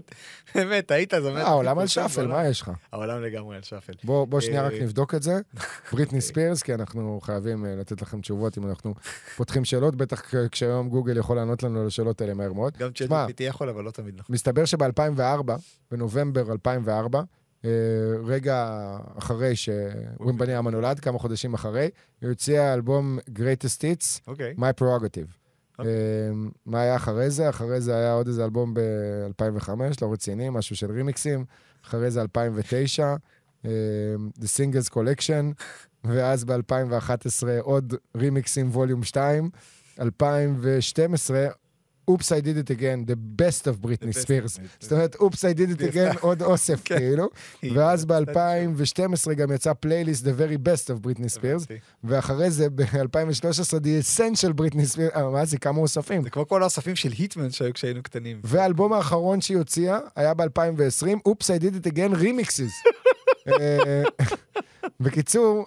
[0.56, 1.38] באמת, היית זמן.
[1.38, 2.72] אה, העולם על שפל, מה יש לך?
[2.92, 3.94] העולם לגמרי על שפל.
[4.04, 5.40] בוא שנייה רק אה, נבדוק את זה.
[5.94, 8.94] בריטני ספירס, כי אנחנו חייבים אה, לתת לכם תשובות אם אנחנו
[9.36, 12.78] פותחים שאלות, בטח כשהיום גוגל יכול לענות לנו על השאלות האלה מהר מאוד.
[12.78, 13.10] גם צ'אט
[13.48, 14.34] יכול, אבל לא תמיד נכון.
[14.34, 15.52] מסתבר שב-2004,
[15.92, 17.22] בנובמבר 2004,
[17.66, 17.70] אה,
[18.26, 18.78] רגע
[19.18, 21.90] אחרי שווימבניאמה נולד, כמה חודשים אחרי,
[22.22, 24.56] היא הוציאה אלבום Greatest Hits, אוקיי.
[24.58, 25.32] My Prerogative.
[25.80, 25.94] אוקיי.
[25.94, 26.32] אה,
[26.66, 27.50] מה היה אחרי זה?
[27.50, 29.70] אחרי זה היה עוד איזה אלבום ב-2005,
[30.02, 31.46] לא רציני, משהו של רימיקסים.
[31.86, 33.16] אחרי זה 2009,
[33.66, 33.70] אה,
[34.40, 35.64] The Singles Collection,
[36.14, 39.50] ואז ב-2011 עוד רימיקסים ווליום 2.
[40.00, 41.48] 2012,
[42.12, 43.76] Oops, I did it again, the best of
[44.12, 44.58] Spears.
[44.58, 44.62] Britney.
[44.80, 46.98] זאת אומרת, Oops, I did it again, עוד אוסף, כן.
[46.98, 47.30] כאילו.
[47.76, 51.78] ואז ב-2012 גם יצא פלייליסט The Very Best of Spears, הבנתי.
[52.04, 56.24] ואחרי זה ב-2013 The Essential Spears, אה, מה זה, כמה אוספים.
[56.24, 58.42] זה כמו כל האספים של היטמן שהיו כשהיינו קטנים.
[58.44, 62.90] והאלבום האחרון שהיא הוציאה היה ב-2020, Oops, I did it again, Remixes.
[63.48, 64.04] אה,
[65.00, 65.66] בקיצור,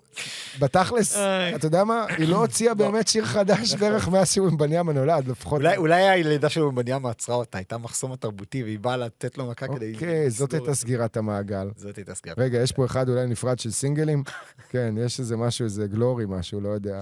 [0.58, 1.16] בתכלס.
[1.54, 2.06] אתה יודע מה?
[2.08, 5.62] היא לא הוציאה באמת שיר חדש בערך מאז שהוא בניאמה נולד, לפחות.
[5.76, 9.94] אולי, הלידה של ומניאמה עצרה אותה, הייתה מחסום התרבותי, והיא באה לתת לו מכה כדי...
[9.94, 11.68] אוקיי, זאת הייתה סגירת המעגל.
[11.76, 12.38] זאת הייתה סגירת.
[12.38, 14.22] רגע, יש פה אחד אולי נפרד של סינגלים?
[14.72, 17.00] כן, יש איזה משהו, איזה גלורי משהו, לא יודע.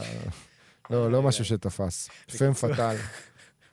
[0.91, 2.09] לא, לא משהו שתפס.
[2.39, 2.97] פם פטאל.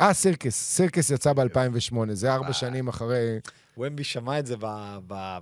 [0.02, 0.56] אה, סירקס.
[0.56, 3.40] סירקס יצא ב-2008, זה ארבע שנים אחרי
[3.78, 4.56] ומבי שמע את זה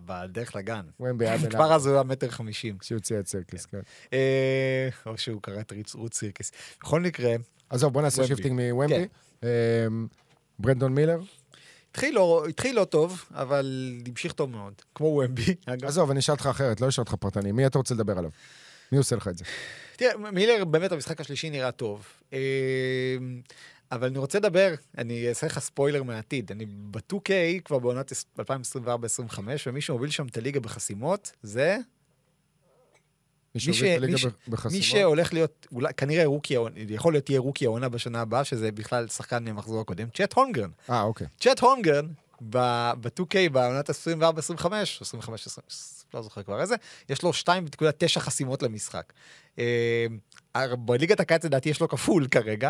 [0.05, 0.81] בדרך לגן.
[0.99, 2.77] ומבי היה בן כבר אז הוא היה מטר חמישים.
[2.81, 3.79] שהוציאה את סירקס, כן.
[4.13, 6.51] אה, או שהוא קרא את רות סירקס.
[6.81, 7.35] בכל מקרה,
[7.69, 8.27] עזוב, בוא נעשה.
[8.27, 9.07] shifting מוומבי.
[9.41, 9.47] כן.
[9.87, 10.07] אמ,
[10.59, 11.19] ברנדון מילר.
[11.91, 14.73] התחיל לא- התחיל לא טוב, אבל המשיך טוב מאוד.
[14.95, 15.55] כמו ומבי.
[15.87, 17.51] עזוב, אני אשאל אותך אחרת, לא אשאל אותך פרטני.
[17.51, 18.31] מי אתה רוצה לדבר עליו?
[18.91, 19.45] מי עושה לך את זה?
[19.95, 22.05] תראה, מילר באמת המשחק השלישי נראה טוב.
[23.95, 26.51] אבל אני רוצה לדבר, אני אעשה לך ספוילר מהעתיד.
[26.51, 27.29] אני ב-2K
[27.65, 28.43] כבר בעונת 2024-2025,
[29.67, 31.77] ומי שמוביל שם את הליגה בחסימות זה
[33.55, 34.25] מי ש- מי ש-
[34.71, 34.81] מי?
[34.81, 36.55] שהולך להיות, אולי, כנראה רוקי,
[36.89, 40.69] יכול להיות יהיה רוקי העונה בשנה הבאה, שזה בכלל שחקן מהמחזור הקודם, צ'ט הונגרן.
[40.89, 41.27] אה, אוקיי.
[41.39, 42.05] צ'ט הונגרן,
[42.49, 43.93] ב-2K, בעונת 24-25,
[45.01, 45.65] 25, 20,
[46.13, 46.75] לא זוכר כבר איזה,
[47.09, 49.13] יש לו 2.9 חסימות למשחק.
[49.59, 50.05] אה,
[50.77, 52.69] בליגת הקיץ לדעתי יש לו כפול כרגע.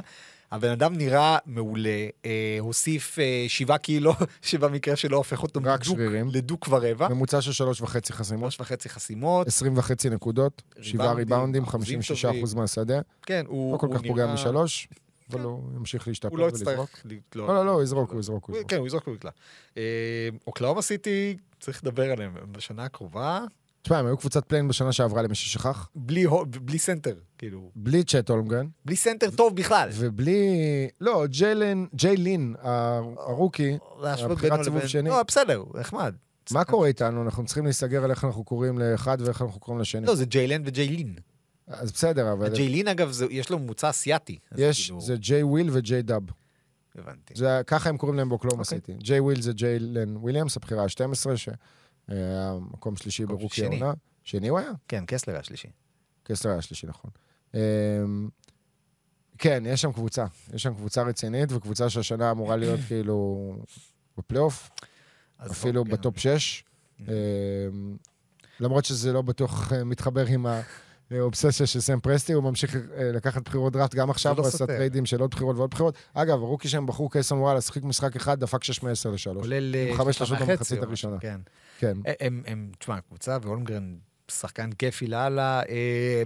[0.53, 1.89] הבן אדם נראה מעולה,
[2.25, 6.27] אה, הוסיף אה, 7 קילו, שבמקרה שלו הופך אותו רק מדוק שרירים.
[6.33, 7.07] לדוק ורבע.
[7.07, 12.39] ממוצע של שלוש וחצי חסימות, שלוש וחצי חסימות, 20 וחצי נקודות, שבעה ריבאונדים, 56 טובים.
[12.39, 12.99] אחוז מהשדה.
[13.25, 14.87] כן, הוא לא כל הוא כך פוגע נראה- משלוש,
[15.29, 15.43] אבל כן.
[15.43, 16.69] הוא ימשיך להשתפר הוא לא ולזרוק.
[16.69, 17.49] יצטרך לתלות.
[17.49, 18.49] לא, לא, לא, הוא יזרוק, הוא יזרוק.
[18.67, 19.31] כן, הוא יזרוק הוא יקלע.
[19.77, 19.83] אה,
[20.47, 23.41] אוקלהומה סיטי, צריך לדבר עליהם בשנה הקרובה,
[23.83, 26.25] תשמע, הם היו קבוצת play-in בשנה שעברה למי ששכח, בלי
[26.61, 29.89] בלי סנטר, כאילו, בלי צ'ט הולמגרן, בלי סנטר טוב בכלל.
[29.93, 30.47] ובלי...
[31.01, 35.09] לא, ג'יילן, ג'יילין, ה- ה rookie, הבחירת סיבוב שני.
[35.09, 36.15] לא, בסדר, נחמד.
[36.51, 37.23] מה קורה איתנו?
[37.23, 40.05] אנחנו צריכים להיסגר על איך אנחנו קוראים לאחד ואיך אנחנו קוראים לשני.
[40.07, 41.15] לא, זה ג'יילן וג'יילין.
[41.67, 44.37] אז בסדר, אבל ג'יילין, אגב, זה- יש לו ממוצא אסיאתי.
[44.57, 46.21] יש, כאילו- זה ג'יי וויל וג'יי דאב.
[46.95, 47.33] הבנתי.
[47.37, 48.77] זה, ככה הם קוראים להם באוקלהומה אוקיי.
[48.79, 48.93] סיטי.
[48.93, 51.57] ג'יי וויל זה ג'יילן וויליאמס, הבחירה ה-12, שהיה
[52.71, 53.75] מקום שלישי מקום ב rookie שני.
[53.75, 53.93] העונה.
[54.23, 54.71] שני הוא היה?
[54.87, 55.67] כן, קסלר היה שלישי.
[56.23, 57.11] קסלר היה שלישי, נכון.
[57.53, 57.59] אמ,
[59.37, 60.25] כן, יש שם קבוצה.
[60.53, 63.55] יש שם קבוצה רצינית, וקבוצה שהשנה אמורה להיות כאילו
[64.17, 64.69] בפלייאוף,
[65.51, 65.93] אפילו אוקיי.
[65.93, 66.63] ב top 6.
[68.59, 70.45] למרות שזה לא בטוח אה, מתחבר עם
[71.11, 74.57] האובססיה של סם פרסטי, הוא ממשיך אה, לקחת בחירות דראפט גם עכשיו, לא הוא עשה
[74.57, 74.77] סותר.
[74.77, 75.95] טריידים של עוד בחירות ועוד בחירות.
[76.13, 79.41] אגב, ה rookie שהם בחרו, קייסון וואלאס, שיחק משחק אחד, דפק 6 מ-10 ל-3.
[79.41, 79.75] כולל...
[79.75, 81.17] עם אה, שלושה שלשות וחצי במחצית הראשונה.
[81.19, 81.39] כן.
[81.79, 81.93] כן.
[82.19, 83.95] הם, תשמע, קבוצה והולמגרן
[84.31, 85.61] שחקן כיפי לאללה.
[85.69, 86.23] אה,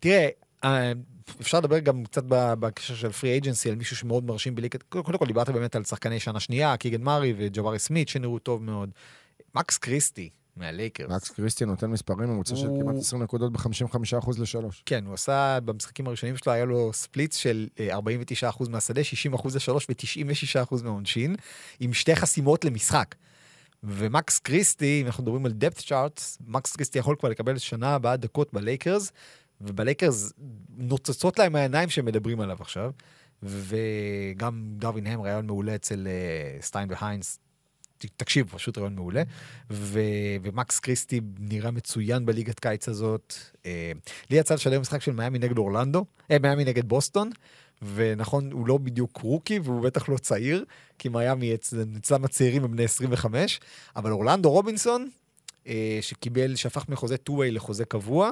[0.00, 0.28] תראה,
[0.64, 0.92] אה,
[1.40, 5.26] אפשר לדבר גם קצת בקשר של free agency על מישהו שמאוד מרשים בליגת, קודם כל
[5.26, 8.90] דיברת באמת על שחקני שנה שנייה, קיגן מארי וג'בארי סמית שנראו טוב מאוד.
[9.54, 11.10] מקס קריסטי מהלייקרס.
[11.10, 14.82] מקס קריסטי נותן מספרים ממוצע של הוא- כמעט 20 נקודות ב-55% ל-3.
[14.86, 19.00] כן, הוא עשה, במשחקים הראשונים שלו היה לו splits של אה, 49% מהשדה,
[19.34, 21.36] 60% לשלוש ו-96% מהעונשין,
[21.80, 23.14] עם שתי חסימות למשחק.
[23.84, 28.16] ומקס קריסטי, אם אנחנו מדברים על depth charts, מקס קריסטי יכול כבר לקבל שנה הבאה
[28.16, 29.12] דקות בלייקרס,
[29.60, 30.32] ובלייקרס
[30.76, 32.90] נוצצות להם העיניים שהם מדברים עליו עכשיו,
[33.42, 37.38] וגם דרווין האם רעיון מעולה אצל אה, סטיין והיינס.
[38.16, 39.22] תקשיב, פשוט רעיון מעולה.
[39.70, 40.00] ו-
[40.42, 43.34] ומקס קריסטי נראה מצוין בליגת קיץ הזאת.
[43.66, 43.92] אה,
[44.30, 47.30] לי יצא לשדר משחק של מיאמי נגד אורלנדו, אה, מיאמי נגד בוסטון,
[47.94, 50.64] ונכון, הוא לא בדיוק rookie, והוא בטח לא צעיר,
[50.98, 53.60] כי מיאמי אצ- אצלם הצעירים הם בני 25,
[53.96, 55.08] אבל אורלנדו רובינסון,
[55.66, 58.30] אה, שקיבל, שהפך מחוזה two-way לחוזה קבוע,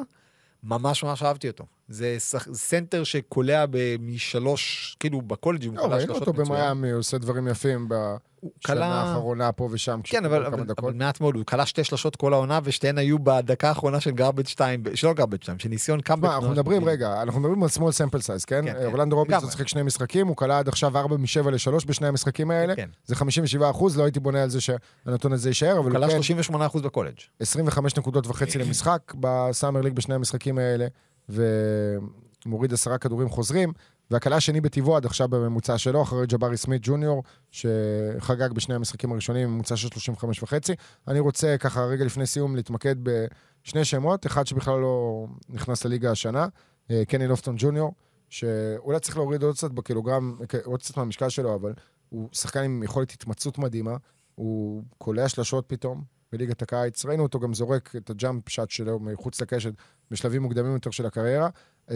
[0.62, 1.66] ממש ממש אהבתי אותו.
[1.90, 2.16] זה
[2.52, 3.64] סנטר שקולע
[4.00, 6.32] משלוש, כאילו בקולג'ים, לא, ראינו אותו.
[6.32, 8.16] במיאמי, הוא עושה דברים יפים בשנה
[8.64, 10.00] קלע- האחרונה פה ושם.
[10.04, 10.64] כן, אבל, אבל.
[10.78, 14.46] אבל מעט מאוד, הוא כלה שתי שלשות כל העונה, ושתיהן היו בדקה האחרונה של גרבג'
[14.46, 16.28] 2, שלא גרבג' 2, של ניסיון קאמבק.
[16.28, 16.84] מה, אנחנו מדברים.
[16.84, 18.64] רגע, אנחנו מדברים על small sample size, כן?
[18.64, 19.50] כן, כן, אורלנדו לגמרי.
[19.50, 22.76] שיחק שני משחקים, הוא כלה עד עכשיו 4 מ-7 ל-3 בשני המשחקים האלה.
[22.76, 22.88] כן.
[23.06, 26.20] זה 57 אחוז, לא הייתי בונה על זה שהנתון הזה יישאר, אבל הוא כלה כן
[26.54, 27.14] 38% בקולג'.
[27.40, 30.86] 25 נקודות וחצי למשחק בסאמר ליג בשני המשחקים האלה,
[31.30, 33.72] ומוריד עשרה כדורים חוזרים,
[34.10, 39.48] והקלה השני בטבעו עד עכשיו בממוצע שלו, אחרי ג'בארי סמית ג'וניור, שחגג בשני המשחקים הראשונים
[39.48, 40.72] ממוצע של 35 וחצי.
[41.08, 46.46] אני רוצה ככה רגע לפני סיום להתמקד בשני שמות, אחד שבכלל לא נכנס לליגה השנה,
[46.90, 47.94] אה, קני לופטון ג'וניור,
[48.28, 51.72] שאולי צריך להוריד עוד קצת בקילוגרם, עוד קצת מהמשקל שלו, אבל
[52.08, 53.96] הוא שחקן עם יכולת התמצאות מדהימה,
[54.34, 56.02] הוא קולע שלשות פתאום
[56.32, 59.72] בליגת הקיץ, ראינו אותו גם זורק את הג'אמפ שאט שלו מחוץ לקשת
[60.10, 61.48] בשלבים מוקדמים יותר של הקריירה.
[61.88, 61.92] אה,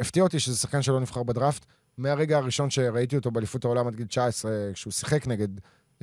[0.00, 1.64] הפתיע אותי שזה שחקן שלא נבחר בדראפט.
[1.98, 6.02] מהרגע הראשון שראיתי אותו באליפות העולם עד גיל 19, כשהוא שיחק נגד אה,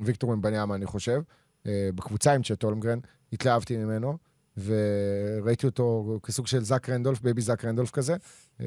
[0.00, 1.22] ויקטור ומבניאמה, אני חושב,
[1.64, 2.98] אה, בקבוצה עם צ'ט הולמגרן,
[3.32, 4.18] התלהבתי ממנו,
[4.56, 8.16] וראיתי אותו כסוג של זאק רנדולף, baby זאק רנדולף כזה.
[8.58, 8.62] אה,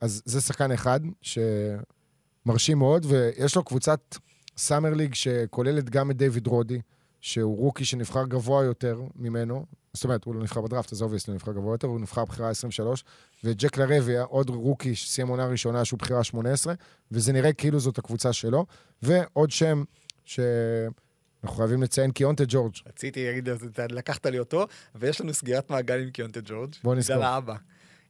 [0.00, 4.00] אז זה שחקן אחד שמרשים מאוד, ויש לו קבוצת
[4.56, 6.80] summer league שכוללת גם את דיוויד רודי,
[7.20, 11.52] שהוא rookie שנבחר גבוה יותר ממנו, זאת אומרת, הוא לא נבחר בדראפט, אז obviously נבחר
[11.52, 13.04] גבוה יותר, הוא נבחר בחירה 23,
[13.44, 16.74] וג'ק לרביה, עוד rookie שסיים עונה ראשונה שהוא בחירה 18,
[17.12, 18.66] וזה נראה כאילו זאת הקבוצה שלו,
[19.02, 19.84] ועוד שם
[20.24, 22.72] שאנחנו חייבים לציין, קיונטה ג'ורג'.
[22.86, 23.48] רציתי להגיד,
[23.90, 26.74] לקחת לי אותו, ויש לנו סגירת מעגל עם קיונטה ג'ורג'.
[26.84, 27.16] בוא נזכור.
[27.16, 27.54] בגלל האבא.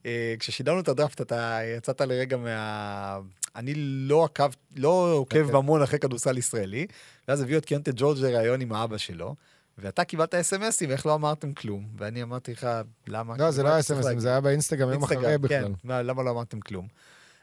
[0.06, 3.18] אה, כששידרנו את הדראפט, אתה יצאת לרגע מה...
[3.58, 5.54] אני לא עקב, לא עוקב כן.
[5.54, 6.86] המון אחרי כדורסל ישראלי,
[7.28, 9.34] ואז הביאו את קיונטה ג'ורג' לראיון עם האבא שלו,
[9.78, 11.88] ואתה קיבלת אס.אם.אסים, איך לא אמרתם כלום?
[11.96, 12.68] ואני אמרתי לך,
[13.06, 13.34] למה?
[13.38, 14.18] לא, זה לא היה אס.אם.אסים?
[14.18, 15.42] זה היה באינסטגרם יום אחרי כן.
[15.42, 15.72] בכלל.
[15.84, 16.86] מה, למה לא אמרתם כלום?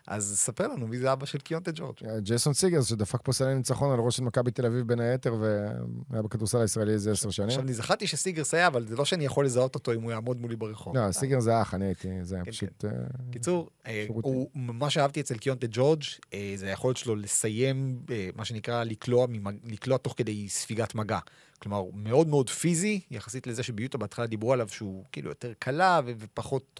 [0.08, 1.96] אז ספר לנו מי זה אבא של קיונטה ג'ורג'.
[2.18, 6.22] ג'ייסון סיגרס, שדפק פה סלי ניצחון על ראש של מכבי תל אביב בין היתר, והיה
[6.22, 7.50] בכדורסל הישראלי איזה עשר שנים.
[7.50, 10.42] עכשיו, אני זכרתי שסיגרס היה, אבל זה לא שאני יכול לזהות אותו אם הוא יעמוד
[10.42, 10.98] מולי ברחוב.
[10.98, 12.86] לא, סיגרס זה אח, אני הייתי, זה היה כן, פשוט...
[12.86, 12.92] אה,
[13.32, 14.06] קיצור, אה.
[14.10, 16.04] הוא, מה שאהבתי אצל קיונטה ג'ורג'
[16.34, 21.20] אה, זה היכולת שלו לסיים, אה, מה שנקרא, לקלוע, תוך כדי ספיגת מגע.
[21.60, 26.80] כלומר, מאוד מאוד פיזי, יחסית לזה שביוטה בהתחלה דיברו עליו שהוא כאילו יותר קלה ופחות,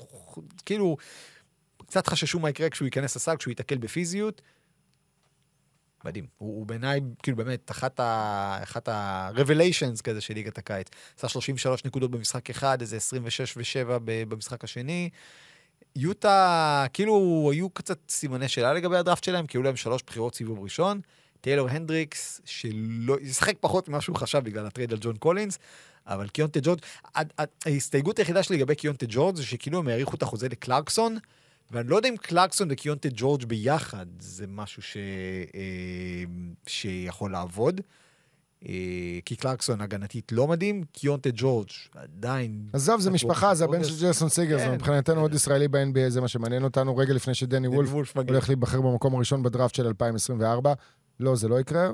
[0.66, 0.98] כאילו,
[1.88, 4.42] קצת חששו מה יקרה כשהוא ייכנס לסל, כשהוא ייתקל בפיזיות.
[6.06, 6.26] מדהים.
[6.38, 8.60] הוא, הוא בעיניי, כאילו באמת, אחת ה...
[8.64, 10.88] אחת ה-revelations כזה של ליגת הקיץ.
[11.18, 15.10] עשה 33 נקודות במשחק אחד, איזה 26 ו-7 במשחק השני.
[15.96, 20.60] יוטה, כאילו, היו קצת סימני שאלה לגבי הדראפט שלהם, כי היו להם שלוש בחירות סיבוב
[20.64, 21.02] ראשון.
[21.42, 25.60] טיילור הנדריקס, שלא, ישחק פחות ממה שהוא חשב בגלל הטרייד על ג'ון קולינס,
[26.08, 26.80] אבל קיונטה ג'ורג',
[27.66, 31.18] ההסתייגות היחידה שלי לגבי קיונטה ג'ורג' זה שכאילו הם האריכו את החוזה לקלרקסון,
[31.72, 34.98] ואני לא יודע אם קלרקסון וקיונטה ג'ורג' ביחד זה משהו ש...
[35.56, 36.24] אה,
[36.68, 37.82] שיכול לעבוד.
[38.70, 42.70] אה, קי קלרקסון הגנתית לא מדהים, קיונטה ג'ורג' עדיין...
[42.74, 43.84] עזוב, זה משפחה, זה הבן.
[43.84, 45.22] של ג'רסון סיגר, זה כן, מבחינתנו כן.
[45.22, 48.16] עוד ישראלי ב-NBA, זה מה שמעניין אותנו, רגע לפני שדני וולף.
[48.16, 50.74] הולך להיבחר במקום הראשון בדראפט של 2024.
[51.20, 51.90] לא, זה לא יקרה,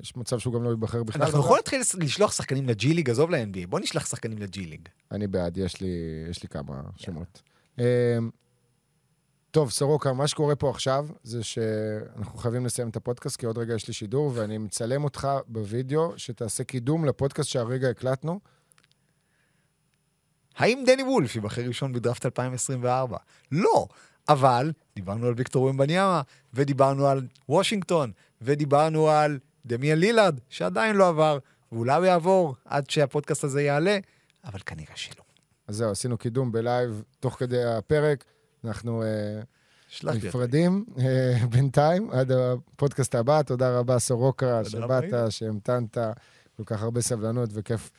[0.00, 1.22] יש מצב שהוא גם לא ייבחר בכלל.
[1.22, 1.38] אנחנו.
[1.38, 4.88] יכולים להתחיל לשלוח שחקנים לג'י ליג, עזוב ל-NBA, בוא נשלח שחקנים לג'י ליג.
[5.12, 5.80] אני בעד, יש
[6.42, 7.42] לי כמה שמות.
[9.50, 13.74] טוב, סורוקה, מה שקורה פה עכשיו זה שאנחנו חייבים לסיים את הפודקאסט, כי עוד רגע
[13.74, 18.40] יש לי שידור, ואני מצלם אותך בווידאו, שתעשה קידום לפודקאסט שהרגע הקלטנו.
[20.56, 23.16] האם דני וולף ייבחר ראשון בדראפט 2024?
[23.52, 23.86] לא,
[24.28, 26.22] אבל דיברנו על ויקטור וומבניאמה,
[26.54, 31.38] ודיברנו על וושינגטון, ודיברנו על דמיאן לילארד, שעדיין לא עבר,
[31.72, 33.98] ואולי הוא יעבור עד שהפודקאסט הזה יעלה,
[34.44, 35.22] אבל כנראה שלא.
[35.68, 38.24] אז זהו, עשינו קידום בלייב תוך כדי הפרק.
[38.64, 39.40] אנחנו אה.
[40.04, 43.42] נפרדים אה, בינתיים, עד הפודקאסט הבא.
[43.42, 45.98] תודה רבה, סורוקה, שבאת, שהמתנת,
[46.56, 47.90] כל כך הרבה סבלנות וכיף.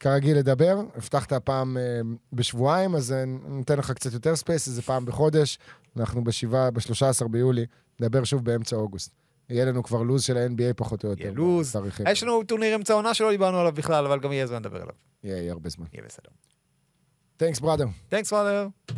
[0.00, 2.00] כרגיל לדבר, הבטחת פעם אה,
[2.32, 5.58] בשבועיים, אז אה, ניתן לך קצת יותר space, איזה פעם בחודש.
[5.96, 7.66] אנחנו בשבעה, ב-13 ביולי,
[8.00, 9.14] נדבר שוב באמצע אוגוסט.
[9.50, 11.22] יהיה לנו כבר לו"ז של ה-NBA פחות או יותר.
[11.22, 11.76] יהיה לו"ז.
[12.08, 14.94] יש לנו טורניר אמצע עונה שלא דיברנו עליו בכלל, אבל גם יהיה זמן לדבר עליו.
[15.24, 15.86] יהיה, יהיה הרבה זמן.
[15.92, 16.30] יהיה בסדר.
[17.38, 18.12] Thanks, brother.
[18.12, 18.94] Thanks, father.